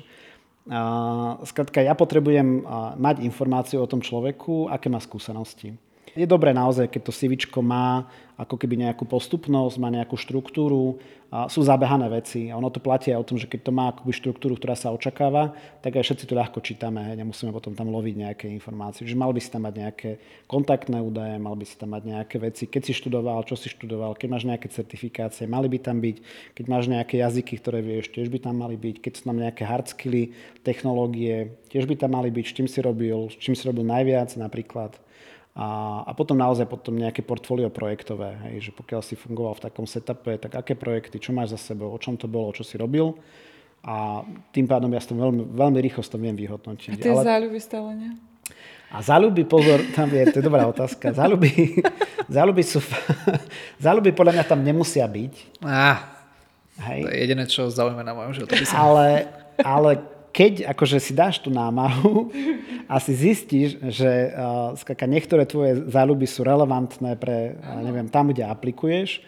uh, 0.72 1.36
skrátka 1.44 1.84
ja 1.84 1.92
potrebujem 2.00 2.64
uh, 2.64 2.96
mať 2.96 3.28
informáciu 3.28 3.84
o 3.84 3.92
tom 3.92 4.00
človeku, 4.00 4.72
aké 4.72 4.88
má 4.88 5.04
skúsenosti. 5.04 5.76
Je 6.18 6.26
dobré 6.26 6.50
naozaj, 6.50 6.90
keď 6.90 7.02
to 7.06 7.14
CV 7.14 7.38
má 7.62 8.10
ako 8.38 8.58
keby 8.58 8.74
nejakú 8.82 9.06
postupnosť, 9.06 9.78
má 9.78 9.94
nejakú 9.94 10.18
štruktúru, 10.18 10.98
a 11.28 11.52
sú 11.52 11.60
zabehané 11.60 12.08
veci. 12.08 12.48
A 12.48 12.56
ono 12.56 12.72
to 12.72 12.80
platí 12.80 13.12
aj 13.12 13.20
o 13.20 13.28
tom, 13.28 13.36
že 13.36 13.52
keď 13.52 13.68
to 13.68 13.72
má 13.76 13.92
akoby 13.92 14.16
štruktúru, 14.16 14.56
ktorá 14.56 14.80
sa 14.80 14.96
očakáva, 14.96 15.52
tak 15.84 16.00
aj 16.00 16.08
všetci 16.08 16.24
to 16.24 16.34
ľahko 16.40 16.64
čítame, 16.64 17.04
hej, 17.04 17.20
nemusíme 17.20 17.52
potom 17.52 17.76
tam 17.76 17.92
loviť 17.92 18.16
nejaké 18.16 18.46
informácie. 18.48 19.04
Že 19.04 19.20
mal 19.20 19.36
by 19.36 19.42
si 19.44 19.52
tam 19.52 19.68
mať 19.68 19.76
nejaké 19.76 20.10
kontaktné 20.48 21.04
údaje, 21.04 21.36
mal 21.36 21.60
by 21.60 21.66
si 21.68 21.76
tam 21.76 21.92
mať 21.92 22.04
nejaké 22.08 22.36
veci, 22.40 22.64
keď 22.72 22.82
si 22.88 22.94
študoval, 22.96 23.44
čo 23.44 23.60
si 23.60 23.68
študoval, 23.68 24.16
keď 24.16 24.28
máš 24.32 24.48
nejaké 24.48 24.72
certifikácie, 24.72 25.52
mali 25.52 25.68
by 25.68 25.80
tam 25.84 26.00
byť, 26.00 26.18
keď 26.56 26.66
máš 26.72 26.86
nejaké 26.88 27.20
jazyky, 27.20 27.60
ktoré 27.60 27.84
vieš, 27.84 28.08
tiež 28.16 28.32
by 28.32 28.40
tam 28.48 28.64
mali 28.64 28.80
byť, 28.80 28.96
keď 29.04 29.12
sú 29.20 29.22
tam 29.28 29.38
nejaké 29.44 29.68
hard 29.68 29.92
skilly, 29.92 30.32
technológie, 30.64 31.60
tiež 31.68 31.84
by 31.92 32.00
tam 32.00 32.16
mali 32.16 32.32
byť, 32.32 32.46
s 32.48 32.54
čím 32.56 32.68
si 32.72 32.80
robil, 32.80 33.28
s 33.28 33.36
čím 33.36 33.52
si 33.52 33.68
robil 33.68 33.84
najviac 33.84 34.32
napríklad. 34.40 34.96
A, 35.58 35.68
a 36.06 36.12
potom 36.14 36.38
naozaj 36.38 36.70
potom 36.70 36.94
nejaké 36.94 37.26
portfólio 37.26 37.74
projektové, 37.74 38.38
hej, 38.46 38.70
že 38.70 38.72
pokiaľ 38.78 39.02
si 39.02 39.18
fungoval 39.18 39.58
v 39.58 39.66
takom 39.66 39.90
setupe, 39.90 40.38
tak 40.38 40.54
aké 40.54 40.78
projekty, 40.78 41.18
čo 41.18 41.34
máš 41.34 41.58
za 41.58 41.74
sebou, 41.74 41.90
o 41.90 41.98
čom 41.98 42.14
to 42.14 42.30
bolo, 42.30 42.54
čo 42.54 42.62
si 42.62 42.78
robil. 42.78 43.18
A 43.82 44.22
tým 44.54 44.70
pádom 44.70 44.94
ja 44.94 45.02
to 45.02 45.18
veľmi, 45.18 45.50
veľmi 45.58 45.80
rýchlo 45.82 46.06
to 46.06 46.22
viem 46.22 46.38
vyhodnotiť. 46.38 46.94
A 46.94 47.02
tie 47.02 47.10
Ale... 47.10 47.26
záľuby 47.26 47.58
stále 47.58 47.90
nie? 47.98 48.12
A 48.88 49.02
záľuby, 49.02 49.44
pozor, 49.50 49.82
tam 49.98 50.08
je, 50.14 50.30
to 50.30 50.40
je 50.40 50.46
dobrá 50.46 50.64
otázka. 50.70 51.12
Záľuby, 51.12 51.82
záľuby 52.38 52.62
sú, 52.62 52.78
záľuby 53.86 54.14
podľa 54.14 54.38
mňa 54.38 54.46
tam 54.46 54.62
nemusia 54.62 55.10
byť. 55.10 55.34
Ah, 55.66 56.18
Hej. 56.78 57.02
To 57.02 57.10
je 57.10 57.18
jediné, 57.18 57.44
čo 57.50 57.62
zaujíma 57.74 58.06
na 58.06 58.14
mojom 58.14 58.38
životopise. 58.38 58.70
Ale, 58.78 59.26
ale 59.66 59.98
keď 60.32 60.70
akože 60.70 60.98
si 61.02 61.14
dáš 61.16 61.42
tú 61.42 61.50
námahu 61.50 62.30
a 62.86 63.02
si 63.02 63.14
zistíš, 63.16 63.82
že 63.90 64.32
uh, 64.32 64.78
skaka, 64.78 65.10
niektoré 65.10 65.48
tvoje 65.50 65.88
záľuby 65.90 66.26
sú 66.30 66.46
relevantné 66.46 67.18
pre, 67.18 67.58
uh, 67.58 67.82
neviem, 67.82 68.08
tam, 68.08 68.30
kde 68.30 68.46
aplikuješ, 68.46 69.22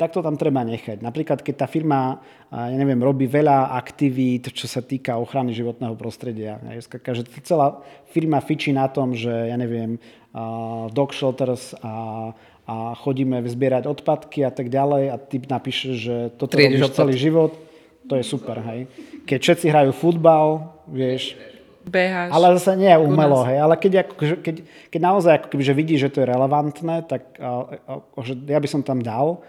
tak 0.00 0.10
to 0.10 0.24
tam 0.24 0.34
treba 0.34 0.64
nechať. 0.66 1.04
Napríklad, 1.04 1.44
keď 1.44 1.54
tá 1.62 1.66
firma, 1.66 2.18
uh, 2.50 2.70
ja 2.70 2.76
neviem, 2.78 2.98
robí 3.02 3.26
veľa 3.26 3.74
aktivít, 3.74 4.54
čo 4.54 4.70
sa 4.70 4.80
týka 4.80 5.18
ochrany 5.18 5.52
životného 5.52 5.98
prostredia. 5.98 6.62
Skaka, 6.80 7.14
že 7.14 7.26
celá 7.42 7.82
firma 8.10 8.38
fičí 8.38 8.70
na 8.70 8.86
tom, 8.86 9.12
že, 9.18 9.30
ja 9.30 9.56
neviem, 9.58 9.98
uh, 10.32 10.86
dog 10.90 11.12
shelters 11.12 11.74
a 11.82 12.32
a 12.62 12.94
chodíme 12.94 13.42
zbierať 13.42 13.90
odpadky 13.90 14.46
a 14.46 14.54
tak 14.54 14.70
ďalej 14.70 15.10
a 15.10 15.16
ty 15.18 15.42
napíšeš, 15.42 15.94
že 15.98 16.16
toto 16.38 16.54
robíš 16.54 16.94
celý 16.94 17.18
život, 17.18 17.58
to 18.06 18.18
je 18.18 18.24
super, 18.24 18.58
hej 18.62 18.90
keď 19.26 19.38
všetci 19.38 19.66
hrajú 19.70 19.90
futbal, 19.94 20.74
vieš, 20.90 21.38
Beháš. 21.82 22.30
Ale 22.30 22.54
zase 22.62 22.78
nie 22.78 22.86
je 22.86 22.94
umelo, 22.94 23.42
hej. 23.42 23.58
Ale 23.58 23.74
keď, 23.74 24.06
ako, 24.06 24.38
keď, 24.38 24.56
keď 24.86 25.00
naozaj 25.02 25.32
ako 25.34 25.46
keby, 25.50 25.62
že 25.66 25.74
vidíš, 25.74 26.00
že 26.06 26.10
to 26.14 26.18
je 26.22 26.30
relevantné, 26.30 27.02
tak 27.10 27.34
a, 27.42 27.74
a, 27.74 28.22
že 28.22 28.38
ja 28.38 28.62
by 28.62 28.68
som 28.70 28.86
tam 28.86 29.02
dal. 29.02 29.42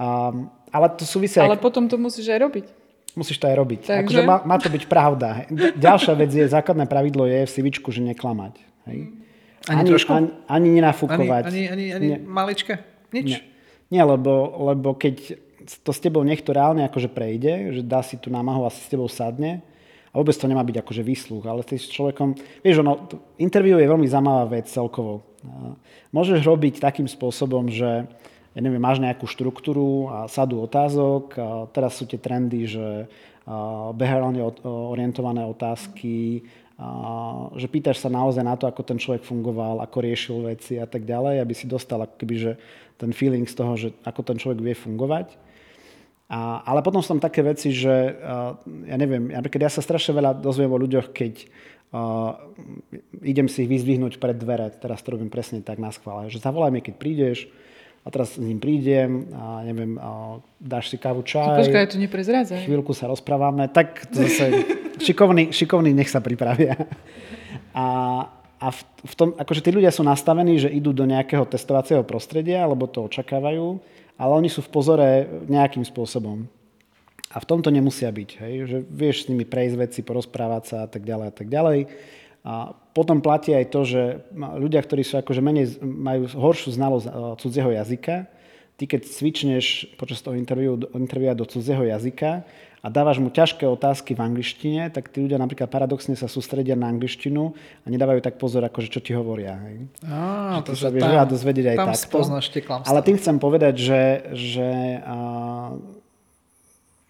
A, 0.00 0.32
ale 0.72 0.86
to 0.96 1.04
súvisí 1.04 1.36
Ale 1.36 1.60
aj... 1.60 1.60
potom 1.60 1.84
to 1.84 2.00
musíš 2.00 2.32
aj 2.32 2.40
robiť. 2.48 2.64
Musíš 3.12 3.36
to 3.36 3.52
aj 3.52 3.56
robiť. 3.60 3.80
Takže... 3.92 4.08
Akože 4.08 4.22
má, 4.24 4.40
má 4.48 4.56
to 4.56 4.72
byť 4.72 4.88
pravda. 4.88 5.44
Hej. 5.44 5.76
Ďalšia 5.76 6.12
vec 6.16 6.30
je, 6.32 6.44
základné 6.48 6.88
pravidlo 6.88 7.28
je 7.28 7.44
v 7.44 7.50
CV, 7.52 7.66
že 7.68 8.00
neklamať. 8.00 8.56
Hej. 8.88 9.12
Ani, 9.68 9.76
ani 9.84 9.88
trošku? 9.92 10.10
Ani, 10.16 10.28
ani 10.48 10.68
nenafúkovať. 10.80 11.44
Ani, 11.44 11.68
ani, 11.68 11.84
ani, 11.92 12.08
ani 12.16 12.24
malička? 12.24 12.80
Nič? 13.12 13.36
Nie, 13.36 13.40
nie 13.92 14.00
lebo, 14.00 14.32
lebo 14.64 14.96
keď 14.96 15.44
to 15.66 15.90
s 15.90 16.02
tebou 16.02 16.22
niekto 16.22 16.54
reálne 16.54 16.86
akože 16.86 17.10
prejde, 17.10 17.74
že 17.76 17.82
dá 17.82 18.00
si 18.00 18.16
tú 18.16 18.30
námahu 18.30 18.66
a 18.66 18.70
si 18.70 18.80
s 18.80 18.90
tebou 18.92 19.10
sadne 19.10 19.64
a 20.10 20.14
vôbec 20.16 20.32
to 20.38 20.48
nemá 20.48 20.64
byť 20.64 20.80
akože 20.80 21.02
výsluh, 21.04 21.44
ale 21.44 21.60
ty 21.66 21.76
s 21.76 21.92
človekom, 21.92 22.38
vieš, 22.64 22.80
ono, 22.80 23.04
interview 23.36 23.76
je 23.76 23.90
veľmi 23.90 24.08
zaujímavá 24.08 24.48
vec 24.48 24.70
celkovo. 24.70 25.26
Môžeš 26.14 26.40
robiť 26.46 26.80
takým 26.80 27.04
spôsobom, 27.04 27.68
že 27.68 28.08
ja 28.56 28.64
neviem, 28.64 28.80
máš 28.80 29.04
nejakú 29.04 29.28
štruktúru 29.28 30.08
a 30.08 30.18
sadu 30.32 30.64
otázok. 30.64 31.36
A 31.36 31.68
teraz 31.68 32.00
sú 32.00 32.08
tie 32.08 32.16
trendy, 32.16 32.64
že 32.64 33.04
behaviorálne 33.92 34.40
orientované 34.64 35.44
otázky, 35.44 36.40
že 37.56 37.66
pýtaš 37.72 38.04
sa 38.04 38.12
naozaj 38.12 38.44
na 38.44 38.52
to, 38.52 38.68
ako 38.68 38.84
ten 38.84 39.00
človek 39.00 39.24
fungoval, 39.24 39.80
ako 39.80 39.96
riešil 40.04 40.44
veci 40.44 40.76
a 40.76 40.84
tak 40.84 41.08
ďalej, 41.08 41.40
aby 41.40 41.54
si 41.56 41.64
dostal 41.64 42.04
akoby, 42.04 42.36
že 42.36 42.52
ten 43.00 43.16
feeling 43.16 43.48
z 43.48 43.56
toho, 43.56 43.72
že 43.80 43.88
ako 44.04 44.20
ten 44.20 44.36
človek 44.36 44.60
vie 44.60 44.76
fungovať. 44.76 45.40
A, 46.28 46.60
ale 46.68 46.84
potom 46.84 47.00
sú 47.00 47.16
tam 47.16 47.22
také 47.22 47.40
veci, 47.40 47.72
že 47.72 48.18
uh, 48.18 48.58
ja 48.84 48.96
neviem, 48.98 49.30
napríklad 49.30 49.70
ja 49.70 49.72
sa 49.72 49.80
strašne 49.80 50.20
veľa 50.20 50.36
dozviem 50.36 50.68
o 50.68 50.82
ľuďoch, 50.82 51.14
keď 51.14 51.48
uh, 51.94 52.34
idem 53.24 53.46
si 53.46 53.64
ich 53.64 53.70
vyzvihnúť 53.70 54.18
pred 54.20 54.36
dvere, 54.36 54.68
teraz 54.76 55.00
to 55.00 55.14
robím 55.14 55.30
presne 55.30 55.62
tak 55.62 55.78
na 55.80 55.94
schvále, 55.94 56.28
že 56.28 56.42
zavolaj 56.42 56.74
mi, 56.74 56.82
keď 56.82 56.94
prídeš, 56.98 57.38
a 58.06 58.08
teraz 58.14 58.38
s 58.38 58.40
ním 58.40 58.62
prídem 58.62 59.26
a 59.34 59.66
neviem, 59.66 59.98
a 59.98 60.38
dáš 60.62 60.94
si 60.94 60.96
kávu, 60.96 61.26
čaj. 61.26 61.66
Počkaj, 61.66 61.90
to 61.90 61.98
neprezrádzaj. 61.98 62.62
Chvíľku 62.62 62.94
sa 62.94 63.10
rozprávame, 63.10 63.66
tak 63.66 64.06
to 64.14 64.22
zase 64.22 64.62
šikovný, 65.10 65.50
šikovný 65.50 65.90
nech 65.90 66.06
sa 66.06 66.22
pripravia. 66.22 66.78
A, 67.74 67.86
a 68.62 68.66
v, 68.70 68.80
v 69.02 69.14
tom, 69.18 69.28
akože 69.34 69.66
tí 69.66 69.74
ľudia 69.74 69.90
sú 69.90 70.06
nastavení, 70.06 70.62
že 70.62 70.70
idú 70.70 70.94
do 70.94 71.02
nejakého 71.02 71.42
testovacieho 71.50 72.06
prostredia, 72.06 72.62
alebo 72.62 72.86
to 72.86 73.10
očakávajú 73.10 73.82
ale 74.16 74.32
oni 74.32 74.48
sú 74.48 74.64
v 74.64 74.72
pozore 74.72 75.08
nejakým 75.48 75.84
spôsobom. 75.84 76.48
A 77.32 77.36
v 77.36 77.48
tomto 77.48 77.68
nemusia 77.68 78.08
byť, 78.08 78.30
hej? 78.40 78.54
že 78.64 78.78
vieš 78.88 79.26
s 79.26 79.28
nimi 79.28 79.44
prejsť 79.44 79.76
veci, 79.76 80.00
porozprávať 80.00 80.62
sa 80.64 80.76
a 80.86 80.88
tak 80.88 81.04
ďalej 81.04 81.26
a 81.28 81.34
tak 81.34 81.48
ďalej. 81.52 81.78
A 82.46 82.78
potom 82.94 83.18
platí 83.18 83.50
aj 83.50 83.66
to, 83.74 83.82
že 83.82 84.02
ľudia, 84.38 84.78
ktorí 84.78 85.02
sú 85.02 85.18
akože 85.18 85.42
menej, 85.42 85.82
majú 85.82 86.30
horšiu 86.30 86.78
znalosť 86.78 87.06
cudzieho 87.42 87.74
jazyka, 87.74 88.30
ty 88.78 88.84
keď 88.86 89.02
cvičneš 89.02 89.98
počas 89.98 90.22
toho 90.22 90.38
interviu, 90.38 90.78
intervia 90.94 91.34
do 91.34 91.42
cudzieho 91.42 91.82
jazyka 91.82 92.46
a 92.84 92.86
dávaš 92.86 93.18
mu 93.18 93.34
ťažké 93.34 93.66
otázky 93.66 94.14
v 94.14 94.22
angličtine, 94.22 94.94
tak 94.94 95.10
tí 95.10 95.26
ľudia 95.26 95.42
napríklad 95.42 95.66
paradoxne 95.66 96.14
sa 96.14 96.30
sústredia 96.30 96.78
na 96.78 96.86
angličtinu 96.86 97.50
a 97.82 97.86
nedávajú 97.90 98.22
tak 98.22 98.38
pozor, 98.38 98.62
akože 98.62 98.94
čo 98.94 99.02
ti 99.02 99.10
hovoria. 99.10 99.58
Hej. 99.66 99.90
Á, 100.06 100.62
to 100.62 100.78
sa 100.78 100.94
vieš 100.94 101.02
dozvedieť 101.02 101.74
aj 101.74 101.76
tam 101.82 101.90
takto. 101.90 102.06
spoznáš 102.06 102.46
tie 102.54 102.62
klamstvá. 102.62 102.86
Ale 102.94 103.02
tým 103.02 103.18
chcem 103.18 103.36
povedať, 103.42 103.74
že, 103.74 104.02
že 104.38 104.68
a, 105.02 105.16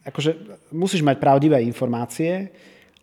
akože 0.08 0.30
musíš 0.72 1.04
mať 1.04 1.20
pravdivé 1.20 1.60
informácie 1.60 2.48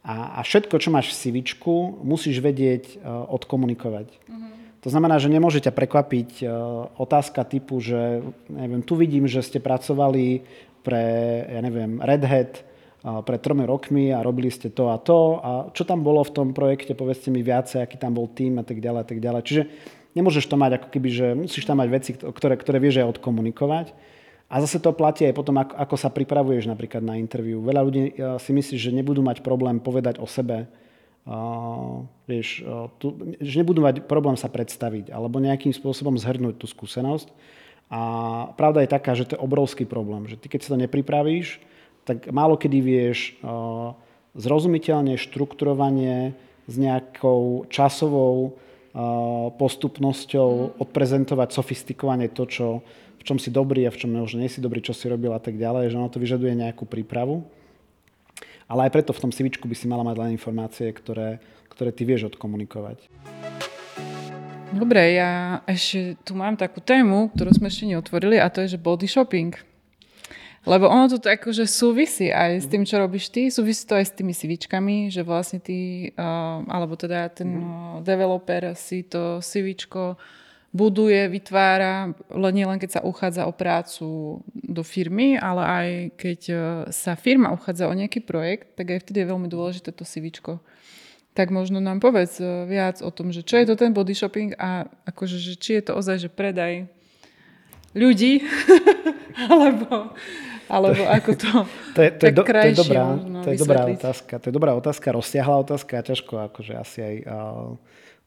a, 0.04 0.38
a 0.38 0.40
všetko, 0.44 0.76
čo 0.84 0.92
máš 0.92 1.16
v 1.16 1.18
CVčku, 1.20 2.04
musíš 2.04 2.44
vedieť 2.44 3.00
uh, 3.00 3.24
odkomunikovať. 3.32 4.08
Uh-huh. 4.12 4.52
To 4.84 4.92
znamená, 4.92 5.16
že 5.16 5.32
nemôže 5.32 5.64
ťa 5.64 5.72
prekvapiť 5.72 6.44
uh, 6.44 6.52
otázka 7.00 7.48
typu, 7.48 7.80
že 7.80 8.20
neviem, 8.52 8.84
tu 8.84 9.00
vidím, 9.00 9.32
že 9.32 9.40
ste 9.40 9.64
pracovali 9.64 10.44
pre, 10.84 11.04
ja 11.48 11.64
neviem, 11.64 12.04
Red 12.04 12.24
Hat 12.28 12.54
pred 13.04 13.44
tromi 13.44 13.68
rokmi 13.68 14.16
a 14.16 14.24
robili 14.24 14.48
ste 14.48 14.72
to 14.72 14.88
a 14.88 14.96
to 14.96 15.44
a 15.44 15.52
čo 15.76 15.84
tam 15.84 16.08
bolo 16.08 16.24
v 16.24 16.32
tom 16.32 16.48
projekte, 16.56 16.96
povedzte 16.96 17.36
mi 17.36 17.44
viacej, 17.44 17.84
aký 17.84 18.00
tam 18.00 18.16
bol 18.16 18.32
tým 18.32 18.60
a 18.60 18.64
tak 18.64 18.80
ďalej 18.80 19.00
a 19.04 19.08
tak 19.08 19.20
ďalej. 19.20 19.42
Čiže 19.44 19.64
nemôžeš 20.16 20.48
to 20.48 20.56
mať 20.56 20.72
ako 20.80 20.88
keby, 20.88 21.10
že 21.12 21.28
musíš 21.36 21.68
tam 21.68 21.84
mať 21.84 21.90
veci, 21.92 22.12
ktoré, 22.16 22.56
ktoré 22.56 22.80
vieš 22.80 23.04
aj 23.04 23.20
odkomunikovať. 23.20 23.92
A 24.54 24.62
zase 24.62 24.78
to 24.78 24.94
platí 24.94 25.26
aj 25.26 25.34
potom, 25.34 25.58
ako, 25.58 25.74
ako 25.74 25.96
sa 25.98 26.14
pripravuješ 26.14 26.70
napríklad 26.70 27.02
na 27.02 27.18
interviu. 27.18 27.58
Veľa 27.66 27.82
ľudí 27.82 28.14
si 28.38 28.52
myslí, 28.54 28.76
že 28.78 28.94
nebudú 28.94 29.26
mať 29.26 29.42
problém 29.42 29.82
povedať 29.82 30.22
o 30.22 30.30
sebe, 30.30 30.70
Uh, 31.24 32.04
vieš, 32.28 32.68
uh, 32.68 32.92
tu, 33.00 33.16
že 33.40 33.64
nebudú 33.64 33.80
mať 33.80 34.04
problém 34.12 34.36
sa 34.36 34.52
predstaviť 34.52 35.08
alebo 35.08 35.40
nejakým 35.40 35.72
spôsobom 35.72 36.20
zhrnúť 36.20 36.60
tú 36.60 36.68
skúsenosť. 36.68 37.32
A 37.88 38.02
pravda 38.60 38.84
je 38.84 38.92
taká, 38.92 39.16
že 39.16 39.32
to 39.32 39.40
je 39.40 39.46
obrovský 39.48 39.88
problém, 39.88 40.28
že 40.28 40.36
ty 40.36 40.52
keď 40.52 40.60
si 40.60 40.72
to 40.76 40.84
nepripravíš, 40.84 41.64
tak 42.04 42.28
málo 42.28 42.60
kedy 42.60 42.76
vieš 42.84 43.40
uh, 43.40 43.96
zrozumiteľne, 44.36 45.16
štrukturovanie 45.16 46.36
s 46.68 46.76
nejakou 46.76 47.72
časovou 47.72 48.60
postupnosťou 49.58 50.78
odprezentovať 50.78 51.50
sofistikovane 51.50 52.30
to, 52.30 52.46
čo, 52.46 52.68
v 53.24 53.32
čom 53.32 53.40
si 53.40 53.48
dobrý 53.48 53.88
a 53.88 53.92
v 53.96 54.04
čom 54.04 54.12
možno 54.12 54.44
nie 54.44 54.52
si 54.52 54.60
dobrý, 54.60 54.84
čo 54.84 54.92
si 54.92 55.08
robil 55.08 55.32
a 55.32 55.40
tak 55.40 55.56
ďalej, 55.56 55.96
že 55.96 55.96
ono 55.96 56.12
to 56.12 56.20
vyžaduje 56.20 56.60
nejakú 56.60 56.84
prípravu. 56.84 57.48
Ale 58.68 58.92
aj 58.92 58.92
preto 58.92 59.16
v 59.16 59.24
tom 59.24 59.32
CV 59.32 59.48
by 59.64 59.76
si 59.80 59.88
mala 59.88 60.04
mať 60.04 60.20
len 60.20 60.36
informácie, 60.36 60.92
ktoré, 60.92 61.40
ktoré 61.72 61.96
ty 61.96 62.04
vieš 62.04 62.36
odkomunikovať. 62.36 63.08
Dobre, 64.76 65.16
ja 65.16 65.64
ešte 65.64 66.20
tu 66.28 66.36
mám 66.36 66.60
takú 66.60 66.84
tému, 66.84 67.32
ktorú 67.32 67.56
sme 67.56 67.72
ešte 67.72 67.88
neotvorili 67.88 68.44
a 68.44 68.52
to 68.52 68.60
je, 68.68 68.76
že 68.76 68.84
body 68.84 69.08
shopping. 69.08 69.56
Lebo 70.68 70.92
ono 70.92 71.08
to 71.08 71.24
akože 71.24 71.64
súvisí 71.64 72.28
aj 72.28 72.64
s 72.64 72.68
tým, 72.68 72.84
čo 72.84 73.00
robíš 73.00 73.32
ty, 73.32 73.48
súvisí 73.48 73.88
to 73.88 74.00
aj 74.00 74.06
s 74.08 74.16
tými 74.16 74.36
CVčkami, 74.36 75.12
že 75.12 75.24
vlastne 75.24 75.64
ty, 75.64 76.12
uh, 76.16 76.60
alebo 76.68 77.00
teda 77.00 77.32
ten 77.32 77.60
uh, 77.60 78.00
developer 78.04 78.76
si 78.76 79.08
to 79.08 79.40
CVčko 79.40 80.20
buduje, 80.74 81.30
vytvára, 81.30 82.18
nie 82.50 82.66
len 82.66 82.82
keď 82.82 83.00
sa 83.00 83.06
uchádza 83.06 83.46
o 83.46 83.54
prácu 83.54 84.42
do 84.52 84.82
firmy, 84.82 85.38
ale 85.38 85.64
aj 85.64 85.88
keď 86.18 86.40
uh, 86.50 86.58
sa 86.90 87.14
firma 87.14 87.54
uchádza 87.54 87.86
o 87.86 87.94
nejaký 87.94 88.26
projekt, 88.26 88.74
tak 88.74 88.90
aj 88.90 89.06
vtedy 89.06 89.22
je 89.22 89.32
veľmi 89.32 89.48
dôležité 89.48 89.94
to 89.94 90.02
CVčko 90.02 90.60
tak 91.34 91.50
možno 91.50 91.82
nám 91.82 91.98
povedz 91.98 92.38
e, 92.38 92.70
viac 92.70 93.02
o 93.02 93.10
tom, 93.10 93.34
že 93.34 93.42
čo 93.42 93.58
je 93.58 93.66
to 93.66 93.76
ten 93.76 93.92
body 93.92 94.14
shopping 94.14 94.54
a 94.62 94.86
akože, 95.10 95.42
že 95.42 95.54
či 95.58 95.82
je 95.82 95.90
to 95.90 95.98
ozaj, 95.98 96.22
že 96.22 96.30
predaj 96.30 96.86
ľudí, 97.98 98.46
alebo, 99.54 100.14
alebo 100.70 101.02
ako 101.10 101.32
to, 101.34 101.52
to, 101.98 102.00
je, 102.06 102.10
to, 102.22 102.24
je, 102.30 102.34
do, 102.34 102.44
to 102.46 102.54
je 102.70 102.78
dobrá, 102.78 103.04
to 103.18 103.50
je 103.50 103.60
dobrá 103.60 103.82
otázka. 103.90 104.34
To 104.38 104.46
je 104.50 104.54
dobrá 104.54 104.72
otázka, 104.78 105.06
rozsiahla 105.10 105.58
otázka 105.66 105.94
a 106.00 106.06
ťažko 106.06 106.34
akože 106.54 106.74
asi 106.78 107.00
aj 107.02 107.16
uh, 107.26 107.70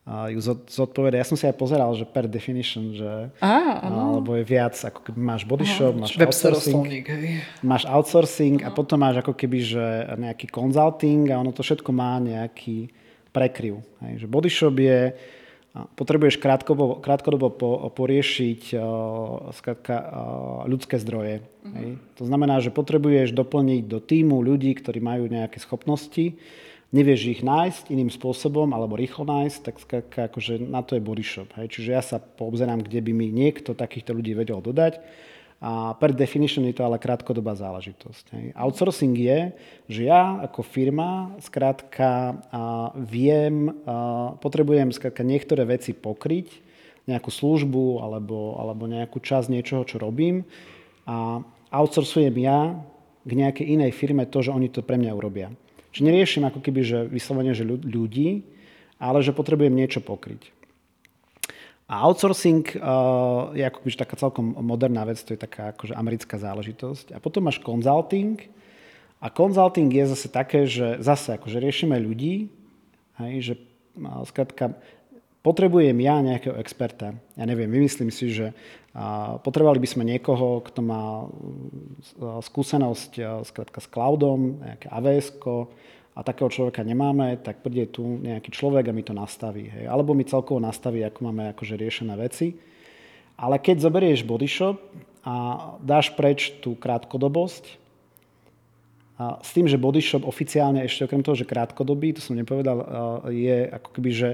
ju 0.06 0.38
zodpovedať. 0.70 1.18
Ja 1.18 1.26
som 1.26 1.34
si 1.34 1.50
aj 1.50 1.58
pozeral, 1.58 1.90
že 1.98 2.06
per 2.06 2.30
definition, 2.30 2.94
že 2.94 3.34
Á, 3.42 3.82
alebo 3.82 4.38
je 4.38 4.46
viac, 4.46 4.78
ako 4.78 5.02
keby 5.02 5.18
máš 5.18 5.42
body 5.42 5.66
shop, 5.66 5.98
máš 5.98 6.14
outsourcing, 6.14 6.86
máš 7.66 7.82
outsourcing 7.90 8.62
a 8.62 8.70
potom 8.70 9.02
máš 9.02 9.18
ako 9.26 9.34
keby, 9.34 9.58
že 9.66 9.84
nejaký 10.14 10.46
consulting 10.46 11.26
a 11.34 11.42
ono 11.42 11.50
to 11.50 11.66
všetko 11.66 11.90
má 11.90 12.22
nejaký 12.22 12.86
prekryv. 13.34 13.82
Hej. 14.06 14.22
Že 14.22 14.26
body 14.30 14.50
shop 14.50 14.76
je, 14.78 15.00
potrebuješ 15.98 16.38
krátkodobo, 16.38 17.02
krátkodobo 17.02 17.46
po, 17.52 17.70
poriešiť 17.90 18.78
uh, 18.78 19.50
skratka, 19.52 19.96
uh, 19.98 20.06
ľudské 20.70 21.02
zdroje. 21.02 21.42
Uh-huh. 21.42 21.74
Hej. 21.76 21.88
To 22.22 22.24
znamená, 22.30 22.62
že 22.62 22.70
potrebuješ 22.70 23.34
doplniť 23.34 23.82
do 23.90 23.98
týmu 23.98 24.38
ľudí, 24.38 24.70
ktorí 24.78 25.02
majú 25.02 25.26
nejaké 25.26 25.58
schopnosti, 25.58 26.38
nevieš 26.94 27.38
ich 27.38 27.42
nájsť 27.42 27.90
iným 27.90 28.10
spôsobom 28.10 28.70
alebo 28.70 28.94
rýchlo 28.94 29.26
nájsť, 29.26 29.58
tak 29.62 29.74
akože 30.30 30.62
na 30.62 30.86
to 30.86 30.94
je 30.94 31.02
body 31.02 31.24
shop. 31.26 31.50
Hej. 31.58 31.78
Čiže 31.78 31.90
ja 31.90 32.02
sa 32.02 32.22
poobzerám, 32.22 32.86
kde 32.86 33.02
by 33.02 33.12
mi 33.12 33.26
niekto 33.34 33.74
takýchto 33.74 34.14
ľudí 34.14 34.38
vedel 34.38 34.62
dodať 34.62 35.02
a 35.56 35.96
per 35.96 36.12
definition 36.12 36.68
je 36.68 36.76
to 36.76 36.84
ale 36.84 37.00
krátkodobá 37.00 37.56
záležitosť. 37.56 38.24
Hej. 38.36 38.44
Outsourcing 38.54 39.16
je, 39.16 39.56
že 39.88 40.00
ja 40.04 40.38
ako 40.44 40.60
firma 40.60 41.32
skrátka 41.40 42.38
viem, 42.94 43.72
potrebujem 44.44 44.92
skrátka 44.92 45.24
niektoré 45.24 45.64
veci 45.64 45.96
pokryť, 45.96 46.62
nejakú 47.06 47.30
službu 47.30 48.02
alebo, 48.02 48.58
alebo 48.58 48.84
nejakú 48.90 49.22
časť 49.22 49.48
niečoho, 49.48 49.86
čo 49.86 50.02
robím 50.02 50.42
a 51.06 51.38
outsourcujem 51.70 52.34
ja 52.42 52.82
k 53.26 53.30
nejakej 53.30 53.66
inej 53.78 53.94
firme 53.94 54.26
to, 54.26 54.42
že 54.42 54.50
oni 54.50 54.70
to 54.70 54.82
pre 54.82 54.98
mňa 54.98 55.14
urobia. 55.14 55.54
Čiže 55.96 56.12
neriešim 56.12 56.44
ako 56.44 56.60
keby, 56.60 56.80
že 56.84 56.98
vyslovene, 57.08 57.56
že 57.56 57.64
ľudí, 57.64 58.44
ale 59.00 59.24
že 59.24 59.32
potrebujem 59.32 59.72
niečo 59.72 60.04
pokryť. 60.04 60.52
A 61.88 62.04
outsourcing 62.04 62.68
uh, 62.76 63.56
je 63.56 63.64
ako 63.64 63.88
taká 63.96 64.20
celkom 64.20 64.60
moderná 64.60 65.08
vec, 65.08 65.16
to 65.24 65.32
je 65.32 65.40
taká 65.40 65.72
akože 65.72 65.96
americká 65.96 66.36
záležitosť. 66.36 67.16
A 67.16 67.18
potom 67.22 67.48
máš 67.48 67.64
consulting. 67.64 68.44
A 69.24 69.32
consulting 69.32 69.88
je 69.88 70.04
zase 70.04 70.28
také, 70.28 70.68
že 70.68 71.00
zase 71.00 71.40
akože 71.40 71.56
riešime 71.56 71.96
ľudí, 71.96 72.52
hej, 73.24 73.34
že 73.40 73.54
uh, 73.56 74.20
skratka, 74.28 74.76
potrebujem 75.40 75.96
ja 76.04 76.20
nejakého 76.20 76.60
experta. 76.60 77.16
Ja 77.40 77.48
neviem, 77.48 77.72
vymyslím 77.72 78.12
si, 78.12 78.36
že 78.36 78.52
uh, 78.96 79.36
potrebovali 79.44 79.76
by 79.76 79.88
sme 79.92 80.08
niekoho, 80.08 80.64
kto 80.64 80.80
má 80.80 81.28
uh, 81.28 82.40
skúsenosť 82.40 83.12
uh, 83.20 83.26
skratka, 83.44 83.84
s 83.84 83.88
cloudom, 83.92 84.64
nejaké 84.64 84.88
avs 84.88 85.36
a 86.16 86.24
takého 86.24 86.48
človeka 86.48 86.80
nemáme, 86.80 87.36
tak 87.44 87.60
príde 87.60 87.92
tu 87.92 88.00
nejaký 88.24 88.48
človek 88.48 88.88
a 88.88 88.96
mi 88.96 89.04
to 89.04 89.12
nastaví. 89.12 89.68
Hej. 89.68 89.84
Alebo 89.84 90.16
mi 90.16 90.24
celkovo 90.24 90.56
nastaví, 90.56 91.04
ako 91.04 91.28
máme 91.28 91.52
akože 91.52 91.76
riešené 91.76 92.16
veci. 92.16 92.56
Ale 93.36 93.60
keď 93.60 93.84
zoberieš 93.84 94.24
bodyshop 94.24 94.80
a 95.28 95.36
dáš 95.84 96.16
preč 96.16 96.56
tú 96.64 96.72
krátkodobosť, 96.72 97.84
a 99.16 99.40
s 99.40 99.56
tým, 99.56 99.64
že 99.64 99.80
bodyshop 99.80 100.28
oficiálne 100.28 100.84
ešte 100.84 101.08
okrem 101.08 101.24
toho, 101.24 101.32
že 101.32 101.48
krátkodobý, 101.48 102.12
to 102.12 102.20
som 102.20 102.36
nepovedal, 102.36 102.84
je 103.32 103.64
ako 103.72 103.88
keby, 103.96 104.10
že, 104.12 104.30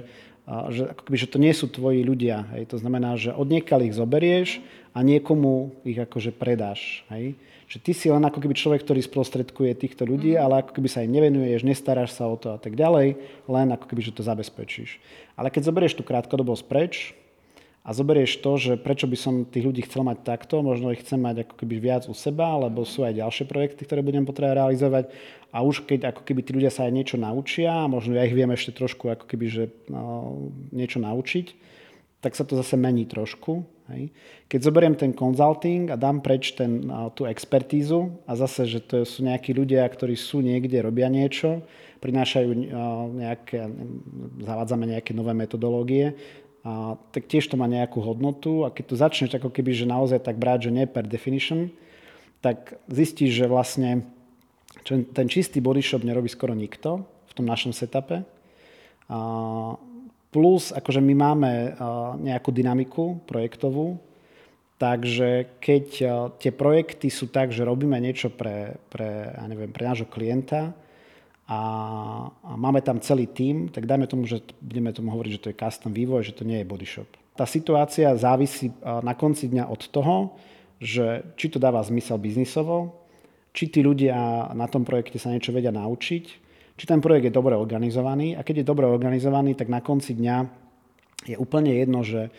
že, 0.46 0.90
ako 0.90 1.02
keby, 1.06 1.16
že 1.18 1.30
to 1.30 1.38
nie 1.38 1.54
sú 1.54 1.70
tvoji 1.70 2.02
ľudia. 2.02 2.46
Hej. 2.56 2.74
To 2.74 2.76
znamená, 2.82 3.14
že 3.14 3.30
od 3.30 3.46
ich 3.50 3.94
zoberieš 3.94 4.58
a 4.92 5.00
niekomu 5.00 5.72
ich 5.86 5.96
akože 5.96 6.34
predáš. 6.34 7.06
Hej 7.10 7.38
že 7.72 7.80
ty 7.80 7.96
si 7.96 8.12
len 8.12 8.20
ako 8.20 8.36
keby 8.36 8.52
človek, 8.52 8.84
ktorý 8.84 9.00
sprostredkuje 9.00 9.72
týchto 9.72 10.04
ľudí, 10.04 10.36
mm. 10.36 10.40
ale 10.44 10.60
ako 10.60 10.76
keby 10.76 10.92
sa 10.92 11.00
im 11.08 11.16
nevenuješ, 11.16 11.64
nestaráš 11.64 12.12
sa 12.12 12.28
o 12.28 12.36
to 12.36 12.52
a 12.52 12.60
tak 12.60 12.76
ďalej, 12.76 13.16
len 13.48 13.68
ako 13.72 13.88
keby, 13.88 14.04
že 14.04 14.12
to 14.12 14.20
zabezpečíš. 14.20 15.00
Ale 15.40 15.48
keď 15.48 15.72
zoberieš 15.72 15.96
tú 15.96 16.04
krátkodobosť 16.04 16.64
preč 16.68 17.16
a 17.82 17.90
zoberieš 17.90 18.38
to, 18.38 18.52
že 18.62 18.72
prečo 18.78 19.10
by 19.10 19.18
som 19.18 19.34
tých 19.42 19.66
ľudí 19.66 19.82
chcel 19.82 20.06
mať 20.06 20.22
takto, 20.22 20.62
možno 20.62 20.94
ich 20.94 21.02
chcem 21.02 21.18
mať 21.18 21.46
ako 21.46 21.54
keby 21.58 21.82
viac 21.82 22.06
u 22.06 22.14
seba, 22.14 22.54
lebo 22.54 22.86
sú 22.86 23.02
aj 23.02 23.18
ďalšie 23.18 23.44
projekty, 23.50 23.82
ktoré 23.82 24.06
budem 24.06 24.22
potrebovať 24.22 24.54
realizovať 24.54 25.04
a 25.50 25.66
už 25.66 25.84
keď 25.90 26.14
ako 26.14 26.22
keby 26.22 26.40
tí 26.46 26.50
ľudia 26.54 26.70
sa 26.70 26.86
aj 26.86 26.94
niečo 26.94 27.16
naučia, 27.18 27.90
možno 27.90 28.14
ja 28.14 28.22
ich 28.22 28.38
viem 28.38 28.54
ešte 28.54 28.70
trošku 28.70 29.10
ako 29.10 29.26
keby, 29.26 29.46
že 29.50 29.64
no, 29.90 30.46
niečo 30.70 31.02
naučiť, 31.02 31.46
tak 32.22 32.38
sa 32.38 32.46
to 32.46 32.54
zase 32.54 32.78
mení 32.78 33.02
trošku. 33.10 33.66
Hej. 33.90 34.14
Keď 34.46 34.60
zoberiem 34.62 34.94
ten 34.94 35.10
consulting 35.10 35.90
a 35.90 35.98
dám 35.98 36.22
preč 36.22 36.54
ten, 36.54 36.86
tú 37.18 37.26
expertízu 37.26 38.14
a 38.30 38.38
zase, 38.38 38.64
že 38.70 38.78
to 38.78 39.02
sú 39.02 39.26
nejakí 39.26 39.50
ľudia, 39.50 39.82
ktorí 39.90 40.14
sú 40.14 40.38
niekde, 40.38 40.86
robia 40.86 41.10
niečo, 41.10 41.66
prinášajú 41.98 42.50
nejaké, 43.18 43.58
zavádzame 44.42 44.86
nejaké 44.86 45.10
nové 45.14 45.34
metodológie, 45.34 46.14
a, 46.62 46.94
tak 47.14 47.26
tiež 47.26 47.50
to 47.50 47.58
má 47.58 47.66
nejakú 47.66 47.98
hodnotu 48.02 48.66
a 48.66 48.72
keď 48.72 48.84
to 48.86 48.94
začneš 48.96 49.30
ako 49.38 49.50
keby, 49.50 49.74
že 49.74 49.86
naozaj 49.86 50.22
tak 50.22 50.38
brať, 50.38 50.70
že 50.70 50.74
nie 50.74 50.86
per 50.86 51.06
definition, 51.06 51.70
tak 52.42 52.78
zistíš, 52.90 53.44
že 53.44 53.46
vlastne 53.46 54.06
ten 54.86 55.26
čistý 55.30 55.62
body 55.62 55.84
nerobí 56.02 56.26
skoro 56.26 56.56
nikto 56.58 57.06
v 57.30 57.32
tom 57.38 57.46
našom 57.46 57.70
setupe. 57.70 58.26
A 59.06 59.18
Plus, 60.32 60.72
akože 60.72 61.04
my 61.04 61.12
máme 61.12 61.50
nejakú 62.24 62.56
dynamiku 62.56 63.20
projektovú, 63.28 64.00
Takže 64.82 65.62
keď 65.62 65.86
tie 66.42 66.50
projekty 66.50 67.06
sú 67.06 67.30
tak, 67.30 67.54
že 67.54 67.62
robíme 67.62 67.94
niečo 68.02 68.34
pre, 68.34 68.82
pre, 68.90 69.30
ja 69.30 69.46
neviem, 69.46 69.70
pre 69.70 69.86
nášho 69.86 70.10
klienta 70.10 70.74
a, 71.48 71.60
a 72.30 72.52
máme 72.54 72.80
tam 72.80 73.02
celý 73.02 73.26
tím, 73.26 73.68
tak 73.68 73.86
dajme 73.86 74.06
tomu, 74.06 74.24
že 74.30 74.40
budeme 74.62 74.94
tomu 74.94 75.10
hovoriť, 75.10 75.32
že 75.36 75.42
to 75.42 75.50
je 75.50 75.60
custom 75.60 75.90
vývoj, 75.90 76.22
že 76.22 76.36
to 76.38 76.46
nie 76.46 76.62
je 76.62 76.68
body 76.68 76.86
shop. 76.86 77.10
Tá 77.34 77.48
situácia 77.48 78.12
závisí 78.14 78.70
na 78.84 79.16
konci 79.16 79.48
dňa 79.48 79.66
od 79.66 79.82
toho, 79.88 80.36
že 80.82 81.24
či 81.34 81.48
to 81.48 81.58
dáva 81.58 81.82
zmysel 81.82 82.20
biznisovo, 82.20 83.02
či 83.52 83.68
tí 83.68 83.80
ľudia 83.84 84.50
na 84.52 84.66
tom 84.68 84.84
projekte 84.84 85.20
sa 85.20 85.32
niečo 85.32 85.52
vedia 85.52 85.72
naučiť, 85.72 86.24
či 86.76 86.84
ten 86.88 87.04
projekt 87.04 87.28
je 87.28 87.34
dobre 87.34 87.52
organizovaný 87.54 88.34
a 88.36 88.44
keď 88.44 88.62
je 88.62 88.70
dobre 88.70 88.88
organizovaný, 88.88 89.54
tak 89.54 89.68
na 89.68 89.84
konci 89.84 90.16
dňa 90.16 90.36
je 91.28 91.36
úplne 91.38 91.70
jedno, 91.70 92.02
že 92.02 92.32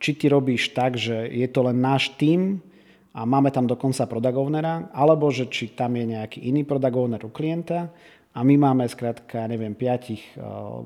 či 0.00 0.16
ty 0.16 0.32
robíš 0.32 0.72
tak, 0.72 0.96
že 0.96 1.28
je 1.28 1.44
to 1.50 1.60
len 1.66 1.76
náš 1.76 2.14
tím 2.16 2.64
a 3.12 3.26
máme 3.26 3.50
tam 3.52 3.68
dokonca 3.68 4.08
product 4.08 4.38
ownera, 4.38 4.88
alebo 4.96 5.28
že 5.28 5.50
či 5.50 5.74
tam 5.74 5.98
je 5.98 6.06
nejaký 6.16 6.38
iný 6.48 6.64
product 6.64 6.96
owner 6.96 7.22
u 7.26 7.30
klienta 7.34 7.92
a 8.30 8.46
my 8.46 8.54
máme 8.54 8.86
skrátka, 8.86 9.50
neviem, 9.50 9.74
piatich 9.74 10.22
eh, 10.38 10.42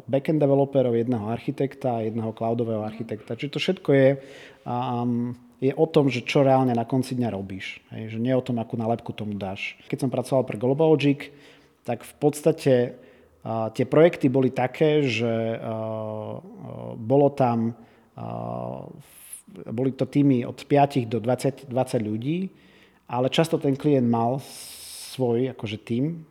backend 0.09 0.40
developerov, 0.40 0.97
jedného 0.97 1.28
architekta 1.28 2.01
a 2.01 2.05
jedného 2.05 2.32
cloudového 2.32 2.80
architekta. 2.80 3.36
Čiže 3.36 3.53
to 3.53 3.61
všetko 3.61 3.90
je, 3.92 4.09
um, 4.64 5.36
je 5.61 5.72
o 5.76 5.86
tom, 5.86 6.09
že 6.09 6.24
čo 6.24 6.40
reálne 6.40 6.72
na 6.72 6.88
konci 6.88 7.12
dňa 7.12 7.28
robíš. 7.28 7.84
Hej, 7.92 8.16
že 8.16 8.18
nie 8.18 8.32
o 8.32 8.40
tom, 8.40 8.57
akú 8.57 8.80
nálepku 8.80 9.12
tomu 9.12 9.36
dáš. 9.36 9.76
Keď 9.92 10.09
som 10.09 10.11
pracoval 10.12 10.49
pre 10.49 10.57
GlobalLogic, 10.57 11.28
tak 11.84 12.01
v 12.01 12.14
podstate 12.16 12.74
uh, 13.45 13.68
tie 13.76 13.84
projekty 13.84 14.32
boli 14.32 14.49
také, 14.49 15.05
že 15.05 15.61
uh, 15.61 15.61
uh, 15.61 16.97
bolo 16.97 17.28
tam 17.28 17.76
boli 19.51 19.90
to 19.90 20.07
týmy 20.07 20.47
od 20.47 20.55
5 20.55 21.11
do 21.11 21.18
20, 21.18 21.66
20 21.66 21.99
ľudí, 21.99 22.47
ale 23.11 23.26
často 23.26 23.59
ten 23.59 23.74
klient 23.74 24.07
mal 24.07 24.38
svoj 24.38 25.51
akože 25.51 25.78
tým. 25.82 26.22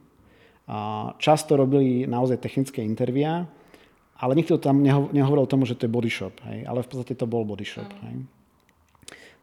Často 1.19 1.59
robili 1.59 2.07
naozaj 2.07 2.39
technické 2.39 2.79
intervia, 2.79 3.47
ale 4.15 4.39
nikto 4.39 4.55
tam 4.55 4.79
nehovoril 4.85 5.43
o 5.43 5.51
tomu, 5.51 5.67
že 5.67 5.75
to 5.75 5.85
je 5.85 5.95
body 5.95 6.07
shop, 6.07 6.39
hej? 6.47 6.63
ale 6.63 6.79
v 6.79 6.87
podstate 6.87 7.19
to 7.19 7.27
bol 7.27 7.43
body 7.43 7.67
shop. 7.67 7.91
Hej? 8.07 8.23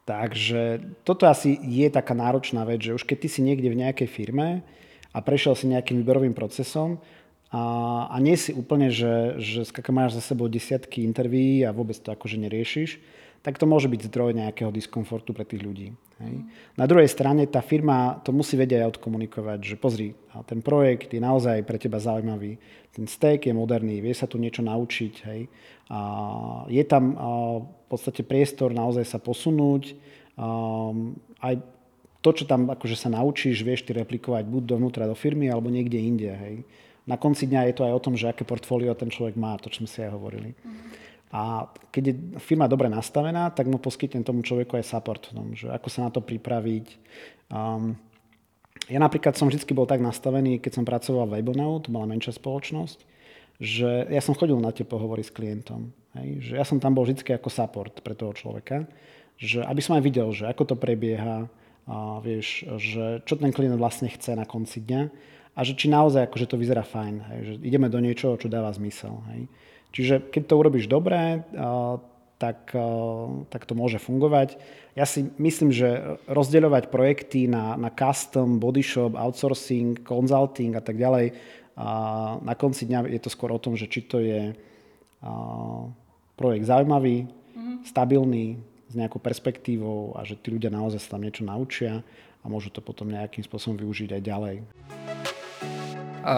Takže 0.08 0.62
toto 1.04 1.28
asi 1.28 1.60
je 1.60 1.92
taká 1.92 2.16
náročná 2.16 2.64
vec, 2.64 2.80
že 2.80 2.96
už 2.96 3.04
keď 3.04 3.16
ty 3.20 3.28
si 3.28 3.40
niekde 3.44 3.68
v 3.68 3.80
nejakej 3.84 4.08
firme 4.08 4.64
a 5.12 5.18
prešiel 5.20 5.52
si 5.52 5.68
nejakým 5.68 6.00
výberovým 6.00 6.32
procesom, 6.32 6.96
a, 7.50 8.06
a 8.06 8.16
nie 8.22 8.38
si 8.38 8.54
úplne, 8.54 8.94
že, 8.94 9.42
že 9.42 9.66
máš 9.90 10.14
za 10.14 10.22
sebou 10.22 10.46
desiatky 10.46 11.02
interví 11.02 11.66
a 11.66 11.74
vôbec 11.74 11.98
to 11.98 12.14
akože 12.14 12.38
neriešiš, 12.38 13.02
tak 13.40 13.56
to 13.56 13.64
môže 13.64 13.88
byť 13.88 14.12
zdroj 14.12 14.36
nejakého 14.36 14.68
diskomfortu 14.68 15.32
pre 15.32 15.48
tých 15.48 15.64
ľudí. 15.64 15.88
Hej. 16.20 16.44
Na 16.76 16.84
druhej 16.84 17.08
strane 17.08 17.48
tá 17.48 17.64
firma 17.64 18.20
to 18.20 18.36
musí 18.36 18.52
vedieť 18.60 18.84
aj 18.84 19.00
odkomunikovať, 19.00 19.58
že 19.64 19.80
pozri, 19.80 20.12
ten 20.44 20.60
projekt 20.60 21.16
je 21.16 21.20
naozaj 21.24 21.64
pre 21.64 21.80
teba 21.80 21.96
zaujímavý, 21.96 22.60
ten 22.92 23.08
stack 23.08 23.48
je 23.48 23.56
moderný, 23.56 24.04
vie 24.04 24.12
sa 24.12 24.28
tu 24.28 24.36
niečo 24.36 24.60
naučiť, 24.60 25.14
hej. 25.32 25.48
A 25.88 26.00
je 26.68 26.84
tam 26.84 27.16
a, 27.16 27.20
v 27.64 27.86
podstate 27.88 28.20
priestor 28.20 28.76
naozaj 28.76 29.08
sa 29.08 29.16
posunúť, 29.16 29.96
a, 30.36 30.92
aj 31.40 31.54
to, 32.20 32.30
čo 32.36 32.44
tam 32.44 32.68
akože 32.68 33.00
sa 33.00 33.08
naučíš, 33.08 33.64
vieš 33.64 33.88
ty 33.88 33.96
replikovať 33.96 34.44
buď 34.44 34.62
dovnútra 34.76 35.08
do 35.08 35.16
firmy, 35.16 35.48
alebo 35.48 35.72
niekde 35.72 35.96
inde. 35.96 36.28
Hej 36.28 36.56
na 37.10 37.16
konci 37.16 37.50
dňa 37.50 37.70
je 37.70 37.74
to 37.74 37.82
aj 37.90 37.92
o 37.96 38.04
tom, 38.06 38.14
že 38.14 38.30
aké 38.30 38.46
portfólio 38.46 38.94
ten 38.94 39.10
človek 39.10 39.34
má, 39.34 39.58
to, 39.58 39.66
čo 39.66 39.82
sme 39.82 39.88
si 39.90 39.98
aj 39.98 40.14
hovorili. 40.14 40.54
A 41.30 41.70
keď 41.94 42.02
je 42.10 42.14
firma 42.42 42.66
dobre 42.66 42.90
nastavená, 42.90 43.54
tak 43.54 43.70
mu 43.70 43.78
poskytnem 43.78 44.26
tomu 44.26 44.42
človeku 44.42 44.74
aj 44.74 44.90
support, 44.90 45.30
tom, 45.30 45.54
že 45.54 45.70
ako 45.70 45.86
sa 45.86 46.06
na 46.06 46.10
to 46.10 46.18
pripraviť. 46.18 46.86
Um, 47.54 47.94
ja 48.90 48.98
napríklad 48.98 49.38
som 49.38 49.46
vždy 49.46 49.62
bol 49.70 49.86
tak 49.86 50.02
nastavený, 50.02 50.58
keď 50.58 50.82
som 50.82 50.84
pracoval 50.84 51.30
v 51.30 51.38
Webonau, 51.38 51.78
to 51.78 51.94
bola 51.94 52.10
menšia 52.10 52.34
spoločnosť, 52.34 53.06
že 53.62 54.10
ja 54.10 54.18
som 54.18 54.34
chodil 54.34 54.58
na 54.58 54.74
tie 54.74 54.82
pohovory 54.82 55.22
s 55.22 55.30
klientom. 55.30 55.94
Hej? 56.18 56.50
Že 56.50 56.52
ja 56.58 56.64
som 56.66 56.82
tam 56.82 56.98
bol 56.98 57.06
vždy 57.06 57.22
ako 57.22 57.46
support 57.46 58.02
pre 58.02 58.18
toho 58.18 58.34
človeka, 58.34 58.90
že 59.38 59.62
aby 59.62 59.78
som 59.78 59.94
aj 59.94 60.02
videl, 60.02 60.28
že 60.34 60.50
ako 60.50 60.74
to 60.74 60.76
prebieha, 60.76 61.46
a 61.90 62.22
vieš, 62.22 62.66
že 62.78 63.24
čo 63.26 63.34
ten 63.34 63.50
klient 63.50 63.74
vlastne 63.74 64.06
chce 64.06 64.38
na 64.38 64.46
konci 64.46 64.78
dňa 64.84 65.02
a 65.54 65.60
že 65.66 65.74
či 65.74 65.90
naozaj 65.90 66.28
akože 66.30 66.46
to 66.46 66.60
vyzerá 66.60 66.86
fajn, 66.86 67.14
hej, 67.34 67.40
že 67.42 67.52
ideme 67.66 67.90
do 67.90 67.98
niečoho, 67.98 68.38
čo 68.38 68.46
dáva 68.46 68.70
zmysel. 68.70 69.18
Hej. 69.34 69.50
Čiže 69.90 70.30
keď 70.30 70.42
to 70.46 70.54
urobíš 70.58 70.86
dobre, 70.86 71.42
tak, 72.40 72.72
tak 73.50 73.62
to 73.68 73.72
môže 73.74 73.98
fungovať. 74.00 74.56
Ja 74.94 75.04
si 75.04 75.28
myslím, 75.38 75.70
že 75.70 76.18
rozdeľovať 76.30 76.88
projekty 76.88 77.46
na, 77.50 77.74
na 77.76 77.90
custom, 77.92 78.62
body 78.62 78.82
shop, 78.82 79.18
outsourcing, 79.18 80.00
consulting 80.02 80.74
a 80.78 80.82
tak 80.82 80.96
ďalej, 80.96 81.34
a 81.80 81.88
na 82.44 82.52
konci 82.52 82.84
dňa 82.84 83.08
je 83.08 83.20
to 83.24 83.32
skôr 83.32 83.48
o 83.56 83.62
tom, 83.62 83.72
že 83.72 83.88
či 83.88 84.04
to 84.04 84.20
je 84.20 84.52
projekt 86.36 86.68
zaujímavý, 86.68 87.24
mm-hmm. 87.24 87.76
stabilný, 87.88 88.60
s 88.90 88.94
nejakou 88.98 89.22
perspektívou 89.22 90.18
a 90.18 90.26
že 90.26 90.34
tí 90.34 90.50
ľudia 90.50 90.66
naozaj 90.66 90.98
sa 90.98 91.14
tam 91.14 91.22
niečo 91.22 91.46
naučia 91.46 92.02
a 92.42 92.44
môžu 92.50 92.74
to 92.74 92.82
potom 92.82 93.06
nejakým 93.06 93.46
spôsobom 93.46 93.78
využiť 93.78 94.18
aj 94.18 94.22
ďalej. 94.26 94.56
A 96.20 96.36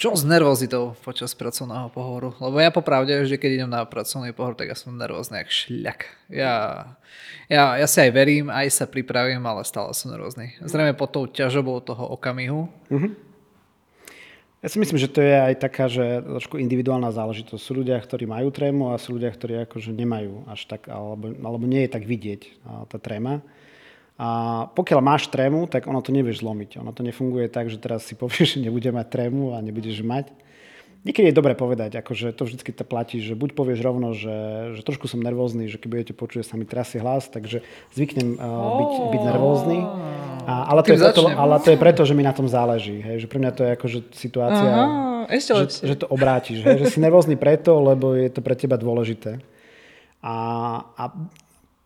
čo 0.00 0.16
s 0.16 0.24
nervozitou 0.24 0.96
počas 1.04 1.36
pracovného 1.36 1.92
pohovoru? 1.92 2.32
Lebo 2.40 2.56
ja 2.56 2.72
popravde, 2.72 3.28
že 3.28 3.36
keď 3.36 3.50
idem 3.52 3.70
na 3.70 3.84
pracovný 3.84 4.32
pohovor, 4.32 4.56
tak 4.56 4.72
ja 4.72 4.76
som 4.76 4.96
nervózny 4.96 5.44
jak 5.44 5.50
šľak. 5.52 6.00
Ja, 6.32 6.54
ja, 7.52 7.76
ja 7.76 7.86
si 7.86 8.00
aj 8.00 8.10
verím, 8.16 8.48
aj 8.48 8.72
sa 8.72 8.88
pripravím, 8.88 9.44
ale 9.44 9.60
stále 9.68 9.92
som 9.92 10.08
nervózny. 10.08 10.56
Zrejme 10.64 10.96
pod 10.96 11.12
tou 11.12 11.28
ťažobou 11.28 11.84
toho 11.84 12.16
okamihu. 12.16 12.72
Uh-huh. 12.88 13.12
Ja 14.64 14.72
si 14.72 14.80
myslím, 14.80 14.96
že 14.96 15.12
to 15.12 15.20
je 15.20 15.36
aj 15.36 15.60
taká, 15.60 15.92
že 15.92 16.24
trošku 16.24 16.56
individuálna 16.56 17.12
záležitosť. 17.12 17.60
Sú 17.60 17.76
ľudia, 17.76 18.00
ktorí 18.00 18.24
majú 18.24 18.48
trému 18.48 18.96
a 18.96 18.96
sú 18.96 19.20
ľudia, 19.20 19.28
ktorí 19.28 19.60
akože 19.68 19.92
nemajú 19.92 20.48
až 20.48 20.64
tak, 20.64 20.88
alebo, 20.88 21.36
alebo 21.36 21.68
nie 21.68 21.84
je 21.84 21.92
tak 21.92 22.08
vidieť 22.08 22.64
tá 22.88 22.96
tréma. 22.96 23.44
A 24.14 24.28
pokiaľ 24.78 25.00
máš 25.02 25.26
trému, 25.26 25.66
tak 25.66 25.90
ono 25.90 25.98
to 25.98 26.14
nevieš 26.14 26.38
zlomiť. 26.38 26.78
Ono 26.78 26.94
to 26.94 27.02
nefunguje 27.02 27.50
tak, 27.50 27.66
že 27.66 27.82
teraz 27.82 28.06
si 28.06 28.14
povieš, 28.20 28.58
že 28.58 28.70
nebude 28.70 28.90
mať 28.94 29.06
trému 29.10 29.54
a 29.54 29.62
nebudeš 29.62 30.06
mať. 30.06 30.30
Niekedy 31.04 31.30
je 31.30 31.36
dobre 31.36 31.52
povedať, 31.52 32.00
akože 32.00 32.32
to 32.32 32.48
vždy 32.48 32.64
to 32.64 32.80
platí, 32.80 33.20
že 33.20 33.36
buď 33.36 33.52
povieš 33.52 33.84
rovno, 33.84 34.16
že, 34.16 34.72
že 34.72 34.80
trošku 34.80 35.04
som 35.04 35.20
nervózny, 35.20 35.68
že 35.68 35.76
keď 35.76 35.88
budete 35.92 36.12
počuť, 36.16 36.40
že 36.40 36.48
sa 36.48 36.56
mi 36.56 36.64
trasie 36.64 36.96
hlas, 36.96 37.28
takže 37.28 37.60
zvyknem 37.92 38.40
uh, 38.40 38.80
byť, 38.80 38.92
byť 39.12 39.22
nervózny. 39.28 39.84
A, 40.48 40.72
ale, 40.72 40.80
to 40.80 40.96
je 40.96 41.04
preto, 41.04 41.28
ale 41.28 41.54
to 41.60 41.68
je 41.76 41.78
preto, 41.78 42.02
že 42.08 42.16
mi 42.16 42.24
na 42.24 42.32
tom 42.32 42.48
záleží. 42.48 43.04
Hej, 43.04 43.20
že 43.20 43.28
pre 43.28 43.36
mňa 43.36 43.52
to 43.52 43.62
je 43.68 43.70
akože 43.76 43.98
situácia, 44.16 44.64
Aha, 44.64 45.28
ešte 45.28 45.52
že, 45.52 45.92
že 45.92 45.96
to 46.00 46.08
obrátiš. 46.08 46.64
Hej, 46.64 46.88
že 46.88 46.96
si 46.96 47.04
nervózny 47.04 47.36
preto, 47.36 47.84
lebo 47.84 48.16
je 48.16 48.32
to 48.32 48.40
pre 48.40 48.56
teba 48.56 48.80
dôležité. 48.80 49.44
A, 50.24 50.36
a 50.96 51.04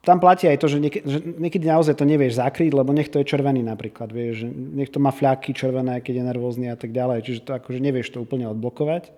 tam 0.09 0.25
platí 0.25 0.49
aj 0.49 0.57
to, 0.57 0.73
že 0.73 0.81
niekedy, 0.81 1.05
že 1.05 1.19
niekedy 1.21 1.69
naozaj 1.69 2.01
to 2.01 2.09
nevieš 2.09 2.41
zakryť, 2.41 2.73
lebo 2.73 2.97
niekto 2.97 3.21
je 3.21 3.29
červený 3.29 3.61
napríklad, 3.61 4.09
vieš, 4.09 4.45
že 4.45 4.49
niekto 4.49 4.97
má 4.97 5.13
fľaky 5.13 5.53
červené, 5.53 6.01
keď 6.01 6.25
je 6.25 6.29
nervózny 6.33 6.67
a 6.73 6.81
tak 6.81 6.97
ďalej, 6.97 7.29
čiže 7.29 7.45
to 7.45 7.53
akože 7.53 7.77
nevieš 7.77 8.17
to 8.17 8.25
úplne 8.25 8.49
odblokovať. 8.49 9.13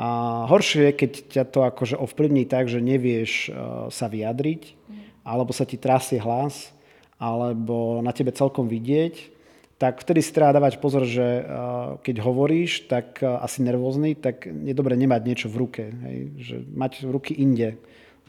A 0.00 0.08
horšie 0.48 0.88
je, 0.88 0.92
keď 0.96 1.12
ťa 1.28 1.44
to 1.52 1.60
akože 1.68 2.00
ovplyvní 2.00 2.48
tak, 2.48 2.72
že 2.72 2.80
nevieš 2.80 3.52
uh, 3.52 3.92
sa 3.92 4.08
vyjadriť, 4.08 4.72
alebo 5.20 5.52
sa 5.52 5.68
ti 5.68 5.76
trasie 5.76 6.16
hlas, 6.16 6.72
alebo 7.20 8.00
na 8.00 8.12
tebe 8.16 8.32
celkom 8.32 8.68
vidieť, 8.72 9.36
tak 9.76 10.00
vtedy 10.00 10.24
si 10.24 10.32
treba 10.32 10.56
dávať 10.56 10.80
pozor, 10.80 11.04
že 11.04 11.44
uh, 11.44 12.00
keď 12.00 12.24
hovoríš, 12.24 12.88
tak 12.88 13.20
uh, 13.20 13.44
asi 13.44 13.60
nervózny, 13.60 14.16
tak 14.16 14.48
je 14.48 14.72
dobre 14.72 14.96
nemať 14.96 15.20
niečo 15.28 15.48
v 15.52 15.60
ruke. 15.60 15.84
Hej? 15.92 16.16
Že 16.40 16.56
mať 16.72 16.92
ruky 17.04 17.36
inde 17.36 17.76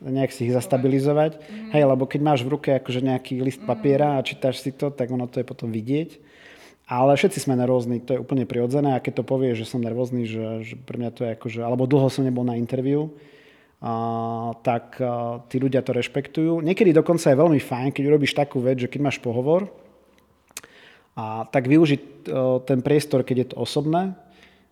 nejak 0.02 0.32
si 0.34 0.50
ich 0.50 0.54
zastabilizovať. 0.54 1.38
Mm. 1.38 1.70
Hej, 1.74 1.84
lebo 1.90 2.04
keď 2.06 2.22
máš 2.22 2.42
v 2.46 2.54
ruke 2.54 2.70
akože 2.78 3.02
nejaký 3.02 3.42
list 3.42 3.62
mhm. 3.64 3.70
papiera 3.70 4.08
a 4.18 4.26
čítaš 4.26 4.62
si 4.62 4.72
to, 4.74 4.94
tak 4.94 5.10
ono 5.10 5.26
to 5.26 5.42
je 5.42 5.46
potom 5.48 5.74
vidieť. 5.74 6.20
Ale 6.88 7.20
všetci 7.20 7.44
sme 7.44 7.60
nervózni, 7.60 8.00
to 8.00 8.16
je 8.16 8.24
úplne 8.24 8.48
prirodzené 8.48 8.96
a 8.96 9.04
keď 9.04 9.20
to 9.20 9.24
povieš, 9.28 9.68
že 9.68 9.70
som 9.76 9.84
nervózny, 9.84 10.24
že, 10.24 10.64
že 10.64 10.76
pre 10.80 10.96
mňa 10.96 11.12
to 11.12 11.28
je 11.28 11.36
akože, 11.36 11.60
alebo 11.60 11.84
dlho 11.84 12.08
som 12.08 12.24
nebol 12.24 12.48
na 12.48 12.56
interviu, 12.56 13.12
a, 13.84 14.56
tak 14.64 14.96
a, 15.04 15.44
tí 15.52 15.60
ľudia 15.60 15.84
to 15.84 15.92
rešpektujú. 15.92 16.64
Niekedy 16.64 16.96
dokonca 16.96 17.28
je 17.28 17.36
veľmi 17.36 17.60
fajn, 17.60 17.92
keď 17.92 18.04
urobíš 18.08 18.40
takú 18.40 18.64
vec, 18.64 18.80
že 18.80 18.88
keď 18.88 19.04
máš 19.04 19.20
pohovor, 19.20 19.68
a 21.18 21.50
tak 21.50 21.66
využiť 21.66 22.30
ten 22.70 22.80
priestor, 22.86 23.26
keď 23.26 23.36
je 23.42 23.48
to 23.50 23.58
osobné, 23.58 24.14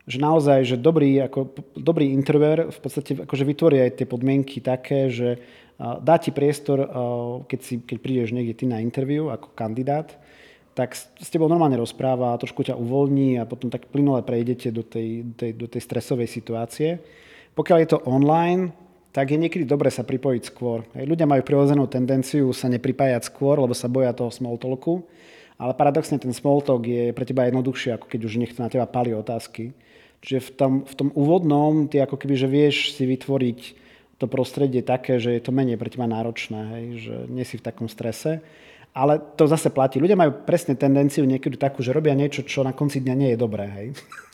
že 0.05 0.21
naozaj, 0.21 0.59
že 0.69 0.77
dobrý, 0.77 1.17
ako, 1.25 1.49
dobrý 1.73 2.13
interviewer 2.13 2.69
v 2.69 2.79
podstate 2.79 3.25
akože 3.25 3.45
vytvorí 3.45 3.81
aj 3.81 3.91
tie 3.97 4.07
podmienky 4.07 4.61
také, 4.61 5.09
že 5.09 5.41
dá 5.81 6.15
ti 6.21 6.29
priestor, 6.29 6.85
keď, 7.49 7.59
si, 7.59 7.81
keď 7.81 7.97
prídeš 7.99 8.29
niekde 8.31 8.53
ty 8.53 8.65
na 8.69 8.79
interviu 8.79 9.33
ako 9.33 9.51
kandidát, 9.57 10.13
tak 10.75 10.93
s 10.93 11.29
tebou 11.31 11.47
normálne 11.47 11.79
rozpráva, 11.79 12.35
trošku 12.37 12.67
ťa 12.67 12.75
uvoľní 12.75 13.39
a 13.39 13.47
potom 13.47 13.71
tak 13.71 13.87
plynule 13.89 14.21
prejdete 14.21 14.75
do 14.75 14.83
tej, 14.83 15.23
tej, 15.39 15.51
do 15.55 15.65
tej 15.71 15.81
stresovej 15.81 16.27
situácie. 16.27 16.99
Pokiaľ 17.55 17.77
je 17.79 17.89
to 17.95 18.03
online, 18.03 18.75
tak 19.15 19.31
je 19.31 19.39
niekedy 19.39 19.63
dobre 19.63 19.87
sa 19.87 20.03
pripojiť 20.03 20.43
skôr. 20.51 20.83
Hej, 20.91 21.07
ľudia 21.07 21.23
majú 21.23 21.39
prirodzenú 21.47 21.87
tendenciu 21.87 22.51
sa 22.51 22.67
nepripájať 22.67 23.31
skôr, 23.31 23.55
lebo 23.55 23.71
sa 23.71 23.87
boja 23.87 24.11
toho 24.11 24.27
small 24.27 24.59
talku, 24.59 25.07
ale 25.55 25.71
paradoxne 25.71 26.19
ten 26.19 26.35
small 26.35 26.59
talk 26.59 26.83
je 26.83 27.15
pre 27.15 27.23
teba 27.23 27.47
jednoduchšie, 27.47 27.95
ako 27.95 28.11
keď 28.11 28.19
už 28.27 28.35
niekto 28.35 28.59
na 28.59 28.67
teba 28.67 28.83
palí 28.83 29.15
otázky. 29.15 29.71
Čiže 30.26 30.41
v 30.41 30.51
tom, 30.57 30.73
v 30.82 30.93
tom 30.97 31.09
úvodnom 31.13 31.86
ty 31.86 32.01
ako 32.01 32.17
keby, 32.17 32.34
že 32.34 32.49
vieš 32.49 32.97
si 32.97 33.05
vytvoriť 33.05 33.59
to 34.17 34.26
prostredie 34.26 34.82
také, 34.82 35.21
že 35.21 35.38
je 35.38 35.41
to 35.43 35.53
menej 35.53 35.78
pre 35.78 35.91
teba 35.91 36.09
náročné, 36.09 36.59
hej, 36.73 36.86
že 36.97 37.15
nie 37.30 37.45
si 37.45 37.61
v 37.61 37.65
takom 37.69 37.86
strese. 37.86 38.41
Ale 38.95 39.19
to 39.36 39.43
zase 39.43 39.67
platí. 39.76 39.99
Ľudia 39.99 40.15
majú 40.15 40.47
presne 40.47 40.71
tendenciu 40.71 41.28
niekedy 41.28 41.59
takú, 41.59 41.84
že 41.84 41.91
robia 41.91 42.15
niečo, 42.15 42.47
čo 42.47 42.63
na 42.63 42.71
konci 42.71 43.03
dňa 43.03 43.15
nie 43.19 43.30
je 43.36 43.38
dobré. 43.38 43.67
Hej. 43.67 43.88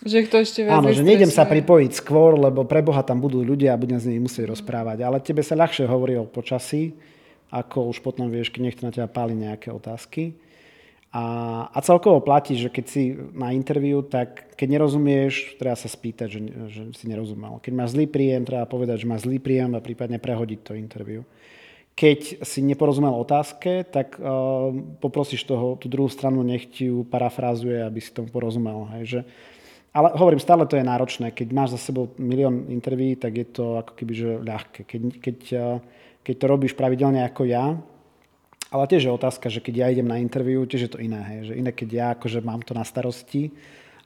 Že 0.06 0.18
to 0.30 0.38
ešte 0.38 0.60
viac 0.62 0.86
Áno, 0.86 0.94
že 0.94 1.02
nejdem 1.02 1.34
sa 1.34 1.50
pripojiť 1.50 1.98
skôr, 1.98 2.38
lebo 2.38 2.62
pre 2.70 2.86
Boha 2.86 3.02
tam 3.02 3.18
budú 3.18 3.42
ľudia 3.42 3.74
a 3.74 3.82
budem 3.82 3.98
s 3.98 4.06
nimi 4.06 4.30
musieť 4.30 4.54
rozprávať. 4.54 5.02
Ale 5.02 5.18
tebe 5.18 5.42
sa 5.42 5.58
ľahšie 5.58 5.90
hovorí 5.90 6.14
o 6.14 6.30
počasí, 6.30 6.94
ako 7.50 7.90
už 7.90 8.06
potom 8.06 8.30
vieš, 8.30 8.54
keď 8.54 8.62
niekto 8.70 8.86
na 8.86 8.94
teba 8.94 9.10
páli 9.10 9.34
nejaké 9.34 9.74
otázky. 9.74 10.38
A, 11.12 11.24
a 11.68 11.80
celkovo 11.84 12.24
platí, 12.24 12.56
že 12.56 12.72
keď 12.72 12.86
si 12.88 13.12
na 13.36 13.52
interviu, 13.52 14.00
tak 14.00 14.56
keď 14.56 14.80
nerozumieš, 14.80 15.60
treba 15.60 15.76
sa 15.76 15.92
spýtať, 15.92 16.28
že, 16.32 16.40
že 16.72 16.82
si 16.96 17.06
nerozumel. 17.12 17.60
Keď 17.60 17.74
máš 17.76 18.00
zlý 18.00 18.08
príjem, 18.08 18.48
treba 18.48 18.64
povedať, 18.64 19.04
že 19.04 19.10
máš 19.12 19.28
zlý 19.28 19.44
príjem 19.44 19.76
a 19.76 19.84
prípadne 19.84 20.24
prehodiť 20.24 20.60
to 20.64 20.80
interviu 20.80 21.28
keď 21.92 22.42
si 22.48 22.64
neporozumel 22.64 23.14
otázke, 23.20 23.86
tak 23.86 24.18
uh, 24.18 24.72
poprosíš 25.04 25.44
toho, 25.44 25.76
tú 25.76 25.92
druhú 25.92 26.08
stranu, 26.08 26.42
nech 26.42 26.72
ti 26.72 26.88
ju 26.88 27.04
parafrázuje, 27.06 27.84
aby 27.84 28.00
si 28.00 28.16
tomu 28.16 28.32
porozumel. 28.32 28.88
Hej, 28.98 29.04
že, 29.06 29.20
ale 29.92 30.16
hovorím, 30.16 30.40
stále 30.40 30.64
to 30.66 30.80
je 30.80 30.88
náročné. 30.88 31.36
Keď 31.36 31.48
máš 31.52 31.78
za 31.78 31.92
sebou 31.92 32.10
milión 32.16 32.72
interví, 32.72 33.20
tak 33.20 33.36
je 33.38 33.48
to 33.48 33.66
ako 33.84 33.92
keby 33.94 34.14
že 34.16 34.30
ľahké. 34.40 34.82
Keď, 34.88 35.02
keď, 35.20 35.38
uh, 35.54 35.78
keď 36.24 36.36
to 36.40 36.46
robíš 36.48 36.74
pravidelne 36.74 37.22
ako 37.28 37.44
ja, 37.46 37.76
ale 38.72 38.88
tiež 38.88 39.04
je 39.06 39.12
otázka, 39.12 39.52
že 39.52 39.60
keď 39.60 39.74
ja 39.76 39.88
idem 39.92 40.08
na 40.08 40.18
interviu, 40.24 40.64
tiež 40.64 40.88
je 40.88 40.92
to 40.96 41.04
iné. 41.04 41.20
Hej, 41.20 41.40
že 41.52 41.54
iné, 41.60 41.76
keď 41.76 41.90
ja 41.92 42.08
akože 42.16 42.40
mám 42.40 42.64
to 42.64 42.72
na 42.72 42.88
starosti, 42.88 43.52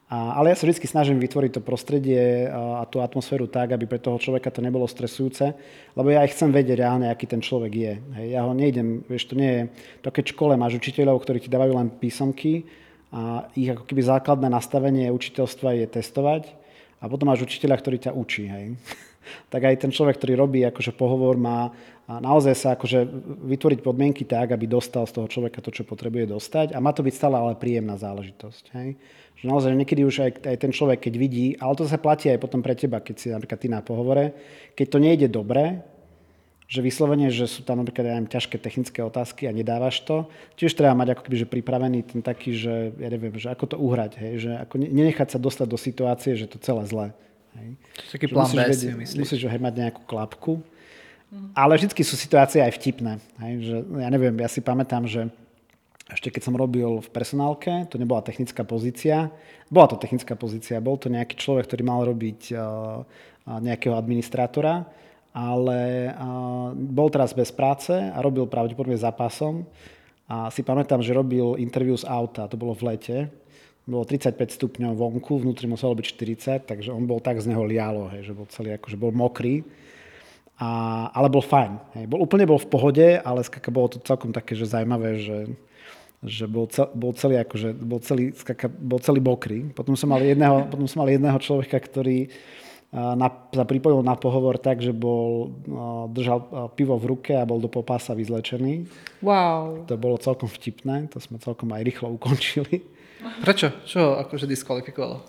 a, 0.05 0.37
ale 0.37 0.53
ja 0.53 0.57
sa 0.57 0.69
vždy 0.69 0.85
snažím 0.85 1.17
vytvoriť 1.17 1.57
to 1.57 1.61
prostredie 1.65 2.49
a, 2.49 2.85
tú 2.89 3.01
atmosféru 3.01 3.45
tak, 3.45 3.73
aby 3.73 3.85
pre 3.85 4.01
toho 4.01 4.17
človeka 4.17 4.49
to 4.49 4.65
nebolo 4.65 4.89
stresujúce, 4.89 5.53
lebo 5.93 6.07
ja 6.09 6.25
aj 6.25 6.33
chcem 6.33 6.49
vedieť 6.49 6.81
reálne, 6.81 7.09
aký 7.09 7.25
ten 7.29 7.41
človek 7.41 7.73
je. 7.73 7.93
Hej, 8.21 8.27
ja 8.33 8.41
ho 8.45 8.53
nejdem, 8.53 9.05
vieš, 9.05 9.29
to 9.29 9.37
nie 9.37 9.49
je, 9.49 9.61
to 10.01 10.09
keď 10.09 10.23
v 10.29 10.33
škole 10.33 10.53
máš 10.57 10.77
učiteľov, 10.81 11.21
ktorí 11.21 11.45
ti 11.45 11.49
dávajú 11.49 11.73
len 11.73 11.89
písomky 11.89 12.65
a 13.13 13.49
ich 13.53 13.69
ako 13.69 13.85
keby 13.85 14.01
základné 14.01 14.49
nastavenie 14.49 15.13
učiteľstva 15.13 15.77
je 15.77 15.85
testovať 15.89 16.43
a 17.01 17.09
potom 17.09 17.29
máš 17.29 17.45
učiteľa, 17.45 17.77
ktorý 17.81 17.97
ťa 18.01 18.11
učí. 18.17 18.45
Hej. 18.49 18.77
Tak 19.49 19.61
aj 19.65 19.75
ten 19.85 19.91
človek, 19.91 20.17
ktorý 20.17 20.33
robí 20.37 20.61
akože 20.65 20.95
pohovor, 20.95 21.37
má 21.39 21.73
naozaj 22.05 22.53
sa 22.53 22.67
akože 22.77 23.01
vytvoriť 23.49 23.79
podmienky 23.81 24.29
tak, 24.29 24.53
aby 24.53 24.69
dostal 24.69 25.09
z 25.09 25.17
toho 25.17 25.27
človeka 25.27 25.57
to, 25.61 25.73
čo 25.73 25.81
potrebuje 25.81 26.29
dostať 26.29 26.77
a 26.77 26.77
má 26.77 26.93
to 26.93 27.01
byť 27.01 27.13
stále 27.17 27.33
ale 27.33 27.57
príjemná 27.57 27.97
záležitosť. 27.97 28.63
Hej. 28.77 28.89
Že 29.41 29.45
naozaj 29.49 29.71
niekedy 29.73 30.01
už 30.05 30.15
aj, 30.21 30.31
aj 30.45 30.57
ten 30.61 30.71
človek, 30.71 31.09
keď 31.09 31.13
vidí, 31.17 31.57
ale 31.57 31.73
to 31.73 31.89
sa 31.89 31.97
platí 31.97 32.29
aj 32.29 32.37
potom 32.37 32.61
pre 32.61 32.77
teba, 32.77 33.01
keď 33.01 33.15
si 33.17 33.27
napríklad 33.33 33.57
ty 33.57 33.67
na 33.67 33.81
pohovore, 33.81 34.37
keď 34.77 34.87
to 34.87 34.97
nejde 35.01 35.27
dobre, 35.33 35.81
že 36.65 36.81
vyslovene, 36.81 37.29
že 37.29 37.45
sú 37.45 37.61
tam 37.61 37.81
napríklad 37.81 38.05
aj 38.09 38.33
ťažké 38.33 38.57
technické 38.57 38.99
otázky 39.05 39.45
a 39.45 39.53
nedávaš 39.53 40.01
to, 40.01 40.25
tiež 40.57 40.73
treba 40.73 40.97
mať 40.97 41.13
ako 41.13 41.21
keby, 41.29 41.37
že 41.37 41.47
pripravený 41.49 41.99
ten 42.09 42.21
taký, 42.25 42.57
že 42.57 42.89
ja 42.97 43.09
neviem, 43.09 43.37
že 43.37 43.53
ako 43.53 43.65
to 43.73 43.77
uhrať, 43.77 44.17
hej, 44.17 44.33
že 44.49 44.51
ako 44.65 44.81
nenechať 44.81 45.37
sa 45.37 45.39
dostať 45.41 45.67
do 45.69 45.77
situácie, 45.77 46.33
že 46.33 46.49
to 46.49 46.57
celé 46.57 46.85
zlé. 46.89 47.07
Hej. 47.55 47.69
Taký 48.11 48.25
plán 48.27 48.51
B 48.51 48.71
si 48.75 48.91
myslíš? 48.91 49.19
Musíš 49.19 49.47
hej, 49.47 49.61
mať 49.61 49.73
nejakú 49.79 50.01
klapku, 50.03 50.59
ale 51.55 51.75
vždy 51.75 51.91
sú 52.03 52.15
situácie 52.15 52.59
aj 52.63 52.75
vtipné. 52.79 53.19
Hej, 53.41 53.53
že, 53.63 53.77
ja 53.99 54.09
neviem, 54.11 54.35
ja 54.39 54.49
si 54.51 54.59
pamätám, 54.59 55.07
že 55.07 55.27
ešte 56.05 56.29
keď 56.29 56.41
som 56.45 56.55
robil 56.55 57.01
v 57.01 57.09
personálke, 57.09 57.89
to 57.89 57.97
nebola 57.97 58.21
technická 58.21 58.61
pozícia, 58.61 59.33
bola 59.73 59.89
to 59.89 59.97
technická 59.97 60.37
pozícia, 60.37 60.77
bol 60.77 61.01
to 61.01 61.09
nejaký 61.09 61.33
človek, 61.33 61.65
ktorý 61.65 61.81
mal 61.81 62.05
robiť 62.05 62.53
uh, 62.53 63.01
nejakého 63.57 63.97
administrátora, 63.97 64.85
ale 65.33 66.13
uh, 66.13 66.71
bol 66.77 67.09
teraz 67.09 67.33
bez 67.33 67.49
práce 67.49 67.91
a 67.91 68.17
robil 68.21 68.45
pravdepodobne 68.45 68.95
zápasom 69.01 69.65
a 70.29 70.53
si 70.53 70.61
pamätám, 70.61 71.01
že 71.01 71.17
robil 71.17 71.57
interviu 71.57 71.97
z 71.97 72.05
auta, 72.05 72.45
to 72.45 72.57
bolo 72.57 72.77
v 72.77 72.93
lete, 72.93 73.17
bolo 73.85 74.01
35 74.01 74.57
stupňov 74.57 74.93
vonku, 74.97 75.45
vnútri 75.45 75.69
muselo 75.69 75.93
byť 75.93 76.05
40, 76.65 76.65
takže 76.65 76.89
on 76.89 77.05
bol 77.05 77.21
tak 77.21 77.37
z 77.37 77.53
neho 77.53 77.61
lialo, 77.61 78.09
hej, 78.17 78.29
že 78.29 78.33
bol 78.33 78.49
celý 78.49 78.73
akože 78.77 78.97
bol 78.97 79.13
mokrý. 79.13 79.61
A, 80.55 81.11
ale 81.11 81.27
bol 81.27 81.43
fajn. 81.43 81.99
Hej. 81.99 82.05
Bol, 82.07 82.23
úplne 82.23 82.47
bol 82.47 82.55
v 82.55 82.71
pohode, 82.71 83.07
ale 83.19 83.43
skaka 83.43 83.69
bolo 83.69 83.91
to 83.91 83.99
celkom 83.99 84.31
také, 84.31 84.55
že 84.55 84.71
zaujímavé, 84.71 85.19
že 85.21 85.37
že 86.25 86.49
bol, 86.49 86.65
cel, 86.65 86.89
bol 86.97 87.13
celý, 87.13 87.37
akože, 87.37 87.69
bol 87.77 88.01
celý, 88.01 88.33
skaka, 88.33 88.65
bol 88.65 88.97
celý 88.97 89.21
bokrý. 89.21 89.69
Potom 89.77 89.93
som 89.93 90.09
mal 90.09 90.17
jedného, 90.25 90.65
potom 90.73 90.89
som 90.89 91.05
mal 91.05 91.09
jedného 91.13 91.37
človeka, 91.37 91.77
ktorý 91.77 92.33
na, 92.95 93.27
sa 93.29 93.65
pripojil 93.67 93.99
na 94.01 94.15
pohovor 94.15 94.57
tak, 94.57 94.79
že 94.79 94.95
bol, 94.95 95.53
držal 96.15 96.71
pivo 96.73 96.95
v 96.95 97.05
ruke 97.13 97.33
a 97.35 97.43
bol 97.43 97.59
do 97.59 97.67
popása 97.67 98.15
vyzlečený. 98.15 98.87
Wow. 99.19 99.85
To 99.85 99.99
bolo 99.99 100.15
celkom 100.17 100.47
vtipné, 100.47 101.11
to 101.11 101.19
sme 101.19 101.37
celkom 101.37 101.69
aj 101.75 101.83
rýchlo 101.83 102.09
ukončili. 102.15 102.81
Prečo? 103.41 103.71
Čo 103.87 104.19
akože 104.21 104.45
diskvalifikovalo? 104.45 105.25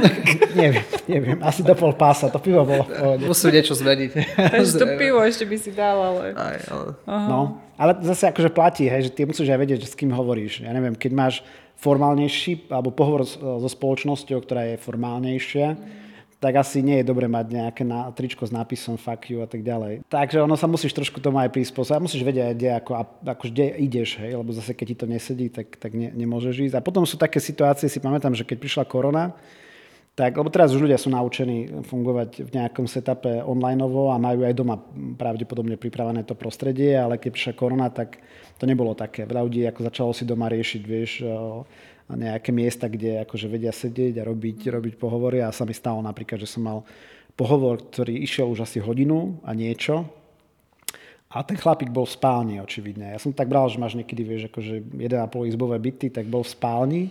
neviem, 0.60 0.84
neviem. 1.06 1.38
Asi 1.44 1.62
do 1.62 1.76
pol 1.78 1.94
pása. 1.94 2.32
To 2.32 2.40
pivo 2.42 2.64
bolo 2.64 2.84
v 2.84 2.90
pohode. 2.90 3.24
Musím 3.28 3.54
niečo 3.54 3.74
zmeniť. 3.76 4.10
Takže 4.56 4.72
to 4.76 4.86
pivo 4.98 5.20
ešte 5.22 5.44
by 5.46 5.56
si 5.60 5.70
dal, 5.70 5.98
ale... 6.00 6.34
Aj, 6.34 6.58
ale... 6.68 6.86
No, 7.06 7.60
ale 7.76 7.92
zase 8.02 8.32
akože 8.32 8.50
platí, 8.50 8.88
hej, 8.88 9.08
že 9.08 9.14
ty 9.14 9.28
musíš 9.28 9.52
aj 9.52 9.60
vedieť, 9.60 9.80
s 9.84 9.94
kým 9.94 10.10
hovoríš. 10.10 10.64
Ja 10.64 10.72
neviem, 10.72 10.96
keď 10.96 11.12
máš 11.12 11.34
formálnejší, 11.76 12.72
alebo 12.72 12.88
pohovor 12.88 13.28
so 13.28 13.68
spoločnosťou, 13.68 14.40
ktorá 14.40 14.74
je 14.74 14.76
formálnejšia, 14.80 15.76
tak 16.46 16.62
asi 16.62 16.78
nie 16.78 17.02
je 17.02 17.10
dobre 17.10 17.26
mať 17.26 17.46
nejaké 17.50 17.82
na, 17.82 18.06
tričko 18.14 18.46
s 18.46 18.54
nápisom 18.54 18.94
fuck 18.94 19.26
you 19.26 19.42
a 19.42 19.50
tak 19.50 19.66
ďalej. 19.66 20.06
Takže 20.06 20.38
ono 20.38 20.54
sa 20.54 20.70
musíš 20.70 20.94
trošku 20.94 21.18
tomu 21.18 21.42
aj 21.42 21.50
prispôsobiť. 21.50 21.98
Musíš 21.98 22.22
vedieť, 22.22 22.54
kde, 22.54 22.70
ako, 22.78 22.92
ako, 23.26 23.44
kde 23.50 23.74
ideš, 23.82 24.22
hej, 24.22 24.38
lebo 24.38 24.54
zase 24.54 24.70
keď 24.70 24.86
ti 24.86 24.96
to 25.02 25.06
nesedí, 25.10 25.46
tak, 25.50 25.74
tak 25.74 25.90
ne, 25.98 26.14
nemôžeš 26.14 26.70
ísť. 26.70 26.76
A 26.78 26.86
potom 26.86 27.02
sú 27.02 27.18
také 27.18 27.42
situácie, 27.42 27.90
si 27.90 27.98
pamätám, 27.98 28.30
že 28.38 28.46
keď 28.46 28.62
prišla 28.62 28.84
korona, 28.86 29.34
tak, 30.16 30.32
lebo 30.32 30.48
teraz 30.48 30.72
už 30.72 30.88
ľudia 30.88 30.96
sú 30.96 31.12
naučení 31.12 31.84
fungovať 31.84 32.48
v 32.48 32.50
nejakom 32.56 32.88
setupe 32.88 33.44
online 33.44 33.84
a 33.84 34.16
majú 34.16 34.48
aj 34.48 34.54
doma 34.56 34.80
pravdepodobne 35.20 35.76
pripravené 35.76 36.24
to 36.24 36.32
prostredie, 36.32 36.96
ale 36.96 37.20
keď 37.20 37.30
prišla 37.36 37.52
korona, 37.52 37.92
tak 37.92 38.24
to 38.56 38.64
nebolo 38.64 38.96
také. 38.96 39.28
Veľa 39.28 39.44
ľudí 39.44 39.68
ako 39.68 39.84
začalo 39.84 40.10
si 40.16 40.24
doma 40.24 40.48
riešiť, 40.48 40.82
vieš, 40.88 41.20
nejaké 42.08 42.48
miesta, 42.48 42.88
kde 42.88 43.28
akože 43.28 43.44
vedia 43.44 43.76
sedieť 43.76 44.16
a 44.16 44.24
robiť, 44.24 44.72
robiť 44.72 44.94
pohovory. 44.96 45.44
A 45.44 45.52
sa 45.52 45.68
mi 45.68 45.76
stalo 45.76 46.00
napríklad, 46.00 46.40
že 46.40 46.48
som 46.48 46.64
mal 46.64 46.80
pohovor, 47.36 47.84
ktorý 47.84 48.16
išiel 48.24 48.48
už 48.48 48.64
asi 48.64 48.80
hodinu 48.80 49.36
a 49.44 49.52
niečo. 49.52 50.08
A 51.28 51.44
ten 51.44 51.60
chlapík 51.60 51.92
bol 51.92 52.08
v 52.08 52.16
spálni, 52.16 52.56
očividne. 52.64 53.12
Ja 53.12 53.20
som 53.20 53.36
tak 53.36 53.52
bral, 53.52 53.68
že 53.68 53.76
máš 53.76 53.92
niekedy, 53.92 54.24
vieš, 54.24 54.48
akože 54.48 54.80
1,5 54.96 55.50
izbové 55.52 55.76
byty, 55.76 56.08
tak 56.08 56.24
bol 56.24 56.40
v 56.40 56.54
spálni. 56.56 57.02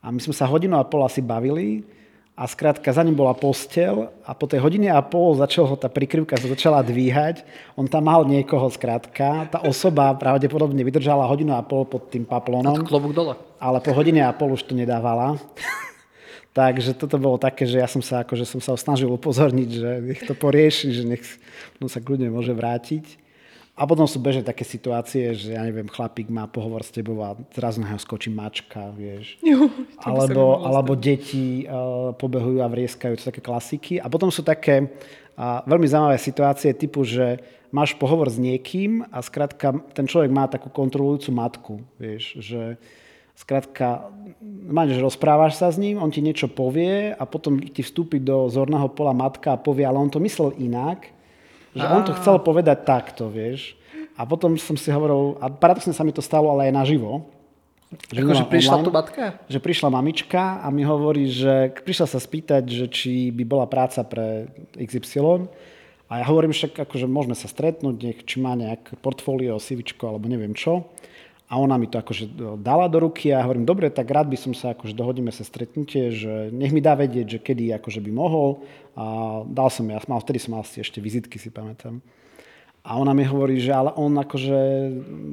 A 0.00 0.08
my 0.08 0.16
sme 0.16 0.32
sa 0.32 0.48
hodinu 0.48 0.80
a 0.80 0.88
pol 0.88 1.04
asi 1.04 1.20
bavili 1.20 1.84
a 2.32 2.48
skrátka 2.48 2.88
za 2.92 3.04
ním 3.04 3.12
bola 3.12 3.36
postel 3.36 4.08
a 4.24 4.32
po 4.32 4.48
tej 4.48 4.64
hodine 4.64 4.88
a 4.88 5.04
pol 5.04 5.36
začal 5.36 5.68
ho 5.68 5.76
tá 5.76 5.92
prikryvka 5.92 6.40
sa 6.40 6.48
začala 6.48 6.80
dvíhať. 6.80 7.44
On 7.76 7.84
tam 7.84 8.08
mal 8.08 8.24
niekoho 8.24 8.72
skrátka. 8.72 9.52
Tá 9.52 9.60
osoba 9.60 10.16
pravdepodobne 10.16 10.80
vydržala 10.80 11.28
hodinu 11.28 11.52
a 11.52 11.60
pol 11.60 11.84
pod 11.84 12.08
tým 12.08 12.24
paplónom. 12.24 12.80
A 12.80 12.88
klobúk 12.88 13.12
dole. 13.12 13.36
Ale 13.60 13.84
po 13.84 13.92
hodine 13.92 14.24
a 14.24 14.32
pol 14.32 14.56
už 14.56 14.64
to 14.64 14.72
nedávala. 14.72 15.36
Takže 16.56 16.96
toto 16.96 17.20
bolo 17.20 17.36
také, 17.36 17.68
že 17.68 17.80
ja 17.80 17.88
som 17.88 18.00
sa, 18.04 18.24
akože 18.24 18.44
som 18.44 18.60
sa 18.60 18.76
snažil 18.76 19.08
upozorniť, 19.12 19.68
že 19.72 19.90
nech 20.00 20.20
to 20.24 20.36
porieši, 20.36 20.88
že 20.92 21.04
nech 21.04 21.24
no 21.80 21.88
sa 21.88 22.00
kľudne 22.00 22.28
môže 22.32 22.52
vrátiť. 22.52 23.20
A 23.72 23.88
potom 23.88 24.04
sú 24.04 24.20
bežné 24.20 24.44
také 24.44 24.68
situácie, 24.68 25.32
že 25.32 25.56
ja 25.56 25.64
neviem, 25.64 25.88
chlapík 25.88 26.28
má 26.28 26.44
pohovor 26.44 26.84
s 26.84 26.92
tebou 26.92 27.24
a 27.24 27.32
zrazu 27.56 27.80
na 27.80 27.96
skočí 27.96 28.28
mačka, 28.28 28.92
vieš. 28.92 29.40
Jo, 29.48 29.72
alebo, 29.96 30.60
alebo 30.60 30.92
deti 30.92 31.64
uh, 31.64 32.12
pobehujú 32.12 32.60
a 32.60 32.68
vrieskajú, 32.68 33.16
to 33.16 33.22
sú 33.24 33.28
také 33.32 33.40
klasiky. 33.40 33.96
A 33.96 34.12
potom 34.12 34.28
sú 34.28 34.44
také 34.44 34.92
uh, 35.40 35.64
veľmi 35.64 35.88
zaujímavé 35.88 36.20
situácie 36.20 36.76
typu, 36.76 37.00
že 37.00 37.40
máš 37.72 37.96
pohovor 37.96 38.28
s 38.28 38.36
niekým 38.36 39.08
a 39.08 39.24
skrátka 39.24 39.80
ten 39.96 40.04
človek 40.04 40.28
má 40.28 40.44
takú 40.52 40.68
kontrolujúcu 40.68 41.30
matku, 41.32 41.74
vieš, 41.96 42.36
že 42.44 42.76
Skrátka, 43.32 44.12
máš, 44.44 45.00
rozprávaš 45.00 45.56
sa 45.56 45.72
s 45.72 45.80
ním, 45.80 45.96
on 45.96 46.12
ti 46.12 46.20
niečo 46.20 46.52
povie 46.52 47.16
a 47.16 47.24
potom 47.24 47.56
ti 47.58 47.80
vstúpi 47.80 48.20
do 48.20 48.52
zorného 48.52 48.92
pola 48.92 49.16
matka 49.16 49.56
a 49.56 49.58
povie, 49.58 49.88
ale 49.88 49.96
on 49.96 50.12
to 50.12 50.20
myslel 50.20 50.52
inak 50.60 51.08
že 51.72 51.84
on 51.88 52.02
to 52.04 52.12
chcel 52.20 52.36
povedať 52.40 52.84
takto, 52.84 53.32
vieš. 53.32 53.76
A 54.16 54.28
potom 54.28 54.54
som 54.60 54.76
si 54.76 54.92
hovoril, 54.92 55.40
a 55.40 55.48
paradoxne 55.48 55.96
sa 55.96 56.04
mi 56.04 56.12
to 56.12 56.20
stalo, 56.20 56.52
ale 56.52 56.68
aj 56.68 56.74
naživo. 56.84 57.24
Že, 58.08 58.20
Ako, 58.24 58.32
že 58.32 58.46
prišla 58.48 58.72
online, 58.72 58.88
tu 58.88 58.92
matka? 58.92 59.22
Že 59.52 59.58
prišla 59.60 59.88
mamička 59.92 60.42
a 60.64 60.66
mi 60.72 60.80
hovorí, 60.80 61.28
že 61.28 61.76
prišla 61.84 62.06
sa 62.08 62.16
spýtať, 62.20 62.64
že 62.64 62.86
či 62.88 63.28
by 63.28 63.44
bola 63.44 63.68
práca 63.68 64.00
pre 64.00 64.48
XY. 64.80 65.48
A 66.08 66.20
ja 66.20 66.24
hovorím 66.28 66.52
však, 66.52 66.76
akože 66.88 67.08
môžeme 67.08 67.36
sa 67.36 67.48
stretnúť, 67.48 67.96
nech 68.00 68.20
či 68.24 68.40
má 68.40 68.52
nejaké 68.56 68.96
portfólio, 69.00 69.60
CVčko 69.60 70.08
alebo 70.08 70.28
neviem 70.28 70.52
čo. 70.52 70.88
A 71.52 71.60
ona 71.60 71.76
mi 71.76 71.84
to 71.84 72.00
akože 72.00 72.32
dala 72.64 72.88
do 72.88 73.04
ruky 73.04 73.28
a 73.28 73.44
hovorím, 73.44 73.68
dobre, 73.68 73.92
tak 73.92 74.08
rád 74.08 74.24
by 74.32 74.40
som 74.40 74.56
sa, 74.56 74.72
akože 74.72 74.96
dohodíme 74.96 75.28
sa 75.28 75.44
stretnutie, 75.44 76.08
že 76.08 76.48
nech 76.48 76.72
mi 76.72 76.80
dá 76.80 76.96
vedieť, 76.96 77.36
že 77.36 77.38
kedy 77.44 77.76
akože 77.76 78.00
by 78.00 78.08
mohol. 78.08 78.64
A 78.96 79.04
dal 79.44 79.68
som, 79.68 79.84
ja 79.84 80.00
mal, 80.08 80.24
vtedy 80.24 80.40
som 80.40 80.56
mal 80.56 80.64
asi 80.64 80.80
ešte 80.80 81.04
vizitky, 81.04 81.36
si 81.36 81.52
pamätám. 81.52 82.00
A 82.80 82.96
ona 82.96 83.12
mi 83.12 83.28
hovorí, 83.28 83.60
že 83.60 83.68
ale 83.68 83.92
on 84.00 84.16
akože, 84.16 84.60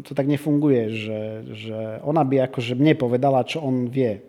to 0.04 0.12
tak 0.12 0.28
nefunguje, 0.28 0.92
že, 0.92 1.22
že 1.56 1.78
ona 2.04 2.28
by 2.28 2.52
akože 2.52 2.76
mne 2.76 3.00
povedala, 3.00 3.48
čo 3.48 3.64
on 3.64 3.88
vie. 3.88 4.20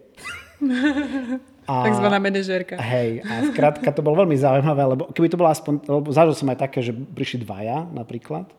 A, 1.70 1.86
Takzvaná 1.86 2.18
manažérka. 2.18 2.74
Hej, 2.82 3.22
a 3.22 3.46
skrátka 3.54 3.94
to 3.94 4.02
bolo 4.02 4.26
veľmi 4.26 4.34
zaujímavé, 4.34 4.90
lebo 4.90 5.06
keby 5.14 5.30
to 5.30 5.38
bolo 5.38 5.54
aspoň, 5.54 5.86
lebo 5.86 6.10
zažil 6.10 6.34
som 6.34 6.50
aj 6.50 6.58
také, 6.66 6.82
že 6.82 6.90
prišli 6.90 7.46
dvaja 7.46 7.86
napríklad, 7.94 8.50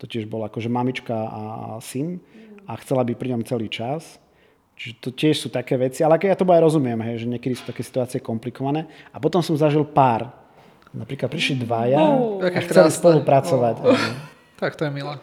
to 0.00 0.08
tiež 0.08 0.24
bol 0.24 0.40
akože 0.48 0.72
mamička 0.72 1.12
a 1.12 1.42
syn 1.84 2.24
a 2.68 2.76
chcela 2.84 3.00
by 3.00 3.16
pri 3.16 3.32
ňom 3.32 3.42
celý 3.48 3.72
čas. 3.72 4.20
Čiže 4.78 4.94
to 5.00 5.08
tiež 5.10 5.36
sú 5.42 5.48
také 5.50 5.74
veci, 5.74 6.06
ale 6.06 6.20
ja 6.22 6.38
to 6.38 6.46
aj 6.46 6.62
rozumiem, 6.62 7.00
hej, 7.02 7.24
že 7.24 7.26
niekedy 7.26 7.56
sú 7.56 7.66
také 7.66 7.82
situácie 7.82 8.22
komplikované. 8.22 8.86
A 9.10 9.18
potom 9.18 9.42
som 9.42 9.56
zažil 9.58 9.82
pár. 9.82 10.30
Napríklad 10.94 11.32
prišli 11.32 11.66
dvaja 11.66 11.98
oh, 11.98 12.38
a 12.38 12.60
chceli 12.62 12.92
spolupracovať. 12.92 13.76
Oh. 13.82 13.98
Tak 14.60 14.78
to 14.78 14.86
je 14.86 14.92
milé. 14.94 15.18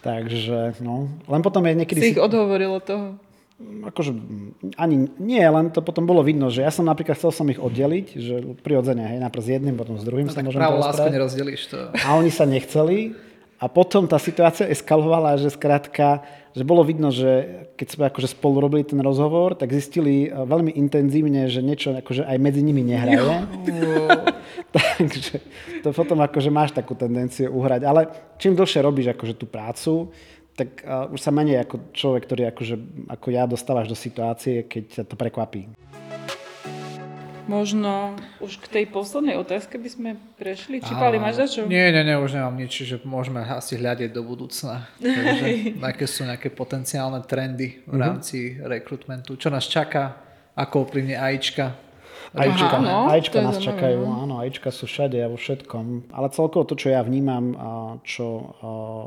Takže, 0.00 0.80
no, 0.84 1.08
len 1.28 1.40
potom 1.40 1.64
je 1.64 1.72
niekedy... 1.72 2.00
Si 2.00 2.12
ich 2.16 2.20
odhovorilo 2.20 2.80
toho? 2.80 3.16
akože 3.62 4.10
ani 4.74 5.06
nie, 5.22 5.40
len 5.40 5.70
to 5.70 5.78
potom 5.78 6.04
bolo 6.10 6.26
vidno, 6.26 6.50
že 6.50 6.66
ja 6.66 6.74
som 6.74 6.82
napríklad 6.82 7.14
chcel 7.14 7.30
som 7.30 7.46
ich 7.46 7.62
oddeliť, 7.62 8.06
že 8.18 8.34
prirodzene, 8.66 9.06
hej, 9.06 9.18
najprv 9.22 9.42
s 9.46 9.48
jedným, 9.48 9.74
potom 9.78 9.94
s 9.94 10.02
druhým 10.02 10.26
no, 10.26 10.34
sa 10.34 10.42
môžem 10.42 10.58
právo 10.58 10.82
lásku 10.82 11.06
nerozdelíš 11.06 11.62
to. 11.70 11.78
A 11.94 12.18
oni 12.18 12.34
sa 12.34 12.44
nechceli 12.50 13.14
a 13.62 13.70
potom 13.70 14.10
tá 14.10 14.18
situácia 14.18 14.66
eskalovala, 14.66 15.38
že 15.38 15.54
skrátka, 15.54 16.26
že 16.54 16.62
bolo 16.62 16.86
vidno, 16.86 17.10
že 17.10 17.66
keď 17.74 17.88
sme 17.90 18.04
akože 18.06 18.30
spolu 18.30 18.62
robili 18.62 18.86
ten 18.86 19.02
rozhovor, 19.02 19.58
tak 19.58 19.74
zistili 19.74 20.26
e, 20.26 20.28
veľmi 20.30 20.78
intenzívne, 20.78 21.50
že 21.50 21.58
niečo 21.66 21.90
akože 21.90 22.22
aj 22.22 22.38
medzi 22.38 22.62
nimi 22.62 22.86
nehraje. 22.86 23.18
Takže 24.74 25.42
to 25.82 25.90
potom 25.90 26.22
akože 26.22 26.50
máš 26.54 26.70
takú 26.70 26.94
tendenciu 26.94 27.50
uhrať. 27.50 27.82
Ale 27.82 28.06
čím 28.38 28.54
dlhšie 28.54 28.86
robíš 28.86 29.10
akože 29.10 29.34
tú 29.34 29.50
prácu, 29.50 30.14
tak 30.54 30.86
uh, 30.86 31.10
už 31.10 31.18
sa 31.18 31.34
menej 31.34 31.66
ako 31.66 31.90
človek, 31.90 32.30
ktorý 32.30 32.42
akože, 32.54 32.76
ako 33.10 33.26
ja 33.34 33.42
dostávaš 33.42 33.90
do 33.90 33.98
situácie, 33.98 34.70
keď 34.70 34.82
ťa 34.86 35.02
to 35.10 35.14
prekvapí. 35.18 35.66
Možno 37.44 38.16
už 38.40 38.56
k 38.64 38.66
tej 38.80 38.84
poslednej 38.88 39.36
otázke 39.36 39.76
by 39.76 39.88
sme 39.92 40.10
prešli. 40.40 40.80
Či 40.80 40.92
Pali, 40.96 41.20
máš 41.20 41.44
za 41.44 41.46
čo? 41.46 41.60
Nie, 41.68 41.92
nie, 41.92 42.02
nie, 42.02 42.16
už 42.16 42.40
nemám 42.40 42.56
nič, 42.56 42.72
čiže 42.72 42.96
môžeme 43.04 43.44
asi 43.44 43.76
hľadiť 43.76 44.10
do 44.16 44.24
budúcna. 44.24 44.88
Takže, 45.00 45.76
aké 45.84 46.04
sú 46.08 46.24
nejaké 46.24 46.48
potenciálne 46.48 47.20
trendy 47.28 47.84
v 47.84 47.94
mhm. 47.94 48.00
rámci 48.00 48.56
uh-huh. 48.56 48.68
rekrutmentu, 48.68 49.36
čo 49.36 49.52
nás 49.52 49.68
čaká, 49.68 50.16
ako 50.56 50.88
ovplyvne 50.88 51.20
AIčka 51.20 51.84
Ajíčka, 52.34 52.82
no, 52.82 53.06
ajíčka 53.14 53.38
nás 53.46 53.62
čakajú, 53.62 54.00
no. 54.02 54.26
áno, 54.26 54.34
ajíčka 54.42 54.74
sú 54.74 54.90
všade 54.90 55.22
a 55.22 55.30
vo 55.30 55.38
všetkom. 55.38 56.10
Ale 56.10 56.34
celkovo 56.34 56.66
to, 56.66 56.74
čo 56.74 56.90
ja 56.90 56.98
vnímam, 57.06 57.54
čo 58.02 58.58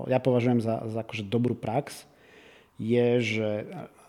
ja 0.08 0.20
považujem 0.24 0.64
za, 0.64 0.88
za 0.88 1.04
akože 1.04 1.28
dobrú 1.28 1.52
prax, 1.52 2.08
je, 2.80 3.20
že 3.20 3.50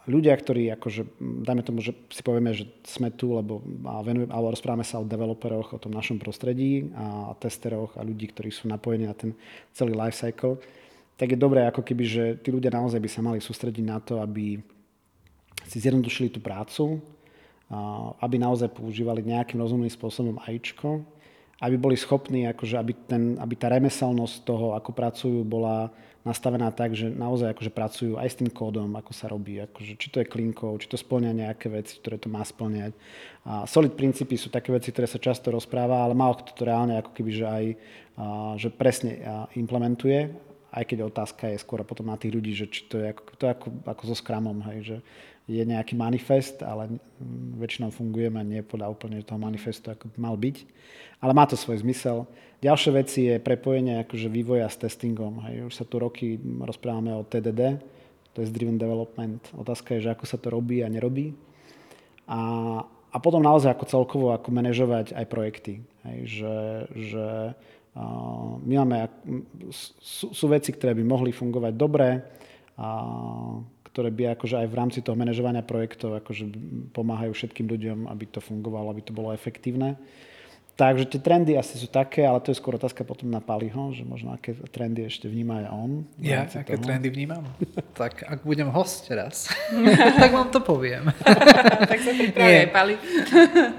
ľudia, 0.09 0.33
ktorí 0.33 0.73
akože, 0.75 1.21
dajme 1.21 1.63
tomu, 1.63 1.85
že 1.85 1.93
si 2.09 2.25
povieme, 2.25 2.57
že 2.57 2.65
sme 2.89 3.13
tu, 3.13 3.37
lebo 3.37 3.61
venujeme, 4.03 4.33
alebo 4.33 4.57
rozprávame 4.57 4.83
sa 4.83 4.99
o 4.99 5.07
developeroch, 5.07 5.77
o 5.77 5.83
tom 5.83 5.93
našom 5.93 6.17
prostredí 6.17 6.89
a 6.97 7.37
testeroch 7.37 7.95
a 7.95 8.03
ľudí, 8.03 8.33
ktorí 8.33 8.49
sú 8.49 8.67
napojení 8.67 9.05
na 9.05 9.15
ten 9.15 9.37
celý 9.77 9.93
life 9.93 10.17
cycle, 10.17 10.57
tak 11.21 11.35
je 11.35 11.39
dobré 11.39 11.69
ako 11.69 11.85
keby, 11.85 12.05
že 12.09 12.25
tí 12.41 12.49
ľudia 12.49 12.73
naozaj 12.73 12.99
by 12.99 13.11
sa 13.11 13.21
mali 13.21 13.39
sústrediť 13.39 13.85
na 13.85 14.01
to, 14.01 14.19
aby 14.25 14.57
si 15.69 15.77
zjednodušili 15.83 16.33
tú 16.33 16.41
prácu, 16.41 17.03
aby 18.25 18.41
naozaj 18.41 18.73
používali 18.73 19.21
nejakým 19.21 19.61
rozumným 19.61 19.93
spôsobom 19.93 20.41
AIčko, 20.41 21.05
aby 21.59 21.75
boli 21.75 21.99
schopní, 21.99 22.47
akože, 22.51 22.79
aby, 22.79 22.93
ten, 22.95 23.23
aby 23.43 23.55
tá 23.59 23.67
remeselnosť 23.67 24.47
toho, 24.47 24.67
ako 24.79 24.91
pracujú, 24.95 25.43
bola 25.43 25.91
nastavená 26.23 26.69
tak, 26.71 26.93
že 26.93 27.09
naozaj 27.09 27.57
akože 27.57 27.73
pracujú 27.73 28.13
aj 28.21 28.29
s 28.29 28.39
tým 28.39 28.51
kódom, 28.53 28.93
ako 28.95 29.13
sa 29.17 29.33
robí, 29.33 29.59
akože, 29.65 29.97
či 29.97 30.09
to 30.13 30.21
je 30.21 30.29
klinkou, 30.29 30.77
či 30.77 30.87
to 30.87 31.01
splňa 31.01 31.33
nejaké 31.33 31.73
veci, 31.73 31.97
ktoré 31.99 32.21
to 32.21 32.29
má 32.29 32.45
splňať. 32.45 32.93
A 33.49 33.65
solid 33.65 33.97
princípy 33.97 34.37
sú 34.37 34.53
také 34.53 34.71
veci, 34.71 34.93
ktoré 34.93 35.09
sa 35.09 35.19
často 35.19 35.49
rozpráva, 35.49 36.05
ale 36.05 36.13
málo 36.13 36.37
kto 36.39 36.53
to 36.53 36.63
reálne 36.69 37.01
ako 37.01 37.11
keby, 37.17 37.31
že 37.33 37.47
aj 37.47 37.65
a, 38.19 38.59
že 38.59 38.69
presne 38.75 39.23
implementuje, 39.55 40.35
aj 40.69 40.85
keď 40.85 40.99
otázka 41.07 41.49
je 41.49 41.63
skôr 41.63 41.81
potom 41.87 42.13
na 42.13 42.19
tých 42.21 42.35
ľudí, 42.35 42.53
že 42.53 42.67
či 42.69 42.85
to 42.91 43.01
je 43.01 43.15
ako, 43.15 43.23
to 43.39 43.43
je 43.49 43.53
ako, 43.55 43.67
ako 43.89 44.03
so 44.05 44.17
Scrumom, 44.19 44.59
hej, 44.69 44.79
že 44.85 44.97
je 45.49 45.65
nejaký 45.65 45.97
manifest, 45.97 46.61
ale 46.61 47.01
väčšinou 47.57 47.89
fungujeme 47.89 48.45
nie 48.45 48.61
podľa 48.61 48.93
úplne 48.93 49.25
toho 49.25 49.41
manifestu, 49.41 49.89
ako 49.89 50.13
by 50.13 50.19
mal 50.21 50.37
byť. 50.37 50.57
Ale 51.25 51.33
má 51.33 51.49
to 51.49 51.57
svoj 51.57 51.81
zmysel. 51.81 52.29
Ďalšia 52.61 52.93
vec 52.93 53.09
je 53.09 53.41
prepojenie 53.41 54.05
akože 54.05 54.29
vývoja 54.29 54.69
s 54.69 54.77
testingom. 54.77 55.41
Hej. 55.49 55.73
Už 55.73 55.75
sa 55.75 55.89
tu 55.89 55.97
roky 55.97 56.37
rozprávame 56.61 57.17
o 57.17 57.25
TDD, 57.25 57.81
to 58.37 58.45
je 58.45 58.53
Driven 58.53 58.77
Development. 58.77 59.41
Otázka 59.57 59.97
je, 59.97 60.05
že 60.05 60.13
ako 60.13 60.25
sa 60.29 60.37
to 60.37 60.53
robí 60.53 60.85
a 60.85 60.93
nerobí. 60.93 61.33
A, 62.29 62.41
a 63.09 63.17
potom 63.17 63.41
naozaj 63.41 63.73
ako 63.73 63.89
celkovo, 63.89 64.27
ako 64.37 64.53
manažovať 64.53 65.17
aj 65.17 65.27
projekty. 65.33 65.81
Hej. 66.05 66.19
Že, 66.29 66.57
že 67.09 67.27
uh, 67.97 68.61
my 68.69 68.75
máme, 68.85 69.09
sú, 70.05 70.29
sú 70.37 70.45
veci, 70.53 70.77
ktoré 70.77 70.93
by 70.93 71.05
mohli 71.09 71.33
fungovať 71.33 71.73
dobre, 71.73 72.21
a 72.79 72.87
ktoré 73.99 74.15
by 74.15 74.39
akože 74.39 74.63
aj 74.63 74.69
v 74.71 74.79
rámci 74.79 74.99
toho 75.03 75.19
manažovania 75.19 75.67
projektov 75.67 76.23
akože 76.23 76.47
pomáhajú 76.95 77.35
všetkým 77.35 77.67
ľuďom, 77.67 77.99
aby 78.07 78.31
to 78.31 78.39
fungovalo, 78.39 78.95
aby 78.95 79.03
to 79.03 79.11
bolo 79.11 79.35
efektívne. 79.35 79.99
Takže 80.79 81.11
tie 81.11 81.19
trendy 81.19 81.59
asi 81.59 81.75
sú 81.75 81.91
také, 81.91 82.23
ale 82.23 82.39
to 82.39 82.55
je 82.55 82.63
skôr 82.63 82.79
otázka 82.79 83.03
potom 83.03 83.27
na 83.27 83.43
Paliho, 83.43 83.91
že 83.91 84.07
možno 84.07 84.31
aké 84.31 84.55
trendy 84.71 85.11
ešte 85.11 85.27
vníma 85.27 85.67
aj 85.67 85.75
on. 85.75 85.91
Ja, 86.23 86.47
aké 86.47 86.79
toho. 86.79 86.87
trendy 86.87 87.11
vnímam? 87.11 87.51
tak 87.99 88.23
ak 88.23 88.47
budem 88.47 88.71
host 88.71 89.11
raz, 89.11 89.51
tak 90.23 90.31
vám 90.31 90.55
to 90.55 90.63
poviem. 90.63 91.11
tak 91.91 91.99
sa 91.99 92.15
pripraví 92.15 92.71
Pali. 92.71 92.95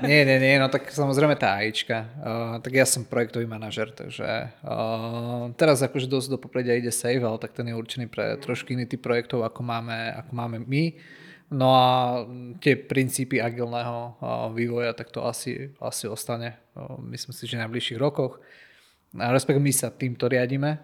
nie, 0.03 0.27
nie, 0.27 0.43
nie, 0.43 0.59
no 0.59 0.67
tak 0.67 0.91
samozrejme 0.91 1.39
tá 1.39 1.63
AIčka. 1.63 2.03
Uh, 2.19 2.59
tak 2.59 2.75
ja 2.75 2.83
som 2.83 3.07
projektový 3.07 3.47
manažer, 3.47 3.95
takže 3.95 4.51
uh, 4.59 5.55
teraz 5.55 5.79
akože 5.79 6.03
dosť 6.03 6.35
do 6.35 6.37
popredia 6.37 6.75
ide 6.75 6.91
Save, 6.91 7.23
ale 7.23 7.39
tak 7.39 7.55
ten 7.55 7.63
je 7.71 7.79
určený 7.79 8.11
pre 8.11 8.35
trošku 8.43 8.75
iný 8.75 8.83
typ 8.83 8.99
projektov, 8.99 9.47
ako 9.47 9.63
máme, 9.63 10.19
ako 10.19 10.31
máme 10.35 10.67
my. 10.67 10.99
No 11.49 11.73
a 11.73 11.85
tie 12.61 12.77
princípy 12.77 13.41
agilného 13.41 14.21
vývoja, 14.53 14.93
tak 14.93 15.09
to 15.09 15.25
asi, 15.25 15.73
asi 15.81 16.05
ostane, 16.05 16.61
myslím 17.09 17.33
si, 17.33 17.49
že 17.49 17.57
v 17.57 17.65
najbližších 17.65 17.97
rokoch. 17.97 18.37
A 19.17 19.33
respektíve 19.33 19.65
my 19.65 19.73
sa 19.73 19.89
týmto 19.89 20.29
riadíme, 20.29 20.77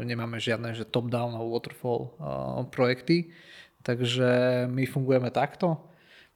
nemáme 0.00 0.40
žiadne 0.40 0.72
že 0.72 0.88
top-down 0.88 1.36
alebo 1.36 1.52
waterfall 1.52 2.16
projekty, 2.72 3.28
takže 3.84 4.64
my 4.72 4.88
fungujeme 4.88 5.28
takto. 5.28 5.84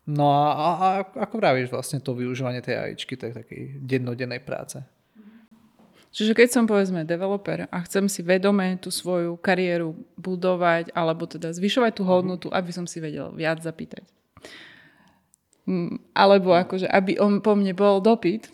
No 0.04 0.28
a, 0.28 0.44
a, 0.52 0.68
a 0.76 0.88
ako 1.24 1.40
vravíš 1.40 1.72
vlastne 1.72 2.04
to 2.04 2.12
využívanie 2.12 2.60
tej 2.60 2.76
AIčky, 2.76 3.16
tak 3.16 3.32
takej 3.32 3.80
dennodennej 3.80 4.44
práce. 4.44 4.84
Čiže 6.10 6.34
keď 6.34 6.48
som 6.50 6.64
povedzme 6.66 7.06
developer 7.06 7.70
a 7.70 7.78
chcem 7.86 8.10
si 8.10 8.26
vedome 8.26 8.74
tú 8.82 8.90
svoju 8.90 9.38
kariéru 9.38 9.94
budovať 10.18 10.90
alebo 10.90 11.30
teda 11.30 11.54
zvyšovať 11.54 11.92
tú 11.94 12.02
hodnotu, 12.02 12.46
aby 12.50 12.70
som 12.74 12.82
si 12.90 12.98
vedel 12.98 13.30
viac 13.30 13.62
zapýtať. 13.62 14.02
Mm, 15.70 16.02
alebo 16.10 16.50
akože, 16.50 16.90
aby 16.90 17.14
on 17.22 17.38
po 17.38 17.54
mne 17.54 17.78
bol 17.78 18.02
dopyt, 18.02 18.50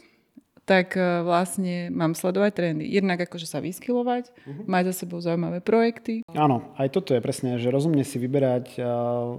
tak 0.68 1.00
e, 1.00 1.24
vlastne 1.24 1.88
mám 1.88 2.12
sledovať 2.12 2.52
trendy. 2.52 2.84
Jednak 2.92 3.24
akože 3.24 3.48
sa 3.48 3.64
vyskylovať, 3.64 4.34
uh-huh. 4.34 4.66
mať 4.68 4.92
za 4.92 5.06
sebou 5.06 5.22
zaujímavé 5.24 5.64
projekty. 5.64 6.26
Áno, 6.36 6.76
aj 6.76 6.92
toto 6.92 7.16
je 7.16 7.24
presne, 7.24 7.56
že 7.56 7.72
rozumne 7.72 8.04
si 8.04 8.20
vyberať, 8.20 8.82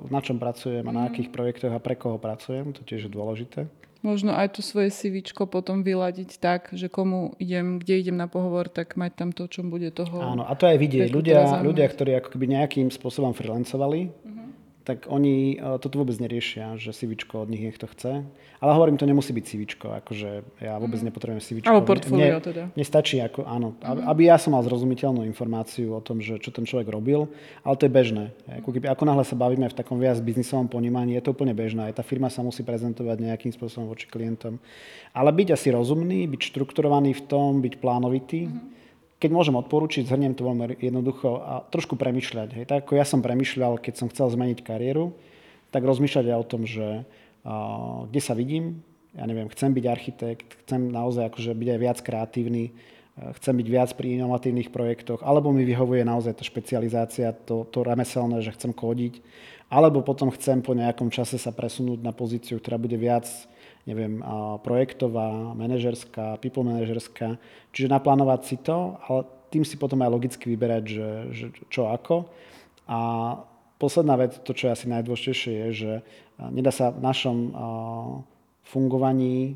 na 0.09 0.19
čom 0.23 0.41
pracujem 0.41 0.81
a 0.87 0.89
na 0.89 1.05
uh-huh. 1.05 1.13
akých 1.13 1.29
projektoch 1.29 1.75
a 1.75 1.83
pre 1.83 1.99
koho 1.99 2.17
pracujem, 2.17 2.73
to 2.73 2.81
tiež 2.81 3.05
je 3.05 3.11
dôležité 3.13 3.69
možno 4.07 4.31
aj 4.31 4.55
to 4.55 4.61
svoje 4.63 4.87
CV 4.87 5.19
potom 5.43 5.83
vyladiť 5.83 6.39
tak, 6.39 6.71
že 6.71 6.87
komu 6.87 7.35
idem, 7.43 7.83
kde 7.83 8.07
idem 8.07 8.15
na 8.15 8.31
pohovor, 8.31 8.71
tak 8.71 8.95
mať 8.95 9.11
tam 9.19 9.29
to, 9.35 9.51
čo 9.51 9.67
bude 9.67 9.91
toho. 9.91 10.23
Áno, 10.23 10.47
a 10.47 10.55
to 10.55 10.71
aj 10.71 10.79
vidieť. 10.79 11.11
Ľudia, 11.11 11.59
ľudia, 11.59 11.87
ktorí 11.91 12.15
ako 12.15 12.31
keby 12.31 12.55
nejakým 12.55 12.87
spôsobom 12.87 13.35
freelancovali, 13.35 14.07
uh-huh 14.07 14.46
tak 14.87 15.03
oni 15.11 15.59
e, 15.59 15.83
toto 15.83 15.99
vôbec 15.99 16.15
neriešia, 16.15 16.79
že 16.79 16.95
CV 16.95 17.19
od 17.35 17.51
nich 17.51 17.59
niekto 17.59 17.91
chce. 17.91 18.23
Ale 18.63 18.71
hovorím, 18.71 18.95
to 18.95 19.03
nemusí 19.03 19.35
byť 19.35 19.43
CV, 19.43 19.61
akože 19.75 20.63
ja 20.63 20.79
vôbec 20.79 21.03
mm. 21.03 21.11
nepotrebujem 21.11 21.43
CV. 21.43 21.57
Alebo 21.67 21.83
portfólio 21.83 22.39
teda. 22.39 22.71
Mne 22.71 22.85
stačí, 22.87 23.19
ako, 23.19 23.43
áno, 23.43 23.75
mm. 23.83 24.07
aby 24.07 24.31
ja 24.31 24.39
som 24.39 24.55
mal 24.55 24.63
zrozumiteľnú 24.63 25.27
informáciu 25.27 25.91
o 25.91 25.99
tom, 25.99 26.23
že 26.23 26.39
čo 26.39 26.55
ten 26.55 26.63
človek 26.63 26.87
robil, 26.87 27.27
ale 27.67 27.75
to 27.75 27.83
je 27.83 27.91
bežné. 27.91 28.31
Ako, 28.63 28.71
keby, 28.71 28.87
ako 28.87 29.03
náhle 29.03 29.27
sa 29.27 29.35
bavíme 29.35 29.67
v 29.67 29.75
takom 29.75 29.99
viac 29.99 30.15
biznisovom 30.23 30.71
ponímaní, 30.71 31.19
je 31.19 31.27
to 31.27 31.35
úplne 31.35 31.51
bežné. 31.51 31.91
Aj 31.91 31.95
tá 31.99 32.07
firma 32.07 32.31
sa 32.31 32.39
musí 32.39 32.63
prezentovať 32.63 33.27
nejakým 33.27 33.51
spôsobom 33.51 33.91
voči 33.91 34.07
klientom. 34.07 34.55
Ale 35.11 35.35
byť 35.35 35.51
asi 35.51 35.75
rozumný, 35.75 36.31
byť 36.31 36.55
štrukturovaný 36.55 37.11
v 37.11 37.21
tom, 37.27 37.59
byť 37.59 37.73
plánovitý, 37.83 38.47
mm 38.47 38.76
keď 39.17 39.29
môžem 39.33 39.57
odporučiť, 39.57 40.05
zhrniem 40.05 40.37
to 40.37 40.45
veľmi 40.45 40.77
jednoducho 40.77 41.41
a 41.41 41.65
trošku 41.73 41.97
premyšľať. 41.97 42.49
Hej. 42.53 42.65
Tak 42.69 42.85
ako 42.85 42.93
ja 42.97 43.05
som 43.05 43.25
premyšľal, 43.25 43.81
keď 43.81 43.93
som 43.97 44.07
chcel 44.13 44.29
zmeniť 44.29 44.61
kariéru, 44.61 45.17
tak 45.73 45.83
rozmýšľať 45.83 46.25
aj 46.31 46.37
o 46.37 46.45
tom, 46.45 46.61
že 46.69 47.01
uh, 47.01 48.05
kde 48.07 48.21
sa 48.21 48.37
vidím, 48.37 48.85
ja 49.17 49.25
neviem, 49.25 49.49
chcem 49.49 49.73
byť 49.73 49.85
architekt, 49.89 50.49
chcem 50.63 50.93
naozaj 50.93 51.33
akože 51.33 51.51
byť 51.57 51.69
aj 51.73 51.79
viac 51.81 51.97
kreatívny, 52.05 52.77
chcem 53.41 53.57
byť 53.57 53.67
viac 53.67 53.89
pri 53.97 54.21
inovatívnych 54.21 54.69
projektoch, 54.69 55.25
alebo 55.25 55.49
mi 55.49 55.65
vyhovuje 55.65 56.05
naozaj 56.05 56.37
tá 56.37 56.43
špecializácia, 56.45 57.33
to, 57.33 57.65
to 57.73 57.81
remeselné, 57.81 58.45
že 58.45 58.53
chcem 58.53 58.69
kódiť, 58.69 59.25
alebo 59.73 60.05
potom 60.05 60.29
chcem 60.29 60.61
po 60.61 60.77
nejakom 60.77 61.09
čase 61.09 61.41
sa 61.41 61.49
presunúť 61.49 61.99
na 62.05 62.13
pozíciu, 62.13 62.61
ktorá 62.61 62.77
bude 62.77 62.95
viac 62.95 63.25
neviem, 63.87 64.19
projektová, 64.67 65.55
manažerská, 65.55 66.37
people 66.43 66.67
manažerská. 66.67 67.39
Čiže 67.71 67.87
naplánovať 67.87 68.41
si 68.43 68.55
to, 68.59 68.99
ale 69.07 69.23
tým 69.47 69.63
si 69.63 69.79
potom 69.79 70.03
aj 70.03 70.11
logicky 70.11 70.51
vyberať, 70.51 70.83
že, 70.83 71.09
že 71.31 71.45
čo 71.71 71.87
ako. 71.87 72.27
A 72.91 72.99
posledná 73.79 74.19
vec, 74.19 74.35
to 74.43 74.51
čo 74.51 74.67
je 74.67 74.75
asi 74.75 74.85
najdôležitejšie, 74.91 75.53
je, 75.55 75.67
že 75.71 75.91
nedá 76.51 76.75
sa 76.75 76.91
v 76.91 76.99
našom 76.99 77.37
fungovaní 78.67 79.55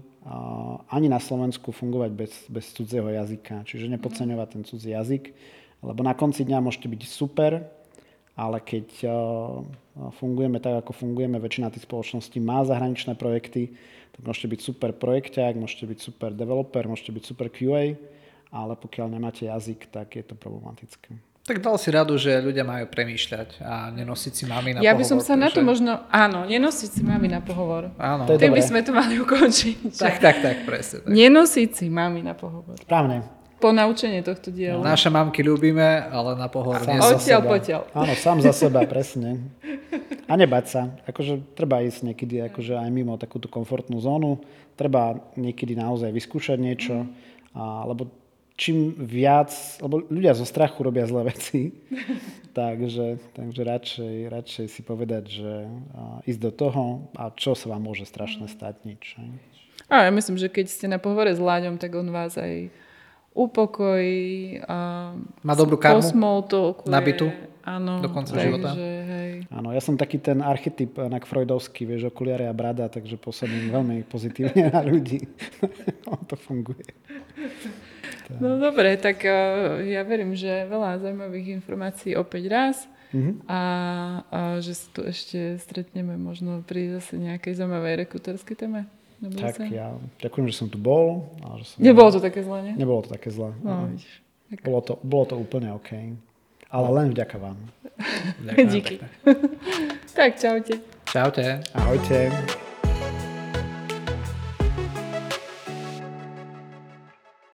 ani 0.87 1.07
na 1.11 1.19
Slovensku 1.19 1.75
fungovať 1.75 2.11
bez, 2.15 2.31
bez 2.47 2.71
cudzieho 2.71 3.11
jazyka. 3.11 3.67
Čiže 3.67 3.91
nepodceňovať 3.91 4.47
ten 4.47 4.63
cudzí 4.63 4.95
jazyk, 4.95 5.35
lebo 5.83 5.99
na 6.07 6.15
konci 6.15 6.47
dňa 6.47 6.63
môžete 6.63 6.87
byť 6.87 7.01
super, 7.03 7.67
ale 8.35 8.63
keď 8.63 8.87
fungujeme 10.17 10.57
tak, 10.63 10.85
ako 10.85 10.91
fungujeme, 10.95 11.37
väčšina 11.37 11.69
tých 11.69 11.83
spoločností 11.85 12.39
má 12.39 12.63
zahraničné 12.63 13.19
projekty, 13.19 13.75
tak 14.15 14.21
môžete 14.23 14.47
byť 14.51 14.59
super 14.61 14.91
projekťák, 14.95 15.59
môžete 15.59 15.85
byť 15.87 15.99
super 15.99 16.31
developer, 16.31 16.83
môžete 16.87 17.11
byť 17.11 17.23
super 17.23 17.47
QA, 17.51 17.95
ale 18.51 18.73
pokiaľ 18.75 19.07
nemáte 19.11 19.47
jazyk, 19.47 19.91
tak 19.91 20.15
je 20.15 20.23
to 20.23 20.35
problematické. 20.35 21.15
Tak 21.41 21.57
dal 21.57 21.73
si 21.81 21.89
radu, 21.89 22.21
že 22.21 22.37
ľudia 22.37 22.61
majú 22.61 22.85
premýšľať 22.85 23.65
a 23.65 23.89
nenosiť 23.89 24.33
si 24.37 24.43
mami 24.45 24.77
na 24.77 24.85
ja 24.85 24.93
pohovor. 24.93 24.93
Ja 24.93 24.93
by 24.93 25.03
som 25.09 25.19
sa 25.25 25.33
takže... 25.33 25.41
na 25.41 25.47
to 25.49 25.61
možno... 25.65 25.91
Áno, 26.13 26.45
nenosiť 26.45 26.89
si 26.93 27.01
mami 27.01 27.27
na 27.33 27.41
pohovor. 27.41 27.89
Áno. 27.97 28.29
To 28.29 28.37
Tým 28.37 28.53
by 28.53 28.61
sme 28.61 28.85
to 28.85 28.93
mali 28.93 29.17
ukončiť. 29.25 29.89
Tak, 29.97 30.21
tak, 30.21 30.37
tak, 30.45 30.57
presne. 30.69 31.01
Tak. 31.01 31.09
Nenosiť 31.09 31.69
si 31.73 31.85
mami 31.89 32.21
na 32.21 32.37
pohovor. 32.37 32.77
Správne. 32.77 33.40
Po 33.61 33.69
naučenie 33.69 34.25
tohto 34.25 34.49
diela. 34.49 34.81
Naše 34.81 35.13
mamky 35.13 35.45
ľúbime, 35.45 36.09
ale 36.09 36.33
na 36.33 36.49
pohovor 36.49 36.81
nie 36.81 36.97
Odtiaľ 36.97 37.41
potiaľ. 37.45 37.81
Áno, 37.93 38.13
sám 38.17 38.41
za 38.41 38.51
seba, 38.57 38.81
presne. 38.89 39.53
A 40.25 40.33
nebať 40.33 40.65
sa. 40.65 40.81
Akože 41.05 41.53
treba 41.53 41.85
ísť 41.85 42.09
niekedy 42.09 42.41
akože 42.49 42.73
aj 42.81 42.89
mimo 42.89 43.13
takúto 43.21 43.45
komfortnú 43.45 44.01
zónu. 44.01 44.41
Treba 44.73 45.21
niekedy 45.37 45.77
naozaj 45.77 46.09
vyskúšať 46.09 46.57
niečo. 46.57 47.05
A, 47.53 47.85
lebo 47.85 48.09
čím 48.61 48.93
viac, 48.93 49.49
lebo 49.81 50.05
ľudia 50.05 50.37
zo 50.37 50.45
strachu 50.45 50.85
robia 50.85 51.09
zlé 51.09 51.33
veci, 51.33 51.73
takže, 52.57 53.17
takže 53.33 53.61
radšej, 53.65 54.15
radšej 54.29 54.65
si 54.69 54.81
povedať, 54.85 55.23
že 55.41 55.53
ísť 56.29 56.41
do 56.41 56.51
toho 56.53 56.83
a 57.17 57.33
čo 57.33 57.57
sa 57.57 57.73
vám 57.73 57.81
môže 57.81 58.05
strašne 58.05 58.45
stať, 58.45 58.85
nič. 58.85 59.17
A 59.89 60.07
ja 60.07 60.11
myslím, 60.13 60.37
že 60.37 60.47
keď 60.47 60.65
ste 60.69 60.85
na 60.87 61.01
pohovore 61.01 61.33
s 61.33 61.41
Láďom, 61.41 61.81
tak 61.81 61.91
on 61.97 62.13
vás 62.13 62.37
aj 62.37 62.69
upokojí. 63.33 64.59
A 64.67 65.11
Má 65.43 65.53
dobrú 65.55 65.79
karmu? 65.79 66.03
Nabitu? 66.85 67.31
Áno. 67.61 68.01
Do 68.01 68.09
konca 68.09 68.33
takže, 68.33 68.45
života? 68.45 68.71
Hej. 68.73 69.45
Áno, 69.53 69.69
ja 69.69 69.81
som 69.81 69.93
taký 69.93 70.17
ten 70.17 70.41
archetyp 70.41 70.97
na 70.97 71.21
Freudovský, 71.21 71.85
vieš, 71.85 72.09
okuliare 72.09 72.49
a 72.49 72.53
brada, 72.57 72.89
takže 72.89 73.21
pôsobím 73.21 73.69
veľmi 73.69 74.01
pozitívne 74.09 74.73
na 74.73 74.81
ľudí. 74.81 75.21
on 76.11 76.21
to 76.25 76.33
funguje. 76.33 76.89
No 78.41 78.57
dobre, 78.57 78.95
tak 78.97 79.21
uh, 79.27 79.83
ja 79.83 80.01
verím, 80.07 80.33
že 80.33 80.65
veľa 80.65 81.03
zaujímavých 81.03 81.61
informácií 81.61 82.15
opäť 82.15 82.43
raz 82.47 82.75
mm-hmm. 83.11 83.43
a, 83.45 83.61
a 84.23 84.39
že 84.63 84.73
sa 84.73 84.87
tu 84.95 85.03
ešte 85.03 85.59
stretneme 85.59 86.15
možno 86.15 86.63
pri 86.63 86.97
zase 86.97 87.19
nejakej 87.19 87.59
zaujímavej 87.59 88.07
rekruterskej 88.07 88.55
téme. 88.55 88.87
Tak 89.21 89.53
sa? 89.61 89.63
ja 89.69 89.93
ďakujem, 90.17 90.49
že 90.49 90.55
som 90.57 90.67
tu 90.67 90.81
bol. 90.81 91.29
A 91.45 91.61
že 91.61 91.65
som 91.69 91.77
nebolo 91.77 92.09
to 92.09 92.17
také 92.17 92.41
zlé, 92.41 92.71
nie? 92.71 92.73
Nebolo 92.73 93.05
to 93.05 93.13
také 93.13 93.29
zlé. 93.29 93.53
No, 93.61 93.85
vidíš. 93.85 94.09
Bolo 94.65 94.81
to, 94.81 94.93
bolo 95.05 95.25
to 95.29 95.35
úplne 95.37 95.69
OK. 95.71 95.93
Ale 96.71 96.87
len 96.89 97.13
vďaka 97.13 97.37
vám. 97.37 97.57
Díky. 98.73 98.99
tak, 100.17 100.39
čaute. 100.39 100.81
Čaute. 101.05 101.61
Ahojte. 101.75 102.70